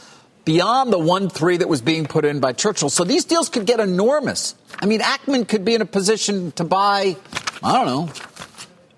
beyond 0.44 0.92
the 0.92 0.98
one 0.98 1.28
three 1.28 1.56
that 1.56 1.68
was 1.68 1.80
being 1.80 2.06
put 2.06 2.24
in 2.24 2.40
by 2.40 2.52
Churchill. 2.52 2.90
So 2.90 3.04
these 3.04 3.24
deals 3.24 3.48
could 3.48 3.66
get 3.66 3.80
enormous. 3.80 4.54
I 4.80 4.86
mean, 4.86 5.00
Ackman 5.00 5.46
could 5.46 5.64
be 5.64 5.74
in 5.74 5.82
a 5.82 5.86
position 5.86 6.52
to 6.52 6.64
buy, 6.64 7.16
I 7.62 7.72
don't 7.72 7.86
know, 7.86 8.12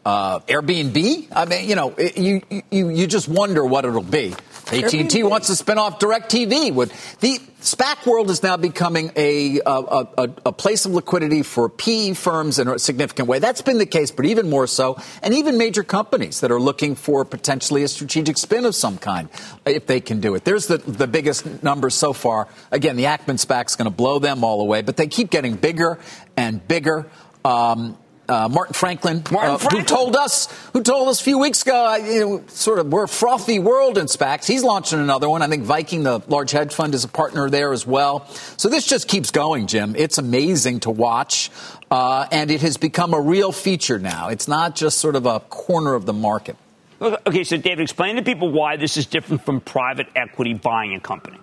uh, 0.04 0.40
Airbnb. 0.40 1.28
I 1.32 1.44
mean, 1.44 1.68
you 1.68 1.74
know, 1.74 1.94
you 1.98 2.42
you 2.70 2.88
you 2.90 3.06
just 3.06 3.28
wonder 3.28 3.64
what 3.64 3.84
it'll 3.84 4.02
be. 4.02 4.34
AT&T 4.74 5.22
wants 5.22 5.46
to 5.48 5.56
spin 5.56 5.78
off 5.78 5.98
DirecTV. 5.98 6.72
Would 6.74 6.92
the 7.20 7.40
SPAC 7.64 8.04
world 8.04 8.28
is 8.28 8.42
now 8.42 8.58
becoming 8.58 9.10
a, 9.16 9.58
a, 9.64 9.70
a, 9.70 10.30
a 10.44 10.52
place 10.52 10.84
of 10.84 10.92
liquidity 10.92 11.42
for 11.42 11.70
PE 11.70 12.12
firms 12.12 12.58
in 12.58 12.68
a 12.68 12.78
significant 12.78 13.26
way. 13.26 13.38
That's 13.38 13.62
been 13.62 13.78
the 13.78 13.86
case, 13.86 14.10
but 14.10 14.26
even 14.26 14.50
more 14.50 14.66
so, 14.66 15.00
and 15.22 15.32
even 15.32 15.56
major 15.56 15.82
companies 15.82 16.40
that 16.40 16.50
are 16.50 16.60
looking 16.60 16.94
for 16.94 17.24
potentially 17.24 17.82
a 17.82 17.88
strategic 17.88 18.36
spin 18.36 18.66
of 18.66 18.74
some 18.74 18.98
kind, 18.98 19.30
if 19.64 19.86
they 19.86 20.00
can 20.00 20.20
do 20.20 20.34
it. 20.34 20.44
There's 20.44 20.66
the, 20.66 20.76
the 20.76 21.06
biggest 21.06 21.62
number 21.62 21.88
so 21.88 22.12
far. 22.12 22.48
Again, 22.70 22.96
the 22.96 23.04
Ackman 23.04 23.38
SPAC's 23.42 23.76
going 23.76 23.90
to 23.90 23.96
blow 23.96 24.18
them 24.18 24.44
all 24.44 24.60
away, 24.60 24.82
but 24.82 24.98
they 24.98 25.06
keep 25.06 25.30
getting 25.30 25.56
bigger 25.56 25.98
and 26.36 26.66
bigger. 26.68 27.06
Um, 27.46 27.96
uh, 28.28 28.48
Martin 28.48 28.74
Franklin, 28.74 29.22
Martin 29.30 29.50
uh, 29.52 29.58
Franklin. 29.58 29.80
who 29.82 29.86
told 29.86 30.16
us, 30.16 30.48
who 30.72 30.82
told 30.82 31.08
us 31.08 31.20
a 31.20 31.24
few 31.24 31.38
weeks 31.38 31.62
ago, 31.62 31.86
uh, 31.86 31.96
you 31.96 32.20
know, 32.20 32.44
sort 32.48 32.78
of 32.78 32.92
we're 32.92 33.04
a 33.04 33.08
frothy 33.08 33.58
world 33.58 33.98
in 33.98 34.06
SPACs. 34.06 34.46
He's 34.46 34.62
launching 34.62 34.98
another 34.98 35.28
one. 35.28 35.42
I 35.42 35.48
think 35.48 35.64
Viking, 35.64 36.02
the 36.02 36.20
large 36.28 36.50
hedge 36.50 36.72
fund, 36.72 36.94
is 36.94 37.04
a 37.04 37.08
partner 37.08 37.50
there 37.50 37.72
as 37.72 37.86
well. 37.86 38.26
So 38.56 38.68
this 38.68 38.86
just 38.86 39.08
keeps 39.08 39.30
going, 39.30 39.66
Jim. 39.66 39.94
It's 39.96 40.18
amazing 40.18 40.80
to 40.80 40.90
watch, 40.90 41.50
uh, 41.90 42.26
and 42.30 42.50
it 42.50 42.62
has 42.62 42.76
become 42.76 43.14
a 43.14 43.20
real 43.20 43.52
feature 43.52 43.98
now. 43.98 44.28
It's 44.28 44.48
not 44.48 44.74
just 44.74 44.98
sort 44.98 45.16
of 45.16 45.26
a 45.26 45.40
corner 45.40 45.94
of 45.94 46.06
the 46.06 46.12
market. 46.14 46.56
Okay, 47.00 47.44
so 47.44 47.56
David, 47.56 47.80
explain 47.80 48.16
to 48.16 48.22
people 48.22 48.50
why 48.50 48.76
this 48.76 48.96
is 48.96 49.04
different 49.04 49.44
from 49.44 49.60
private 49.60 50.06
equity 50.14 50.54
buying 50.54 50.94
a 50.94 51.00
company. 51.00 51.38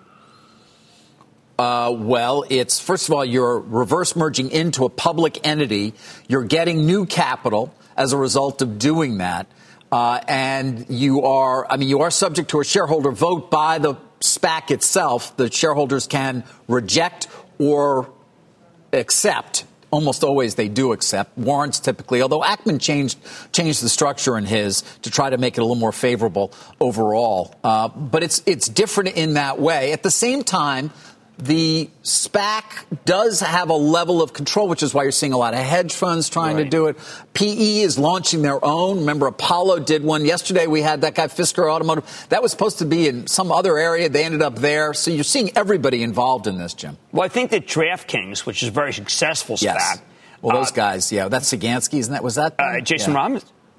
Uh, 1.58 1.94
well, 1.96 2.44
it's 2.48 2.80
first 2.80 3.08
of 3.08 3.14
all, 3.14 3.24
you're 3.24 3.58
reverse 3.58 4.16
merging 4.16 4.50
into 4.50 4.84
a 4.84 4.88
public 4.88 5.46
entity. 5.46 5.94
You're 6.28 6.44
getting 6.44 6.86
new 6.86 7.06
capital 7.06 7.74
as 7.96 8.12
a 8.12 8.16
result 8.16 8.62
of 8.62 8.78
doing 8.78 9.18
that. 9.18 9.46
Uh, 9.90 10.20
and 10.26 10.86
you 10.88 11.22
are, 11.22 11.70
I 11.70 11.76
mean, 11.76 11.88
you 11.88 12.00
are 12.00 12.10
subject 12.10 12.50
to 12.50 12.60
a 12.60 12.64
shareholder 12.64 13.10
vote 13.10 13.50
by 13.50 13.78
the 13.78 13.96
SPAC 14.20 14.70
itself. 14.70 15.36
The 15.36 15.52
shareholders 15.52 16.06
can 16.06 16.44
reject 16.66 17.28
or 17.58 18.10
accept 18.92 19.64
almost 19.90 20.24
always 20.24 20.54
they 20.54 20.68
do 20.68 20.92
accept 20.92 21.36
warrants 21.36 21.78
typically 21.78 22.22
although 22.22 22.40
ackman 22.40 22.80
changed 22.80 23.18
changed 23.52 23.82
the 23.82 23.88
structure 23.88 24.38
in 24.38 24.44
his 24.44 24.82
to 25.02 25.10
try 25.10 25.28
to 25.28 25.36
make 25.36 25.56
it 25.56 25.60
a 25.60 25.62
little 25.62 25.76
more 25.76 25.92
favorable 25.92 26.50
overall 26.80 27.54
uh, 27.62 27.88
but 27.88 28.22
it's 28.22 28.42
it's 28.46 28.68
different 28.68 29.14
in 29.16 29.34
that 29.34 29.60
way 29.60 29.92
at 29.92 30.02
the 30.02 30.10
same 30.10 30.42
time 30.42 30.90
the 31.38 31.90
SPAC 32.02 32.62
does 33.04 33.40
have 33.40 33.70
a 33.70 33.74
level 33.74 34.22
of 34.22 34.32
control, 34.32 34.68
which 34.68 34.82
is 34.82 34.94
why 34.94 35.02
you're 35.02 35.12
seeing 35.12 35.32
a 35.32 35.38
lot 35.38 35.54
of 35.54 35.60
hedge 35.60 35.94
funds 35.94 36.28
trying 36.28 36.56
right. 36.56 36.64
to 36.64 36.68
do 36.68 36.86
it. 36.86 36.96
PE 37.34 37.80
is 37.80 37.98
launching 37.98 38.42
their 38.42 38.64
own. 38.64 39.00
Remember, 39.00 39.26
Apollo 39.26 39.80
did 39.80 40.04
one 40.04 40.24
yesterday. 40.24 40.66
We 40.66 40.82
had 40.82 41.00
that 41.00 41.14
guy 41.14 41.26
Fisker 41.26 41.70
Automotive. 41.70 42.26
That 42.28 42.42
was 42.42 42.50
supposed 42.52 42.78
to 42.78 42.84
be 42.84 43.08
in 43.08 43.26
some 43.26 43.50
other 43.50 43.76
area. 43.78 44.08
They 44.08 44.24
ended 44.24 44.42
up 44.42 44.56
there. 44.56 44.94
So 44.94 45.10
you're 45.10 45.24
seeing 45.24 45.56
everybody 45.56 46.02
involved 46.02 46.46
in 46.46 46.58
this, 46.58 46.74
Jim. 46.74 46.96
Well, 47.10 47.24
I 47.24 47.28
think 47.28 47.50
that 47.50 47.66
DraftKings, 47.66 48.46
which 48.46 48.62
is 48.62 48.68
a 48.68 48.72
very 48.72 48.92
successful 48.92 49.56
SPAC. 49.56 49.62
Yes. 49.62 50.02
Well, 50.42 50.56
those 50.56 50.72
uh, 50.72 50.74
guys, 50.74 51.10
yeah, 51.10 51.28
that's 51.28 51.52
Sagansky, 51.52 51.98
isn't 51.98 52.12
that? 52.12 52.22
Was 52.22 52.34
that 52.34 52.54
uh, 52.58 52.80
Jason 52.80 53.14
yeah. 53.14 53.38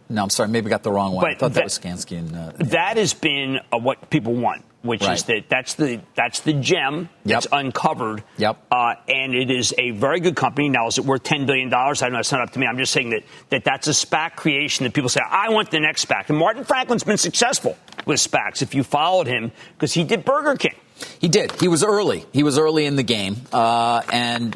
No, 0.09 0.23
I'm 0.23 0.29
sorry, 0.29 0.49
maybe 0.49 0.69
got 0.69 0.83
the 0.83 0.91
wrong 0.91 1.13
one. 1.13 1.23
But 1.23 1.31
I 1.31 1.35
thought 1.35 1.53
that, 1.53 1.55
that 1.55 1.63
was 1.63 1.79
Skansky. 1.79 2.19
And, 2.19 2.35
uh, 2.35 2.51
that 2.71 2.97
has 2.97 3.13
been 3.13 3.59
uh, 3.71 3.77
what 3.77 4.09
people 4.09 4.33
want 4.33 4.63
which 4.83 5.01
right. 5.01 5.13
is 5.13 5.23
that 5.23 5.45
that's 5.49 5.73
the 5.75 6.01
that's 6.13 6.41
the 6.41 6.53
gem 6.53 7.09
that's 7.25 7.47
yep. 7.51 7.59
uncovered. 7.59 8.23
Yep. 8.37 8.57
Uh, 8.69 8.95
and 9.07 9.33
it 9.33 9.49
is 9.49 9.73
a 9.77 9.91
very 9.91 10.19
good 10.19 10.35
company. 10.35 10.69
Now, 10.69 10.87
is 10.87 10.97
it 10.97 11.05
worth 11.05 11.23
ten 11.23 11.45
billion 11.45 11.69
dollars? 11.69 12.01
I 12.01 12.09
know 12.09 12.19
it's 12.19 12.31
not 12.31 12.41
up 12.41 12.51
to 12.51 12.59
me. 12.59 12.67
I'm 12.67 12.77
just 12.77 12.91
saying 12.93 13.09
that, 13.11 13.23
that 13.49 13.63
that's 13.63 13.87
a 13.87 13.91
SPAC 13.91 14.35
creation 14.35 14.83
that 14.83 14.93
people 14.93 15.09
say 15.09 15.21
I 15.27 15.49
want 15.49 15.71
the 15.71 15.79
next 15.79 16.05
SPAC. 16.05 16.29
And 16.29 16.37
Martin 16.37 16.65
Franklin's 16.65 17.03
been 17.03 17.17
successful 17.17 17.77
with 18.05 18.19
SPACs. 18.19 18.61
If 18.61 18.75
you 18.75 18.83
followed 18.83 19.27
him, 19.27 19.51
because 19.73 19.93
he 19.93 20.03
did 20.03 20.25
Burger 20.25 20.55
King. 20.55 20.75
He 21.19 21.27
did. 21.27 21.51
He 21.59 21.67
was 21.67 21.83
early. 21.83 22.25
He 22.33 22.43
was 22.43 22.59
early 22.59 22.85
in 22.85 22.95
the 22.95 23.03
game, 23.03 23.37
uh, 23.51 24.03
and 24.11 24.55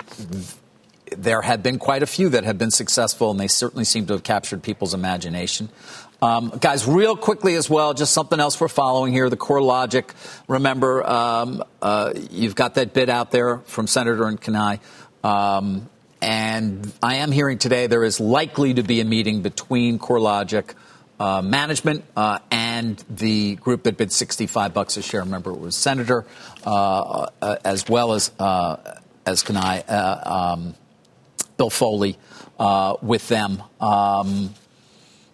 there 1.16 1.42
have 1.42 1.64
been 1.64 1.80
quite 1.80 2.04
a 2.04 2.06
few 2.06 2.30
that 2.30 2.44
have 2.44 2.58
been 2.58 2.72
successful, 2.72 3.32
and 3.32 3.40
they 3.40 3.48
certainly 3.48 3.86
seem 3.86 4.06
to 4.08 4.14
have 4.14 4.24
captured 4.24 4.62
people's 4.62 4.94
imagination. 4.94 5.70
Um, 6.20 6.50
guys, 6.60 6.88
real 6.88 7.16
quickly 7.16 7.54
as 7.56 7.70
well, 7.70 7.94
just 7.94 8.12
something 8.12 8.40
else 8.40 8.60
we're 8.60 8.70
following 8.70 9.14
here. 9.14 9.30
The 9.30 9.38
CoreLogic. 9.38 10.10
Remember, 10.48 11.08
um, 11.08 11.64
uh, 11.80 12.14
you've 12.32 12.56
got 12.56 12.76
that 12.76 12.94
bid 12.94 13.10
out 13.10 13.30
there 13.30 13.60
from 13.60 13.86
Senator 13.86 14.26
and 14.28 14.42
Cannae. 14.42 14.80
Um, 15.24 15.88
and 16.20 16.92
I 17.04 17.18
am 17.18 17.32
hearing 17.32 17.60
today 17.60 17.86
there 17.86 18.04
is 18.04 18.20
likely 18.20 18.74
to 18.74 18.84
be 18.84 19.00
a 19.00 19.06
meeting 19.06 19.44
between 19.44 20.00
CoreLogic 20.00 20.74
uh, 21.20 21.44
management 21.44 22.04
uh, 22.16 22.40
and 22.50 23.04
the 23.10 23.56
group 23.56 23.84
that 23.84 23.98
bid 23.98 24.12
65 24.12 24.74
bucks 24.74 24.98
a 24.98 25.04
share. 25.04 25.22
Remember, 25.22 25.52
it 25.52 25.60
was 25.60 25.76
Senator 25.76 26.26
uh, 26.66 27.28
uh 27.42 27.58
as 27.64 27.88
well 27.88 28.14
as 28.14 28.32
uh, 28.40 28.78
as 29.28 29.44
Cannae, 29.44 29.84
uh, 29.88 30.54
um, 30.56 30.76
Bill 31.58 31.70
Foley 31.70 32.18
with 33.02 33.28
them. 33.28 33.62
Um, 33.80 34.56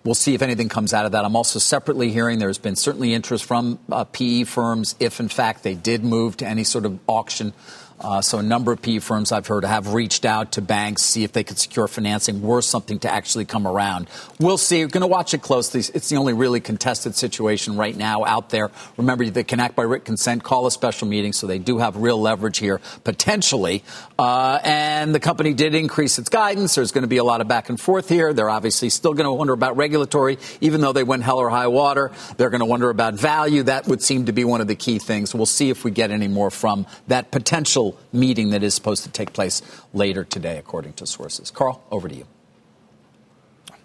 We'll 0.04 0.16
see 0.16 0.34
if 0.34 0.42
anything 0.42 0.68
comes 0.68 0.94
out 0.94 1.06
of 1.06 1.14
that. 1.14 1.24
I'm 1.24 1.36
also 1.36 1.60
separately 1.60 2.12
hearing 2.12 2.40
there's 2.40 2.58
been 2.58 2.76
certainly 2.76 3.14
interest 3.14 3.46
from 3.46 3.80
uh, 3.90 4.04
PE 4.04 4.44
firms 4.44 4.96
if, 5.00 5.22
in 5.22 5.30
fact, 5.30 5.64
they 5.64 5.76
did 5.76 6.04
move 6.04 6.36
to 6.38 6.46
any 6.46 6.66
sort 6.66 6.86
of 6.86 7.00
auction 7.08 7.54
uh, 8.00 8.22
so 8.22 8.38
a 8.38 8.44
number 8.44 8.72
of 8.72 8.82
PE 8.82 9.00
firms 9.00 9.32
I've 9.32 9.48
heard 9.48 9.64
have 9.64 9.94
reached 9.94 10.26
out 10.26 10.54
to 10.54 10.62
banks, 10.62 11.04
see 11.04 11.24
if 11.24 11.32
they 11.32 11.44
could 11.44 11.58
secure 11.58 11.88
financing 11.88 12.42
were 12.42 12.62
something 12.62 13.00
to 13.00 13.12
actually 13.12 13.46
come 13.46 13.68
around. 13.68 14.10
We'll 14.40 14.58
see. 14.58 14.84
We're 14.84 14.90
going 14.90 15.02
to 15.02 15.08
watch 15.08 15.34
it 15.34 15.42
closely. 15.42 15.82
It's 15.94 16.10
the 16.10 16.18
only 16.18 16.34
really 16.34 16.60
contested 16.60 17.16
situation 17.16 17.78
right 17.78 17.96
now 17.96 18.26
out 18.26 18.50
there. 18.50 18.72
Remember, 18.98 19.26
they 19.30 19.44
can 19.44 19.60
act 19.60 19.76
by 19.76 19.84
written 19.84 20.06
consent, 20.06 20.44
call 20.44 20.66
a 20.66 20.72
special 20.72 21.08
meeting, 21.08 21.34
so 21.34 21.48
they 21.48 21.60
do 21.60 21.78
have 21.78 21.98
real 21.98 22.20
leverage 22.20 22.58
here, 22.58 22.82
potentially. 23.04 23.84
Uh, 24.18 24.60
and 24.64 25.14
the 25.14 25.20
company 25.20 25.54
did 25.54 25.76
increase 25.76 26.18
its 26.20 26.30
guidance. 26.30 26.76
There's 26.76 26.92
going 26.92 27.04
to 27.04 27.08
be 27.08 27.18
a 27.18 27.24
lot 27.24 27.42
of 27.42 27.48
back 27.48 27.70
and 27.70 27.80
forth 27.80 28.10
here. 28.10 28.34
They're 28.34 28.50
obviously 28.50 28.90
still 28.90 29.14
going 29.14 29.26
to 29.26 29.34
wonder 29.34 29.54
about 29.54 29.78
regulatory, 29.78 30.38
even 30.62 30.82
though 30.82 30.94
they 30.94 31.04
went 31.04 31.24
hell 31.24 31.40
or 31.40 31.50
high 31.50 31.68
water. 31.68 32.12
They're 32.38 32.50
going 32.50 32.60
to 32.60 32.66
wonder 32.66 32.90
about 32.90 33.16
value. 33.16 33.64
That 33.64 33.88
would 33.88 34.02
seem 34.02 34.26
to 34.26 34.34
be 34.34 34.44
one 34.44 34.62
of 34.62 34.68
the 34.68 34.76
key 34.76 35.00
things. 35.00 35.34
We'll 35.34 35.46
see 35.46 35.70
if 35.70 35.84
we 35.84 35.92
get 35.92 36.12
any 36.12 36.28
more 36.28 36.52
from 36.52 36.86
that 37.08 37.32
potential 37.32 37.83
meeting 38.12 38.50
that 38.52 38.64
is 38.64 38.74
supposed 38.74 39.04
to 39.04 39.10
take 39.10 39.34
place 39.34 39.62
later 39.94 40.24
today, 40.24 40.58
according 40.58 40.94
to 40.94 41.06
sources. 41.06 41.52
Carl, 41.52 41.84
over 41.92 42.08
to 42.08 42.16
you. 42.16 42.26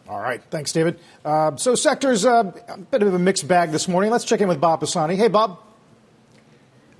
All 0.08 0.20
right. 0.20 0.42
Thanks, 0.50 0.72
David. 0.72 0.98
Uh, 1.22 1.54
so, 1.56 1.74
sectors, 1.74 2.24
uh, 2.24 2.50
a 2.68 2.78
bit 2.78 3.02
of 3.02 3.12
a 3.12 3.18
mixed 3.18 3.46
bag 3.46 3.70
this 3.72 3.86
morning. 3.88 4.10
Let's 4.10 4.24
check 4.24 4.40
in 4.40 4.48
with 4.48 4.60
Bob 4.60 4.80
Pisani. 4.80 5.16
Hey, 5.16 5.28
Bob. 5.28 5.58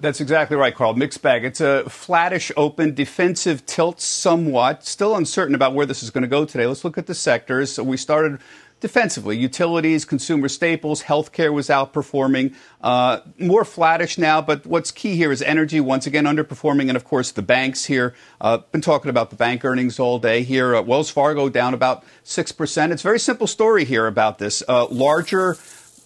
That's 0.01 0.21
exactly 0.21 0.57
right, 0.57 0.75
Carl. 0.75 0.95
Mixed 0.95 1.23
bag. 1.23 1.45
It's 1.45 1.61
a 1.61 1.89
flattish 1.89 2.53
open, 2.57 2.95
defensive 2.95 3.67
tilt 3.67 4.01
somewhat. 4.01 4.85
Still 4.85 5.17
uncertain 5.17 5.57
about 5.57 5.75
where 5.75 5.87
this 5.87 6.03
is 6.03 6.11
going 6.11 6.23
to 6.23 6.29
go 6.29 6.45
today. 6.45 6.67
Let's 6.67 6.85
look 6.85 6.99
at 6.99 7.07
the 7.07 7.15
sectors. 7.15 7.73
So 7.73 7.83
we 7.83 7.97
started 7.97 8.39
defensively. 8.81 9.37
Utilities, 9.37 10.05
consumer 10.05 10.49
staples, 10.49 11.03
healthcare 11.05 11.53
was 11.53 11.69
outperforming. 11.69 12.55
Uh, 12.81 13.21
more 13.39 13.65
flattish 13.65 14.19
now, 14.19 14.41
but 14.41 14.65
what's 14.67 14.91
key 14.91 15.17
here 15.17 15.33
is 15.33 15.43
energy 15.43 15.81
once 15.81 16.07
again 16.07 16.25
underperforming, 16.25 16.89
and 16.89 16.97
of 16.97 17.05
course 17.05 17.33
the 17.33 17.43
banks 17.43 17.87
here. 17.87 18.15
Uh, 18.41 18.59
been 18.73 18.81
talking 18.81 19.11
about 19.11 19.31
the 19.31 19.37
bank 19.37 19.65
earnings 19.65 19.99
all 19.99 20.19
day 20.19 20.43
here. 20.43 20.77
Uh, 20.77 20.83
Wells 20.83 21.11
Fargo 21.11 21.49
down 21.49 21.75
about 21.75 22.05
six 22.23 22.53
percent. 22.53 22.93
It's 22.93 23.03
a 23.03 23.09
very 23.09 23.19
simple 23.19 23.47
story 23.47 23.85
here 23.85 24.07
about 24.07 24.39
this. 24.39 24.63
Uh, 24.69 24.87
larger 24.87 25.57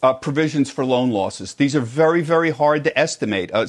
uh, 0.03 0.12
provisions 0.14 0.70
for 0.70 0.84
loan 0.84 1.11
losses. 1.11 1.55
These 1.55 1.76
are 1.76 1.80
very, 1.80 2.22
very 2.22 2.50
hard 2.50 2.82
to 2.84 2.98
estimate. 2.98 3.50
Uh, 3.53 3.66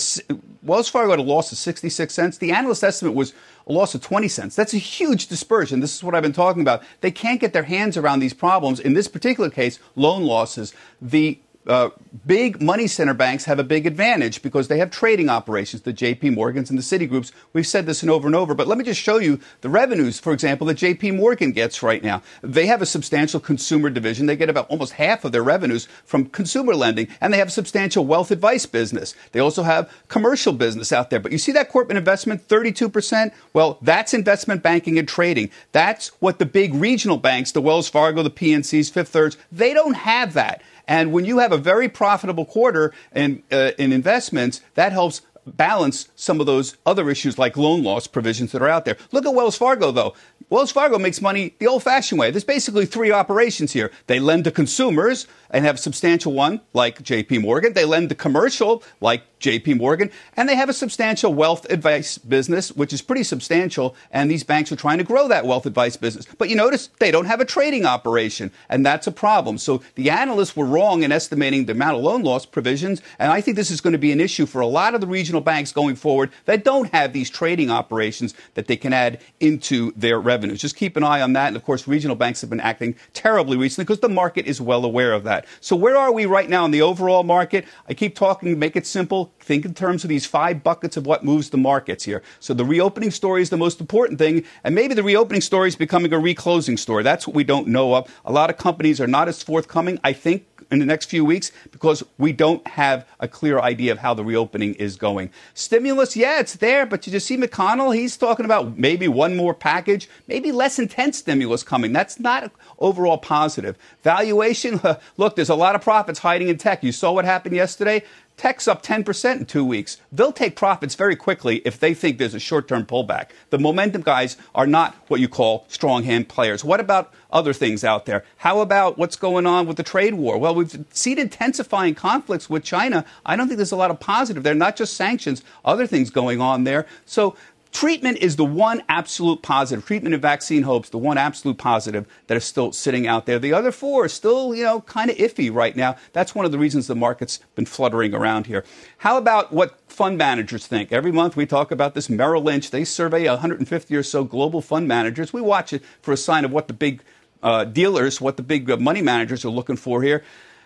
Wells 0.64 0.90
Fargo 0.90 1.12
had 1.12 1.20
a 1.20 1.24
loss 1.24 1.52
of 1.52 1.58
66 1.58 2.14
cents. 2.14 2.38
The 2.38 2.52
analyst 2.52 2.84
estimate 2.84 3.14
was 3.14 3.34
a 3.68 3.72
loss 3.72 3.94
of 3.94 4.02
20 4.02 4.28
cents. 4.28 4.56
That's 4.56 4.74
a 4.74 4.80
huge 4.80 5.28
dispersion. 5.28 5.80
This 5.80 5.96
is 5.96 6.04
what 6.04 6.16
I've 6.16 6.24
been 6.24 6.34
talking 6.34 6.62
about. 6.62 6.84
They 7.02 7.12
can't 7.12 7.40
get 7.40 7.54
their 7.54 7.64
hands 7.64 7.98
around 7.98 8.20
these 8.20 8.34
problems. 8.34 8.80
In 8.80 8.94
this 8.94 9.08
particular 9.08 9.50
case, 9.50 9.78
loan 9.96 10.24
losses. 10.24 10.74
The 11.02 11.40
uh, 11.68 11.90
big 12.26 12.62
money 12.62 12.88
center 12.88 13.14
banks 13.14 13.46
have 13.46 13.60
a 13.60 13.64
big 13.64 13.86
advantage 13.86 14.42
because 14.42 14.68
they 14.68 14.78
have 14.78 14.92
trading 14.92 15.30
operations, 15.30 15.84
the 15.84 15.94
JP 15.94 16.34
Morgans 16.36 16.70
and 16.70 16.78
the 16.78 16.84
Citigroups. 16.84 17.32
We've 17.54 17.68
said 17.68 17.86
this 17.86 18.02
and 18.02 18.12
over 18.12 18.28
and 18.28 18.36
over, 18.36 18.54
but 18.54 18.68
let 18.68 18.78
me 18.78 18.84
just 18.84 19.00
show 19.00 19.18
you 19.18 19.40
the 19.62 19.70
revenues, 19.70 20.20
for 20.20 20.34
example, 20.34 20.68
that 20.68 20.78
JP 20.78 21.16
Morgan 21.16 21.52
gets 21.52 21.82
right 21.82 22.04
now. 22.04 22.22
They 22.42 22.66
have 22.66 22.82
a 22.82 22.86
substantial 22.86 23.40
consumer 23.40 23.90
division. 23.90 24.26
They 24.26 24.36
get 24.36 24.50
about 24.50 24.70
almost 24.70 24.94
half 24.94 25.24
of 25.24 25.32
their 25.32 25.44
revenues 25.44 25.88
from 26.06 26.26
consumer 26.26 26.76
lending, 26.76 27.08
and 27.22 27.34
they 27.34 27.38
have 27.38 27.48
a 27.48 27.52
substantial 27.52 28.06
wealth 28.06 28.32
advice 28.32 28.66
business. 28.66 29.16
They 29.32 29.40
also 29.40 29.64
have 29.64 29.92
commercial 30.10 30.54
business 30.54 30.92
out 30.92 31.10
there. 31.10 31.20
But 31.20 31.32
you 31.32 31.38
see 31.38 31.52
that 31.54 31.70
corporate 31.70 31.98
investment, 31.98 32.48
32%? 32.48 33.32
Well, 33.54 33.78
that's 33.82 34.14
investment 34.14 34.64
banking 34.64 35.00
and 35.00 35.08
trading. 35.08 35.50
That's 35.72 36.10
what 36.20 36.40
the 36.40 36.46
big 36.46 36.74
regional 36.74 37.18
banks, 37.18 37.52
the 37.52 37.62
Wells 37.62 37.88
Fargo, 37.88 38.24
the 38.24 38.30
PNCs, 38.30 38.92
Fifth 38.92 39.10
Thirds, 39.10 39.38
they 39.52 39.74
don't 39.74 39.96
have 39.96 40.34
that. 40.34 40.62
And 40.88 41.12
when 41.12 41.26
you 41.26 41.40
have 41.40 41.52
a 41.52 41.58
very 41.58 41.90
profitable 41.90 42.46
quarter 42.46 42.94
in, 43.16 43.44
uh, 43.52 43.72
in 43.78 43.94
investments, 43.94 44.62
that 44.76 44.92
helps 44.92 45.22
balance 45.46 46.08
some 46.16 46.40
of 46.40 46.46
those 46.46 46.78
other 46.86 47.10
issues 47.10 47.38
like 47.38 47.58
loan 47.58 47.84
loss 47.84 48.08
provisions 48.08 48.52
that 48.52 48.62
are 48.62 48.70
out 48.70 48.86
there. 48.86 48.98
Look 49.12 49.26
at 49.26 49.34
Wells 49.34 49.58
Fargo, 49.58 49.92
though. 49.92 50.14
Wells 50.50 50.72
Fargo 50.72 51.00
makes 51.00 51.22
money 51.22 51.56
the 51.60 51.68
old 51.68 51.84
fashioned 51.84 52.20
way. 52.20 52.32
There's 52.32 52.44
basically 52.44 52.86
three 52.86 53.12
operations 53.12 53.74
here. 53.74 53.92
They 54.08 54.20
lend 54.20 54.44
to 54.44 54.52
consumers 54.52 55.28
and 55.54 55.64
have 55.66 55.76
a 55.76 55.78
substantial 55.78 56.34
one, 56.34 56.60
like 56.74 57.04
JP 57.04 57.42
Morgan. 57.42 57.74
They 57.74 57.86
lend 57.86 58.10
to 58.10 58.16
commercial, 58.16 58.84
like 59.00 59.24
JP 59.40 59.78
Morgan, 59.78 60.10
and 60.36 60.50
they 60.50 60.56
have 60.56 60.70
a 60.70 60.74
substantial 60.74 61.34
wealth 61.34 61.70
advice 61.70 62.18
business, 62.18 62.72
which 62.72 62.92
is 62.92 63.02
pretty 63.02 63.24
substantial, 63.24 63.96
and 64.12 64.32
these 64.32 64.44
banks 64.44 64.72
are 64.72 64.76
trying 64.76 64.98
to 64.98 65.04
grow 65.04 65.28
that 65.28 65.46
wealth 65.46 65.66
advice 65.66 65.96
business. 65.96 66.26
But 66.38 66.50
you 66.50 66.56
notice 66.56 66.90
they 67.00 67.12
don't 67.12 67.26
have 67.26 67.40
a 67.40 67.46
trading 67.46 67.86
operation, 67.86 68.52
and 68.70 68.86
that's 68.86 69.06
a 69.06 69.12
problem. 69.12 69.58
So 69.58 69.84
the 69.96 70.10
analysts 70.10 70.56
were 70.56 70.66
wrong 70.66 71.04
in 71.04 71.12
estimating 71.12 71.66
the 71.66 71.74
amount 71.74 71.98
of 71.98 72.04
loan 72.04 72.24
loss 72.24 72.46
provisions, 72.46 73.02
and 73.20 73.32
I 73.32 73.42
think 73.42 73.56
this 73.56 73.70
is 73.70 73.82
going 73.82 73.94
to 73.94 74.00
be 74.00 74.12
an 74.12 74.22
issue 74.22 74.46
for 74.46 74.62
a 74.62 74.68
lot 74.68 74.96
of 74.96 75.02
the 75.02 75.08
regional 75.08 75.42
banks 75.42 75.72
going 75.72 75.96
forward 75.96 76.32
that 76.46 76.64
don't 76.64 76.92
have 76.94 77.14
these 77.14 77.30
trading 77.30 77.70
operations 77.70 78.34
that 78.56 78.68
they 78.68 78.78
can 78.78 78.94
add 78.94 79.22
into 79.40 79.92
their 79.96 80.20
revenues. 80.20 80.62
Just 80.62 80.76
keep 80.76 80.98
an 80.98 81.04
eye 81.04 81.22
on 81.22 81.34
that, 81.34 81.48
and 81.48 81.56
of 81.56 81.64
course, 81.64 81.88
regional 81.88 82.16
banks 82.16 82.42
have 82.42 82.50
been 82.50 82.60
acting 82.60 82.96
terribly 83.14 83.58
recently 83.58 83.84
because 83.86 84.00
the 84.00 84.10
market 84.10 84.48
is 84.48 84.60
well 84.60 84.86
aware 84.86 85.14
of 85.14 85.26
that. 85.26 85.43
So 85.60 85.76
where 85.76 85.98
are 85.98 86.12
we 86.12 86.26
right 86.26 86.50
now 86.50 86.66
in 86.66 86.72
the 86.72 86.82
overall 86.82 87.24
market? 87.24 87.66
I 87.88 87.94
keep 87.94 88.16
talking, 88.16 88.58
make 88.58 88.76
it 88.76 88.86
simple 88.86 89.34
Think 89.44 89.66
in 89.66 89.74
terms 89.74 90.06
of 90.06 90.10
these 90.10 90.26
five 90.26 90.64
buckets 90.64 90.96
of 90.96 91.06
what 91.06 91.26
moves 91.26 91.50
the 91.50 91.58
markets 91.58 92.06
here. 92.06 92.24
So 92.40 92.54
the 92.54 92.64
reopening 92.64 93.12
story 93.12 93.42
is 93.42 93.50
the 93.50 93.58
most 93.58 93.82
important 93.82 94.18
thing, 94.18 94.46
and 94.64 94.74
maybe 94.74 94.94
the 94.94 95.04
reopening 95.04 95.42
story 95.42 95.68
is 95.68 95.76
becoming 95.76 96.14
a 96.14 96.20
reclosing 96.20 96.78
story. 96.78 97.04
That's 97.04 97.28
what 97.28 97.36
we 97.36 97.44
don't 97.44 97.68
know 97.68 97.94
of. 97.94 98.10
A 98.24 98.32
lot 98.32 98.50
of 98.50 98.58
companies 98.58 99.02
are 99.02 99.08
not 99.08 99.28
as 99.28 99.44
forthcoming, 99.44 100.00
I 100.02 100.14
think, 100.14 100.46
in 100.72 100.80
the 100.80 100.86
next 100.86 101.06
few 101.06 101.26
weeks 101.26 101.52
because 101.72 102.04
we 102.18 102.32
don't 102.32 102.66
have 102.68 103.06
a 103.20 103.28
clear 103.28 103.60
idea 103.60 103.92
of 103.92 104.00
how 104.00 104.14
the 104.14 104.24
reopening 104.24 104.74
is 104.76 104.96
going. 104.96 105.30
Stimulus, 105.54 106.16
yeah, 106.16 106.40
it's 106.40 106.56
there, 106.56 106.86
but 106.86 107.06
you 107.06 107.12
just 107.12 107.28
see 107.28 107.38
McConnell, 107.38 107.94
he's 107.94 108.16
talking 108.16 108.46
about 108.46 108.78
maybe 108.78 109.10
one 109.10 109.36
more 109.36 109.54
package, 109.54 110.10
maybe 110.28 110.52
less 110.52 110.80
intense 110.80 111.18
stimulus 111.18 111.64
coming. 111.64 111.92
That's 111.92 112.20
not 112.20 112.52
overall 112.80 113.18
positive. 113.18 113.78
Valuation, 114.04 114.80
look, 115.18 115.33
there's 115.36 115.50
a 115.50 115.56
lot 115.56 115.76
of 115.76 115.82
profits 115.82 116.20
hiding 116.20 116.50
in 116.50 116.58
tech. 116.58 116.84
You 116.84 116.92
saw 116.92 117.12
what 117.12 117.26
happened 117.26 117.56
yesterday. 117.56 118.04
Tech's 118.36 118.68
up 118.68 118.82
10% 118.82 119.38
in 119.40 119.46
two 119.46 119.64
weeks. 119.64 119.98
They'll 120.12 120.32
take 120.32 120.56
profits 120.56 120.96
very 120.96 121.16
quickly 121.16 121.58
if 121.66 121.80
they 121.80 121.94
think 121.94 122.18
there's 122.18 122.34
a 122.34 122.40
short 122.40 122.68
term 122.68 122.86
pullback. 122.86 123.28
The 123.52 123.60
momentum 123.60 124.02
guys 124.02 124.38
are 124.56 124.66
not 124.66 124.96
what 125.08 125.20
you 125.20 125.28
call 125.28 125.66
strong 125.68 126.04
hand 126.04 126.30
players. 126.30 126.64
What 126.64 126.80
about 126.80 127.14
other 127.32 127.54
things 127.54 127.84
out 127.84 128.06
there? 128.06 128.26
How 128.38 128.60
about 128.62 128.98
what's 128.98 129.16
going 129.16 129.46
on 129.46 129.68
with 129.68 129.78
the 129.78 129.84
trade 129.84 130.16
war? 130.16 130.38
Well, 130.38 130.56
we've 130.56 130.84
seen 130.92 131.20
intensifying 131.20 131.94
conflicts 131.94 132.50
with 132.50 132.64
China. 132.64 133.06
I 133.26 133.36
don't 133.36 133.48
think 133.48 133.58
there's 133.58 133.72
a 133.72 133.78
lot 133.78 133.92
of 133.92 134.00
positive 134.00 134.44
there, 134.44 134.56
not 134.56 134.76
just 134.76 134.96
sanctions, 134.96 135.44
other 135.64 135.86
things 135.86 136.10
going 136.10 136.42
on 136.42 136.64
there. 136.64 136.88
So 137.06 137.36
Treatment 137.74 138.20
is 138.20 138.36
the 138.36 138.46
one 138.46 138.84
absolute 138.88 139.42
positive. 139.42 139.84
Treatment 139.84 140.14
and 140.14 140.22
vaccine 140.22 140.62
hopes, 140.62 140.90
the 140.90 141.00
one 141.00 141.18
absolute 141.18 141.58
positive 141.58 142.06
that 142.28 142.38
is 142.38 142.46
still 142.46 142.72
sitting 142.72 143.08
out 143.08 143.26
there. 143.26 143.40
The 143.40 143.52
other 143.52 143.72
four 143.72 144.06
are 144.06 144.10
still, 144.10 144.54
you 144.54 144.64
know, 144.64 144.82
kind 144.82 145.10
of 145.10 145.18
iffy 145.18 145.52
right 145.52 145.76
now. 145.76 145.96
That's 146.14 146.36
one 146.36 146.46
of 146.46 146.52
the 146.52 146.60
reasons 146.60 146.86
the 146.86 146.96
market's 146.96 147.40
been 147.56 147.66
fluttering 147.66 148.14
around 148.14 148.46
here. 148.46 148.64
How 149.00 149.18
about 149.18 149.52
what 149.52 149.80
fund 149.90 150.20
managers 150.20 150.68
think? 150.68 150.92
Every 150.92 151.12
month 151.12 151.36
we 151.36 151.48
talk 151.48 151.72
about 151.72 151.96
this 151.96 152.12
Merrill 152.12 152.44
Lynch. 152.44 152.70
They 152.70 152.86
survey 152.86 153.28
150 153.28 153.96
or 153.96 154.04
so 154.04 154.24
global 154.24 154.62
fund 154.62 154.88
managers. 154.88 155.34
We 155.34 155.42
watch 155.42 155.74
it 155.74 155.84
for 156.04 156.12
a 156.12 156.18
sign 156.18 156.46
of 156.46 156.52
what 156.52 156.68
the 156.68 156.74
big 156.74 157.02
uh, 157.42 157.66
dealers, 157.66 158.22
what 158.22 158.38
the 158.38 158.44
big 158.44 158.70
uh, 158.70 158.78
money 158.78 159.02
managers 159.02 159.44
are 159.44 159.50
looking 159.50 159.78
for 159.78 160.04
here. 160.04 160.24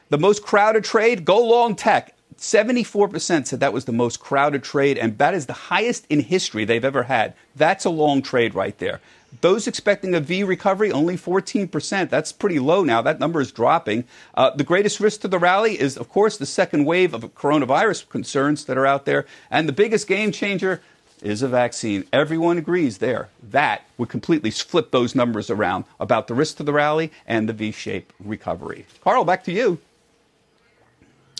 The 0.10 0.18
most 0.18 0.43
crowded 0.43 0.84
trade, 0.84 1.24
go 1.24 1.39
long 1.39 1.74
tech. 1.74 2.16
74% 2.38 3.47
said 3.47 3.59
that 3.59 3.73
was 3.73 3.86
the 3.86 3.91
most 3.91 4.19
crowded 4.19 4.63
trade, 4.63 4.97
and 4.97 5.17
that 5.17 5.34
is 5.34 5.45
the 5.45 5.53
highest 5.53 6.05
in 6.09 6.19
history 6.19 6.65
they've 6.65 6.86
ever 6.86 7.03
had. 7.03 7.34
That's 7.55 7.86
a 7.86 7.89
long 7.89 8.21
trade 8.21 8.53
right 8.53 8.78
there. 8.78 9.01
Those 9.41 9.67
expecting 9.67 10.15
a 10.15 10.19
V 10.19 10.43
recovery, 10.43 10.91
only 10.91 11.17
14%. 11.17 12.09
That's 12.09 12.32
pretty 12.32 12.59
low 12.59 12.84
now. 12.84 13.01
That 13.01 13.19
number 13.19 13.41
is 13.41 13.51
dropping. 13.51 14.05
Uh, 14.34 14.51
the 14.51 14.63
greatest 14.63 14.99
risk 14.99 15.21
to 15.21 15.28
the 15.28 15.39
rally 15.39 15.80
is, 15.80 15.97
of 15.97 16.09
course, 16.09 16.38
the 16.38 16.45
second 16.45 16.86
wave 16.86 17.13
of 17.13 17.36
coronavirus 17.36 18.07
concerns 18.09 18.65
that 18.65 18.78
are 18.78 18.86
out 18.86 19.05
there. 19.05 19.25
And 19.51 19.67
the 19.67 19.73
biggest 19.73 20.07
game 20.07 20.32
changer 20.32 20.82
is 21.21 21.41
a 21.41 21.47
vaccine. 21.47 22.05
Everyone 22.13 22.57
agrees 22.57 22.99
there. 22.99 23.30
That 23.43 23.84
would 23.97 24.09
completely 24.09 24.51
flip 24.51 24.91
those 24.91 25.15
numbers 25.15 25.49
around 25.49 25.86
about 25.99 26.28
the 26.28 26.34
risk 26.34 26.57
to 26.57 26.63
the 26.63 26.73
rally 26.73 27.11
and 27.25 27.49
the 27.49 27.53
V 27.53 27.71
shaped 27.71 28.13
recovery. 28.23 28.86
Carl, 29.03 29.25
back 29.25 29.43
to 29.45 29.51
you. 29.51 29.80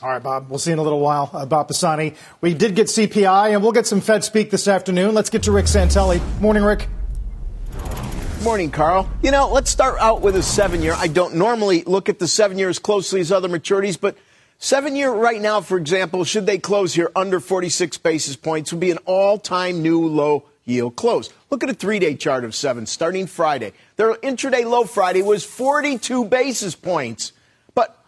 All 0.04 0.10
right, 0.10 0.22
Bob. 0.22 0.48
We'll 0.50 0.60
see 0.60 0.70
you 0.70 0.74
in 0.74 0.80
a 0.80 0.84
little 0.84 1.00
while 1.00 1.32
uh, 1.34 1.40
about 1.40 1.70
Pisani. 1.70 2.14
We 2.40 2.54
did 2.54 2.76
get 2.76 2.86
CPI, 2.86 3.54
and 3.54 3.64
we'll 3.64 3.72
get 3.72 3.88
some 3.88 4.00
Fed 4.00 4.24
speak 4.24 4.52
this 4.52 4.68
afternoon. 4.68 5.16
Let's 5.16 5.32
get 5.32 5.44
to 5.44 5.52
Rick 5.52 5.66
Santelli. 5.66 6.22
Morning, 6.40 6.62
Rick. 6.62 6.88
Morning, 8.44 8.70
Carl. 8.70 9.10
You 9.24 9.32
know, 9.32 9.50
let's 9.50 9.72
start 9.72 9.98
out 10.00 10.22
with 10.22 10.36
a 10.36 10.44
seven 10.44 10.84
year. 10.84 10.94
I 10.96 11.08
don't 11.08 11.34
normally 11.34 11.82
look 11.84 12.10
at 12.10 12.20
the 12.20 12.28
seven 12.28 12.60
year 12.60 12.70
as 12.70 12.78
closely 12.78 13.22
as 13.22 13.32
other 13.32 13.50
maturities, 13.50 14.00
but 14.00 14.16
seven 14.60 14.96
year 14.96 15.12
right 15.12 15.42
now, 15.42 15.62
for 15.62 15.80
example, 15.80 16.24
should 16.24 16.46
they 16.46 16.60
close 16.60 16.94
here 16.94 17.12
under 17.16 17.40
46 17.40 17.98
basis 17.98 18.36
points, 18.36 18.72
would 18.72 18.80
be 18.80 18.92
an 18.92 19.00
all 19.06 19.40
time 19.40 19.82
new 19.82 20.08
low 20.08 20.44
yield 20.64 20.96
close. 20.96 21.34
Look 21.50 21.64
at 21.64 21.72
a 21.72 21.74
three 21.74 21.98
day 21.98 22.14
chart 22.14 22.44
of 22.44 22.54
seven 22.54 22.86
starting 22.86 23.26
Friday. 23.26 23.74
Their 23.96 24.14
intraday 24.14 24.64
low 24.64 24.84
Friday 24.84 25.24
was 25.24 25.44
42 25.44 26.26
basis 26.26 26.76
points. 26.76 27.32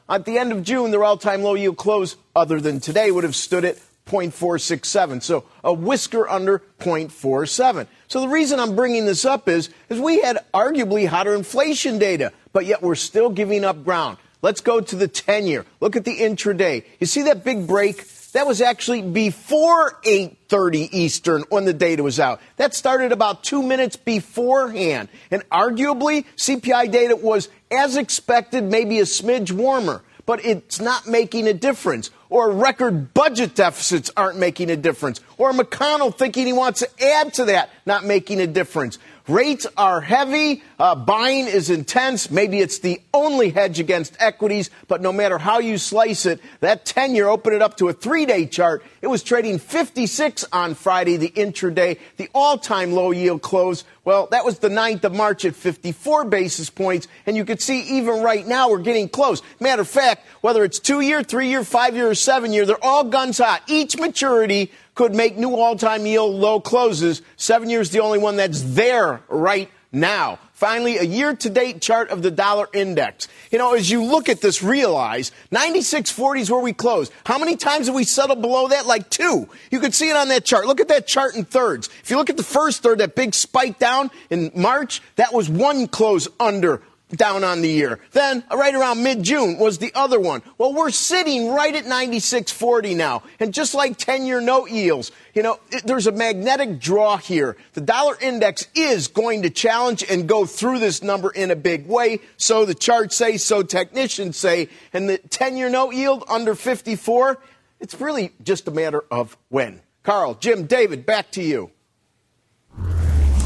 At 0.10 0.26
the 0.26 0.40
end 0.40 0.52
of 0.52 0.64
June, 0.64 0.90
their 0.90 1.04
all 1.04 1.18
time 1.18 1.44
low 1.44 1.54
yield 1.54 1.78
close, 1.78 2.18
other 2.36 2.60
than 2.60 2.80
today, 2.80 3.12
would 3.12 3.24
have 3.24 3.36
stood 3.36 3.64
at 3.64 3.78
0.467. 4.08 5.22
So 5.22 5.44
a 5.64 5.72
whisker 5.72 6.28
under 6.28 6.64
0.47. 6.80 7.88
So 8.08 8.22
the 8.22 8.28
reason 8.28 8.60
I'm 8.60 8.76
bringing 8.76 9.06
this 9.06 9.24
up 9.24 9.48
is, 9.48 9.70
is 9.88 10.00
we 10.00 10.22
had 10.22 10.40
arguably 10.52 11.08
hotter 11.08 11.36
inflation 11.36 12.00
data, 12.00 12.34
but 12.52 12.66
yet 12.66 12.82
we're 12.82 12.96
still 12.96 13.30
giving 13.30 13.64
up 13.64 13.84
ground. 13.84 14.18
Let's 14.42 14.62
go 14.62 14.82
to 14.82 14.96
the 14.96 15.08
10 15.08 15.46
year. 15.46 15.66
Look 15.80 15.96
at 15.96 16.06
the 16.06 16.18
intraday. 16.18 16.86
You 17.00 17.06
see 17.06 17.24
that 17.24 17.44
big 17.44 17.68
break? 17.68 18.08
That 18.32 18.48
was 18.48 18.62
actually 18.62 19.02
before 19.02 20.00
8:30 20.04 20.90
Eastern 20.92 21.44
when 21.50 21.66
the 21.66 21.74
data 21.74 22.04
was 22.04 22.20
out. 22.20 22.40
That 22.58 22.76
started 22.76 23.12
about 23.12 23.44
2 23.44 23.64
minutes 23.64 23.96
beforehand. 23.96 25.10
And 25.32 25.48
arguably 25.50 26.26
CPI 26.36 26.92
data 26.92 27.16
was 27.16 27.50
as 27.72 27.98
expected, 27.98 28.64
maybe 28.64 29.00
a 29.00 29.04
smidge 29.04 29.52
warmer, 29.52 30.02
but 30.26 30.44
it's 30.46 30.80
not 30.80 31.08
making 31.08 31.48
a 31.48 31.54
difference. 31.54 32.12
Or 32.30 32.52
record 32.52 33.14
budget 33.14 33.56
deficits 33.56 34.12
aren't 34.16 34.38
making 34.38 34.70
a 34.70 34.76
difference. 34.76 35.20
Or 35.38 35.52
McConnell 35.52 36.16
thinking 36.16 36.46
he 36.46 36.54
wants 36.54 36.82
to 36.82 37.04
add 37.04 37.34
to 37.36 37.46
that, 37.46 37.72
not 37.86 38.06
making 38.06 38.40
a 38.40 38.46
difference. 38.46 39.00
Rates 39.30 39.68
are 39.78 40.02
heavy. 40.02 40.64
Uh, 40.80 40.96
buying 40.96 41.46
is 41.46 41.70
intense. 41.70 42.32
Maybe 42.32 42.60
it's 42.60 42.80
the 42.80 43.00
only 43.14 43.52
hedge 43.52 43.80
against 43.80 44.16
equities, 44.20 44.72
but 44.88 45.02
no 45.02 45.12
matter 45.12 45.38
how 45.38 45.60
you 45.60 45.78
slice 45.78 46.26
it, 46.26 46.40
that 46.62 46.84
10 46.84 47.14
year, 47.14 47.28
open 47.28 47.54
it 47.54 47.62
up 47.62 47.78
to 47.78 47.90
a 47.90 47.94
three 47.94 48.26
day 48.26 48.48
chart. 48.48 48.84
It 49.04 49.08
was 49.08 49.22
trading 49.22 49.60
56 49.60 50.46
on 50.52 50.74
Friday, 50.74 51.18
the 51.18 51.30
intraday, 51.30 52.00
the 52.18 52.28
all 52.34 52.58
time 52.58 52.92
low 52.92 53.12
yield 53.12 53.44
close. 53.44 53.84
Well, 54.10 54.28
that 54.32 54.44
was 54.44 54.58
the 54.58 54.70
9th 54.70 55.04
of 55.04 55.14
March 55.14 55.46
at 55.46 55.54
54 55.54 56.26
basis 56.26 56.72
points. 56.72 57.08
And 57.28 57.38
you 57.38 57.46
can 57.46 57.60
see 57.60 57.82
even 58.00 58.24
right 58.24 58.48
now 58.48 58.72
we're 58.72 58.80
getting 58.80 59.08
close. 59.08 59.44
Matter 59.60 59.84
of 59.84 59.88
fact, 59.88 60.26
whether 60.42 60.64
it's 60.64 60.80
two 60.80 61.02
year, 61.02 61.22
three 61.22 61.48
year, 61.48 61.64
five 61.64 61.96
year, 61.96 62.10
or 62.10 62.16
seven 62.16 62.52
year, 62.52 62.66
they're 62.66 62.84
all 62.84 63.04
guns 63.04 63.38
hot. 63.38 63.62
Each 63.68 63.96
maturity 64.00 64.72
could 64.96 65.14
make 65.14 65.38
new 65.38 65.56
all-time 65.56 66.08
yield 66.08 66.34
low 66.34 66.60
closes. 66.60 67.22
Seven 67.38 67.70
years 67.70 67.90
is 67.90 67.94
the 67.94 68.00
only 68.00 68.18
one 68.18 68.38
that's 68.38 68.64
there 68.74 69.22
right 69.28 69.70
now. 69.92 70.40
Finally, 70.60 70.98
a 70.98 71.04
year-to-date 71.04 71.80
chart 71.80 72.10
of 72.10 72.22
the 72.22 72.30
dollar 72.30 72.68
index. 72.74 73.30
You 73.50 73.58
know, 73.58 73.76
as 73.76 73.90
you 73.90 74.04
look 74.04 74.28
at 74.28 74.42
this, 74.42 74.62
realize 74.62 75.32
96.40 75.54 76.42
is 76.42 76.52
where 76.52 76.60
we 76.60 76.74
close. 76.74 77.10
How 77.26 77.38
many 77.38 77.56
times 77.56 77.86
have 77.86 77.96
we 77.96 78.04
settled 78.04 78.42
below 78.42 78.68
that? 78.68 78.86
Like 78.86 79.10
two. 79.10 79.48
You 79.72 79.80
can 79.80 79.94
see 79.94 80.10
it 80.10 80.18
on 80.18 80.28
that 80.28 80.44
chart. 80.44 80.68
Look 80.68 80.82
at 80.82 80.90
that 80.90 81.08
chart 81.08 81.34
in 81.38 81.46
thirds. 81.46 81.88
If 82.04 82.10
you 82.10 82.18
look 82.18 82.30
at 82.30 82.36
the 82.36 82.44
first 82.44 82.84
third, 82.84 82.98
that 82.98 83.16
big 83.16 83.34
spike 83.36 83.80
down 83.80 84.12
in 84.30 84.52
March, 84.54 85.02
that 85.16 85.34
was 85.34 85.50
one 85.50 85.88
close 85.88 86.28
under 86.42 86.82
down 87.10 87.44
on 87.44 87.62
the 87.62 87.70
year. 87.70 88.00
Then, 88.12 88.44
uh, 88.52 88.58
right 88.58 88.74
around 88.74 89.04
mid-June 89.04 89.58
was 89.58 89.78
the 89.78 89.92
other 89.96 90.20
one. 90.20 90.42
Well, 90.58 90.74
we're 90.74 90.92
sitting 90.92 91.52
right 91.52 91.76
at 91.76 91.86
96.40 91.86 92.96
now. 92.96 93.24
And 93.40 93.54
just 93.54 93.74
like 93.74 93.98
10-year 93.98 94.42
note 94.42 94.70
yields, 94.70 95.12
you 95.34 95.44
know, 95.44 95.60
it, 95.72 95.86
there's 95.86 96.08
a 96.08 96.12
magnetic 96.12 96.80
draw 96.80 97.18
here. 97.18 97.58
The 97.74 97.82
dollar 97.82 98.16
index 98.20 98.68
is 98.76 99.08
going 99.08 99.44
to 99.44 99.50
challenge 99.50 100.04
and 100.10 100.28
go 100.28 100.46
through 100.46 100.80
this 100.80 101.02
number 101.02 101.32
in 101.32 101.52
a 101.52 101.56
big 101.56 101.88
way. 101.88 102.20
So 102.38 102.66
the 102.66 102.76
charts 102.76 103.16
say, 103.16 103.38
so 103.38 103.64
technicians 103.64 104.38
say. 104.38 104.70
And 104.94 105.10
the 105.10 105.18
10-year 105.18 105.70
note 105.70 105.94
yield 105.94 106.24
under 106.30 106.56
54, 106.56 107.40
it's 107.80 108.00
really 108.00 108.32
just 108.44 108.68
a 108.68 108.72
matter 108.72 109.04
of 109.10 109.38
when. 109.50 109.82
Carl, 110.04 110.36
Jim, 110.36 110.66
David, 110.66 111.06
back 111.06 111.32
to 111.32 111.42
you. 111.42 111.72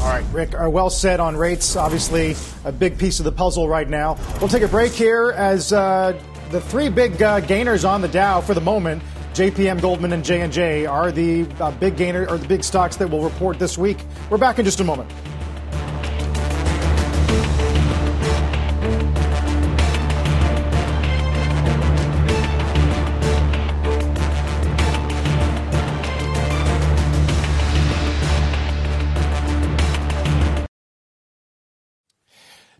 All 0.04 0.10
right, 0.10 0.24
Rick, 0.34 0.52
are 0.52 0.68
well 0.68 0.90
said 0.90 1.18
on 1.18 1.34
rates. 1.34 1.76
Obviously, 1.76 2.36
a 2.66 2.70
big 2.70 2.98
piece 2.98 3.20
of 3.20 3.24
the 3.24 3.32
puzzle 3.32 3.70
right 3.70 3.88
now. 3.88 4.18
We'll 4.38 4.50
take 4.50 4.62
a 4.62 4.68
break 4.68 4.92
here 4.92 5.32
as 5.34 5.72
uh, 5.72 6.20
the 6.50 6.60
three 6.60 6.90
big 6.90 7.22
uh, 7.22 7.40
gainers 7.40 7.86
on 7.86 8.02
the 8.02 8.08
Dow 8.08 8.42
for 8.42 8.52
the 8.52 8.60
moment. 8.60 9.02
JPM, 9.32 9.80
Goldman, 9.80 10.12
and 10.12 10.22
J 10.22 10.42
and 10.42 10.52
J 10.52 10.84
are 10.84 11.10
the 11.10 11.46
uh, 11.58 11.70
big 11.70 11.96
gainer 11.96 12.28
or 12.28 12.36
the 12.36 12.46
big 12.46 12.62
stocks 12.62 12.96
that 12.96 13.08
will 13.08 13.22
report 13.22 13.58
this 13.58 13.78
week. 13.78 13.96
We're 14.28 14.36
back 14.36 14.58
in 14.58 14.66
just 14.66 14.78
a 14.80 14.84
moment. 14.84 15.10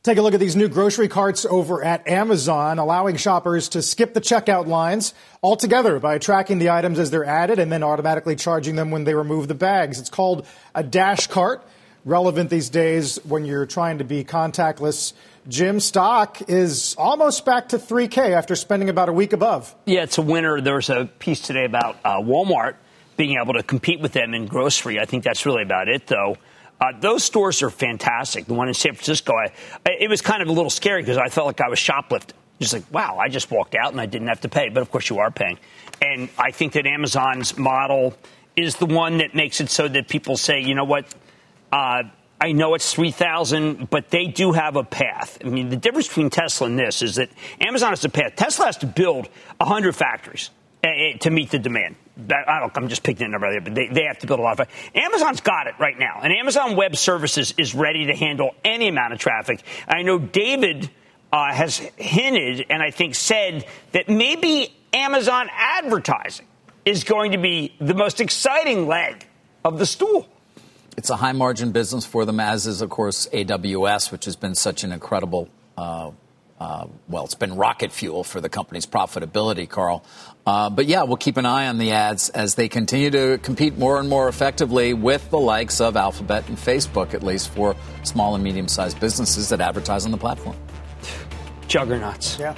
Take 0.05 0.18
a 0.18 0.22
look 0.22 0.34
at 0.34 0.40
these 0.40 0.55
new 0.55 0.68
grocery 0.68 1.09
carts 1.09 1.46
over 1.46 1.82
at 1.82 2.07
Amazon, 2.07 2.78
allowing 2.78 3.16
shoppers 3.16 3.70
to 3.70 3.80
skip 3.80 4.12
the 4.12 4.20
checkout 4.20 4.66
lines 4.66 5.14
altogether 5.42 5.98
by 5.98 6.18
tracking 6.18 6.59
the 6.59 6.68
items 6.68 6.98
as 6.98 7.11
they're 7.11 7.24
added 7.24 7.59
and 7.59 7.72
then 7.72 7.82
automatically 7.82 8.36
charging 8.36 8.76
them 8.76 8.90
when 8.90 9.05
they 9.05 9.14
remove 9.14 9.48
the 9.48 9.55
bags. 9.55 9.98
It's 9.98 10.11
called 10.11 10.46
a 10.74 10.82
dash 10.82 11.28
cart, 11.28 11.66
relevant 12.05 12.50
these 12.50 12.68
days 12.68 13.16
when 13.24 13.46
you're 13.46 13.64
trying 13.64 13.96
to 13.96 14.05
be 14.05 14.24
contactless. 14.24 15.14
Jim 15.48 15.80
stock 15.80 16.50
is 16.50 16.94
almost 16.98 17.46
back 17.46 17.70
to 17.70 17.78
3K 17.78 18.32
after 18.32 18.57
spending 18.57 18.90
about 18.90 19.09
a 19.09 19.12
week 19.14 19.32
above. 19.32 19.74
Yeah, 19.86 20.02
it's 20.02 20.18
a 20.18 20.22
winner. 20.22 20.61
There 20.61 20.74
was 20.74 20.90
a 20.90 21.07
piece 21.18 21.40
today 21.40 21.64
about 21.64 21.96
uh, 22.05 22.18
Walmart 22.20 22.74
being 23.16 23.38
able 23.42 23.55
to 23.55 23.62
compete 23.62 24.00
with 24.00 24.12
them 24.12 24.34
in 24.34 24.48
grocery. 24.48 25.00
I 25.00 25.07
think 25.07 25.24
that's 25.24 25.46
really 25.46 25.62
about 25.62 25.88
it, 25.88 26.09
though. 26.09 26.36
Uh, 26.81 26.93
those 27.01 27.25
stores 27.25 27.62
are 27.62 27.70
fantastic. 27.70 28.47
The 28.47 28.55
one 28.55 28.68
in 28.68 28.75
San 28.75 28.95
Francisco, 28.95 29.33
I, 29.35 29.53
it 29.87 30.11
was 30.11 30.20
kind 30.20 30.43
of 30.43 30.49
a 30.49 30.53
little 30.53 30.70
scary 30.70 31.03
because 31.03 31.16
I 31.16 31.29
felt 31.29 31.47
like 31.47 31.61
I 31.61 31.68
was 31.68 31.79
shoplifting. 31.79 32.37
Just 32.61 32.72
like, 32.72 32.85
wow, 32.93 33.18
I 33.18 33.29
just 33.29 33.51
walked 33.51 33.75
out 33.75 33.93
and 33.93 34.01
I 34.01 34.07
didn't 34.07 34.29
have 34.29 34.41
to 34.43 34.49
pay. 34.49 34.68
But 34.68 34.83
of 34.83 34.91
course, 34.91 35.11
you 35.11 35.18
are 35.18 35.31
paying. 35.31 35.59
And 36.01 36.29
I 36.39 36.51
think 36.51 36.72
that 36.75 36.87
Amazon's 36.87 37.57
model 37.59 38.14
is 38.57 38.77
the 38.77 38.87
one 38.87 39.18
that 39.18 39.35
makes 39.35 39.61
it 39.61 39.70
so 39.70 39.89
that 39.89 40.09
people 40.09 40.37
say, 40.37 40.61
you 40.61 40.75
know 40.75 40.85
what, 40.85 41.12
uh, 41.72 42.05
I 42.41 42.53
know 42.53 42.75
it's 42.75 42.93
3,000, 42.93 43.89
but 43.91 44.11
they 44.11 44.27
do 44.27 44.53
have 44.53 44.77
a 44.77 44.85
path. 44.85 45.39
I 45.45 45.49
mean, 45.49 45.70
the 45.70 45.77
difference 45.77 46.09
between 46.09 46.31
Tesla 46.31 46.66
and 46.66 46.79
this 46.79 47.03
is 47.03 47.16
that 47.16 47.31
Amazon 47.61 47.91
has 47.91 48.05
a 48.05 48.09
path. 48.09 48.37
Tesla 48.37 48.66
has 48.66 48.77
to 48.79 48.87
build 48.87 49.29
100 49.59 49.95
factories 49.95 50.51
uh, 50.85 50.89
to 51.20 51.31
meet 51.31 51.51
the 51.51 51.59
demand. 51.59 51.97
I 52.16 52.60
don't, 52.60 52.76
I'm 52.76 52.88
just 52.88 53.02
picking 53.02 53.26
a 53.26 53.28
number 53.28 53.50
there, 53.50 53.60
but 53.60 53.74
they, 53.74 53.88
they 53.88 54.04
have 54.04 54.18
to 54.20 54.26
build 54.26 54.38
a 54.38 54.42
lot 54.42 54.60
of. 54.60 54.68
Amazon's 54.94 55.40
got 55.40 55.66
it 55.66 55.74
right 55.80 55.98
now, 55.98 56.20
and 56.22 56.32
Amazon 56.32 56.76
Web 56.76 56.96
Services 56.96 57.54
is 57.58 57.74
ready 57.74 58.06
to 58.06 58.14
handle 58.14 58.54
any 58.64 58.88
amount 58.88 59.12
of 59.12 59.18
traffic. 59.18 59.62
I 59.88 60.02
know 60.02 60.18
David 60.18 60.90
uh, 61.32 61.52
has 61.52 61.78
hinted 61.96 62.66
and 62.70 62.80
I 62.80 62.92
think 62.92 63.16
said 63.16 63.66
that 63.92 64.08
maybe 64.08 64.72
Amazon 64.92 65.48
advertising 65.52 66.46
is 66.84 67.02
going 67.02 67.32
to 67.32 67.38
be 67.38 67.74
the 67.80 67.94
most 67.94 68.20
exciting 68.20 68.86
leg 68.86 69.26
of 69.64 69.80
the 69.80 69.86
stool. 69.86 70.28
It's 70.96 71.10
a 71.10 71.16
high 71.16 71.32
margin 71.32 71.72
business 71.72 72.06
for 72.06 72.24
them, 72.24 72.38
as 72.38 72.68
is, 72.68 72.80
of 72.80 72.90
course, 72.90 73.26
AWS, 73.32 74.12
which 74.12 74.26
has 74.26 74.36
been 74.36 74.54
such 74.54 74.84
an 74.84 74.92
incredible 74.92 75.48
uh, 75.76 76.12
uh, 76.60 76.86
well, 77.08 77.24
it's 77.24 77.34
been 77.34 77.56
rocket 77.56 77.92
fuel 77.92 78.24
for 78.24 78.40
the 78.40 78.48
company's 78.48 78.86
profitability, 78.86 79.68
Carl. 79.68 80.04
Uh, 80.47 80.68
but 80.68 80.86
yeah, 80.86 81.03
we'll 81.03 81.16
keep 81.16 81.36
an 81.36 81.47
eye 81.47 81.68
on 81.68 81.78
the 81.78 81.92
ads 81.92 82.28
as 82.30 82.55
they 82.55 82.68
continue 82.68 83.11
to 83.11 83.38
compete 83.38 83.78
more 83.78 83.99
and 83.99 84.09
more 84.09 84.28
effectively 84.28 84.92
with 84.92 85.30
the 85.30 85.38
likes 85.38 85.80
of 85.80 85.97
Alphabet 85.97 86.47
and 86.49 86.59
Facebook, 86.59 87.14
at 87.14 87.22
least 87.22 87.49
for 87.49 87.74
small 88.03 88.34
and 88.34 88.45
medium 88.45 88.68
sized 88.68 89.01
businesses 89.01 89.49
that 89.49 89.61
advertise 89.61 90.05
on 90.05 90.11
the 90.11 90.18
platform. 90.18 90.57
Juggernauts. 91.66 92.38
Yeah. 92.38 92.55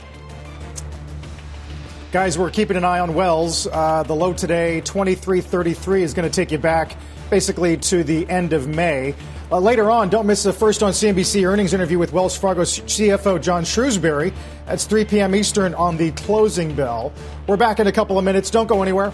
Guys, 2.16 2.38
we're 2.38 2.48
keeping 2.48 2.78
an 2.78 2.84
eye 2.84 3.00
on 3.00 3.12
Wells. 3.12 3.66
Uh, 3.66 4.02
the 4.02 4.14
low 4.14 4.32
today, 4.32 4.80
23.33, 4.86 6.00
is 6.00 6.14
going 6.14 6.26
to 6.26 6.34
take 6.34 6.50
you 6.50 6.56
back 6.56 6.96
basically 7.28 7.76
to 7.76 8.02
the 8.04 8.26
end 8.30 8.54
of 8.54 8.66
May. 8.66 9.14
Uh, 9.52 9.58
later 9.58 9.90
on, 9.90 10.08
don't 10.08 10.26
miss 10.26 10.42
the 10.42 10.50
first 10.50 10.82
on 10.82 10.92
CNBC 10.92 11.46
earnings 11.46 11.74
interview 11.74 11.98
with 11.98 12.14
Wells 12.14 12.34
Fargo 12.34 12.62
CFO 12.62 13.38
John 13.42 13.64
Shrewsberry. 13.64 14.32
That's 14.64 14.86
3 14.86 15.04
p.m. 15.04 15.34
Eastern 15.34 15.74
on 15.74 15.98
the 15.98 16.10
closing 16.12 16.74
bell. 16.74 17.12
We're 17.46 17.58
back 17.58 17.80
in 17.80 17.86
a 17.86 17.92
couple 17.92 18.18
of 18.18 18.24
minutes. 18.24 18.48
Don't 18.48 18.66
go 18.66 18.80
anywhere. 18.80 19.12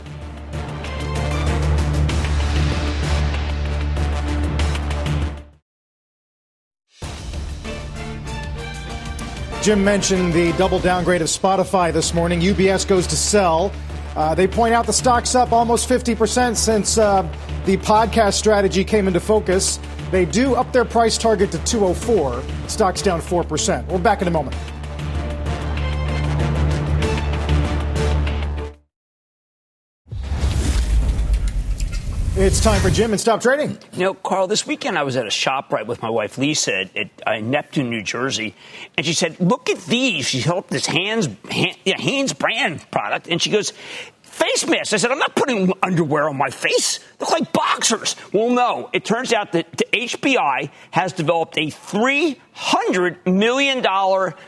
Jim 9.62 9.84
mentioned 9.84 10.32
the 10.32 10.50
double 10.54 10.80
downgrade 10.80 11.22
of 11.22 11.28
Spotify 11.28 11.92
this 11.92 12.12
morning. 12.12 12.40
UBS 12.40 12.84
goes 12.84 13.06
to 13.06 13.14
sell. 13.14 13.70
Uh, 14.16 14.34
they 14.34 14.48
point 14.48 14.74
out 14.74 14.86
the 14.86 14.92
stock's 14.92 15.36
up 15.36 15.52
almost 15.52 15.88
50% 15.88 16.56
since 16.56 16.98
uh, 16.98 17.22
the 17.64 17.76
podcast 17.76 18.34
strategy 18.34 18.82
came 18.82 19.06
into 19.06 19.20
focus. 19.20 19.78
They 20.10 20.24
do 20.24 20.56
up 20.56 20.72
their 20.72 20.84
price 20.84 21.16
target 21.16 21.52
to 21.52 21.58
204. 21.58 22.42
Stock's 22.66 23.02
down 23.02 23.20
4%. 23.20 23.86
We're 23.86 23.98
back 23.98 24.20
in 24.20 24.26
a 24.26 24.32
moment. 24.32 24.56
It's 32.42 32.58
time 32.58 32.80
for 32.80 32.90
Jim 32.90 33.12
and 33.12 33.20
Stop 33.20 33.40
Trading. 33.40 33.78
You 33.92 34.00
know, 34.00 34.14
Carl, 34.14 34.48
this 34.48 34.66
weekend 34.66 34.98
I 34.98 35.04
was 35.04 35.14
at 35.14 35.26
a 35.26 35.28
ShopRite 35.28 35.86
with 35.86 36.02
my 36.02 36.10
wife 36.10 36.38
Lisa 36.38 36.90
at, 36.96 37.08
uh, 37.24 37.38
Neptune, 37.38 37.88
New 37.88 38.02
Jersey, 38.02 38.56
and 38.96 39.06
she 39.06 39.12
said, 39.12 39.38
"Look 39.38 39.70
at 39.70 39.78
these." 39.82 40.26
She 40.26 40.40
held 40.40 40.58
up 40.58 40.68
this 40.68 40.86
Hanes 40.86 41.28
Hanes 41.48 42.32
brand 42.32 42.90
product, 42.90 43.28
and 43.28 43.40
she 43.40 43.48
goes, 43.48 43.72
face 44.22 44.66
mask. 44.66 44.92
I 44.92 44.96
said, 44.96 45.12
I'm 45.12 45.20
not 45.20 45.36
putting 45.36 45.72
underwear 45.84 46.28
on 46.28 46.36
my 46.36 46.50
face. 46.50 46.98
They 46.98 47.04
look 47.20 47.30
like 47.30 47.52
boxers. 47.52 48.16
Well, 48.32 48.50
no. 48.50 48.90
It 48.92 49.04
turns 49.04 49.32
out 49.32 49.52
that 49.52 49.70
the 49.76 49.84
HBI 49.92 50.70
has 50.90 51.12
developed 51.12 51.58
a 51.58 51.66
$300 51.66 53.26
million 53.26 53.84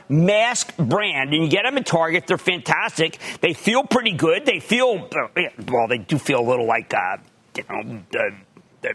mask 0.08 0.76
brand. 0.78 1.32
And 1.32 1.44
you 1.44 1.48
get 1.48 1.62
them 1.62 1.76
at 1.76 1.86
Target. 1.86 2.26
They're 2.26 2.38
fantastic. 2.38 3.18
They 3.40 3.52
feel 3.52 3.84
pretty 3.84 4.14
good. 4.14 4.46
They 4.46 4.58
feel, 4.58 5.06
uh, 5.14 5.28
well, 5.68 5.86
they 5.86 5.98
do 5.98 6.18
feel 6.18 6.40
a 6.40 6.48
little 6.48 6.66
like, 6.66 6.92
uh, 6.94 7.18
you 7.56 7.64
know, 7.68 8.02
uh, 8.18 8.88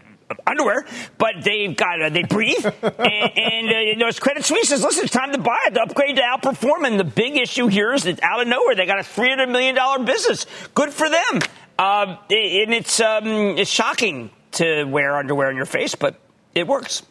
underwear, 0.46 0.86
but 1.18 1.42
they've 1.42 1.76
got 1.76 2.00
uh, 2.00 2.08
they 2.10 2.22
breathe. 2.22 2.64
and, 2.82 3.38
and 3.38 3.68
uh, 3.68 3.98
there's 3.98 4.18
Credit 4.18 4.44
Suisse 4.44 4.68
says, 4.68 4.82
listen, 4.82 5.04
it's 5.04 5.12
time 5.12 5.32
to 5.32 5.38
buy 5.38 5.58
it, 5.66 5.74
to 5.74 5.82
upgrade 5.82 6.16
to 6.16 6.22
outperform. 6.22 6.86
And 6.86 6.98
the 6.98 7.04
big 7.04 7.36
issue 7.36 7.66
here 7.66 7.92
is 7.92 8.04
that 8.04 8.22
out 8.22 8.40
of 8.40 8.48
nowhere 8.48 8.74
they 8.74 8.86
got 8.86 8.98
a 8.98 9.04
three 9.04 9.28
hundred 9.28 9.48
million 9.48 9.74
dollar 9.74 10.04
business. 10.04 10.46
Good 10.74 10.92
for 10.92 11.08
them. 11.08 11.40
Uh, 11.78 12.16
and 12.30 12.74
it's 12.74 13.00
um, 13.00 13.26
it's 13.26 13.70
shocking 13.70 14.30
to 14.52 14.84
wear 14.84 15.16
underwear 15.16 15.48
on 15.48 15.56
your 15.56 15.66
face, 15.66 15.94
but 15.94 16.20
it 16.54 16.66
works. 16.66 17.02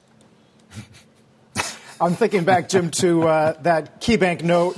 I'm 2.02 2.16
thinking 2.16 2.46
back, 2.46 2.70
Jim, 2.70 2.92
to 2.92 3.28
uh, 3.28 3.62
that 3.64 4.00
KeyBanc 4.00 4.44
note. 4.44 4.78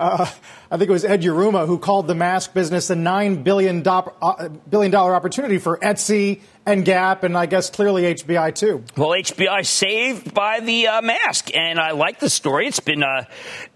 Uh, 0.00 0.26
I 0.72 0.78
think 0.78 0.88
it 0.88 0.92
was 0.94 1.04
Ed 1.04 1.20
Yruma 1.20 1.66
who 1.66 1.78
called 1.78 2.06
the 2.06 2.14
mask 2.14 2.54
business 2.54 2.88
a 2.88 2.94
$9 2.94 3.44
billion, 3.44 3.86
uh, 3.86 4.48
billion 4.70 4.90
dollar 4.90 5.14
opportunity 5.14 5.58
for 5.58 5.76
Etsy 5.76 6.40
and 6.64 6.84
Gap, 6.84 7.24
and 7.24 7.36
I 7.36 7.46
guess 7.46 7.70
clearly 7.70 8.02
HBI 8.02 8.54
too. 8.54 8.84
Well, 8.96 9.10
HBI 9.10 9.66
saved 9.66 10.32
by 10.32 10.60
the 10.60 10.86
uh, 10.86 11.02
mask, 11.02 11.54
and 11.56 11.80
I 11.80 11.90
like 11.90 12.20
the 12.20 12.30
story. 12.30 12.68
It's 12.68 12.80
been 12.80 13.02
uh, 13.02 13.24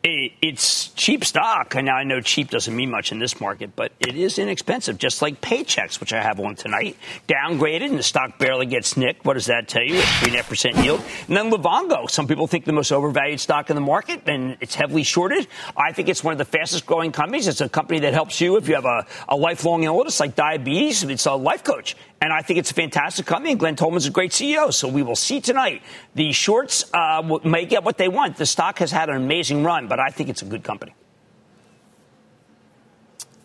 it, 0.05 0.33
it's 0.41 0.89
cheap 0.91 1.25
stock, 1.25 1.75
and 1.75 1.91
I 1.91 2.05
know 2.05 2.21
cheap 2.21 2.51
doesn't 2.51 2.75
mean 2.75 2.91
much 2.91 3.11
in 3.11 3.19
this 3.19 3.41
market, 3.41 3.75
but 3.75 3.93
it 3.99 4.15
is 4.17 4.39
inexpensive, 4.39 4.99
just 4.99 5.21
like 5.21 5.41
Paychex, 5.41 5.99
which 5.99 6.13
I 6.13 6.23
have 6.23 6.39
on 6.39 6.55
tonight, 6.55 6.97
downgraded, 7.27 7.87
and 7.87 7.99
the 7.99 8.05
stock 8.05 8.39
barely 8.39 8.67
gets 8.67 8.97
nicked. 8.97 9.25
What 9.25 9.35
does 9.35 9.47
that 9.47 9.67
tell 9.67 9.83
you? 9.83 10.01
Three 10.01 10.29
and 10.29 10.35
a 10.35 10.39
half 10.39 10.49
percent 10.49 10.77
yield, 10.77 11.03
and 11.27 11.37
then 11.37 11.51
Livongo. 11.51 12.09
Some 12.09 12.29
people 12.29 12.47
think 12.47 12.67
the 12.67 12.73
most 12.73 12.93
overvalued 12.93 13.41
stock 13.41 13.69
in 13.69 13.75
the 13.75 13.83
market, 13.83 14.23
and 14.27 14.57
it's 14.61 14.77
heavily 14.77 15.03
shorted. 15.03 15.49
I 15.77 15.93
think 15.93 16.09
it's 16.09 16.23
one 16.23 16.33
of 16.33 16.39
the 16.39 16.45
fastest 16.45 16.87
growing 16.87 17.11
companies. 17.11 17.49
It's 17.49 17.61
a 17.61 17.69
company 17.69 18.01
that 18.01 18.15
helps 18.15 18.41
you 18.41 18.57
if 18.57 18.69
you 18.69 18.77
have 18.77 18.85
a, 18.85 19.07
a 19.29 19.37
lifelong 19.37 19.83
illness 19.83 20.21
like 20.21 20.37
diabetes. 20.37 21.03
It's 21.03 21.27
a 21.27 21.35
life 21.35 21.65
coach, 21.65 21.97
and 22.27 22.33
I 22.33 22.43
think 22.43 22.59
it's 22.59 22.73
a 22.73 22.75
fantastic 22.75 23.25
company. 23.25 23.53
And 23.53 23.61
Glen 23.61 23.77
Tullman's 23.77 24.07
a 24.07 24.11
great 24.11 24.33
CEO. 24.33 24.75
So 24.75 24.89
we 24.89 25.05
will 25.05 25.15
see 25.15 25.41
tonight. 25.41 25.81
The 26.17 26.33
shorts 26.33 26.93
uh, 26.93 27.39
may 27.45 27.67
get 27.67 27.85
what 27.85 27.99
they 27.99 28.09
want. 28.09 28.37
The 28.37 28.47
stock 28.47 28.81
has 28.81 28.91
had 28.91 29.09
an 29.09 29.17
amazing 29.17 29.63
run, 29.63 29.87
but 29.87 30.01
I 30.01 30.09
think 30.09 30.29
it's 30.29 30.43
a 30.43 30.45
good 30.45 30.65
company. 30.65 30.93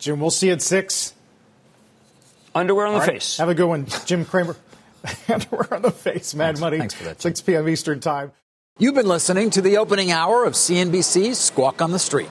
Jim, 0.00 0.18
we'll 0.18 0.30
see 0.30 0.48
you 0.48 0.54
at 0.54 0.62
six. 0.62 1.14
Underwear 2.56 2.86
on 2.88 2.94
All 2.94 3.00
the 3.00 3.06
right. 3.06 3.12
face. 3.14 3.36
Have 3.36 3.50
a 3.50 3.54
good 3.54 3.68
one, 3.68 3.86
Jim 4.04 4.24
Cramer. 4.24 4.56
Underwear 5.28 5.74
on 5.74 5.82
the 5.82 5.92
face. 5.92 6.34
Mad 6.34 6.46
Thanks. 6.46 6.60
Money. 6.60 6.78
Thanks 6.78 6.94
for 6.94 7.04
that. 7.04 7.22
6 7.22 7.40
p.m. 7.42 7.68
Eastern 7.68 8.00
Time. 8.00 8.32
You've 8.78 8.96
been 8.96 9.06
listening 9.06 9.50
to 9.50 9.62
the 9.62 9.76
opening 9.76 10.10
hour 10.10 10.44
of 10.44 10.54
CNBC's 10.54 11.38
Squawk 11.38 11.80
on 11.80 11.92
the 11.92 12.00
Street. 12.00 12.30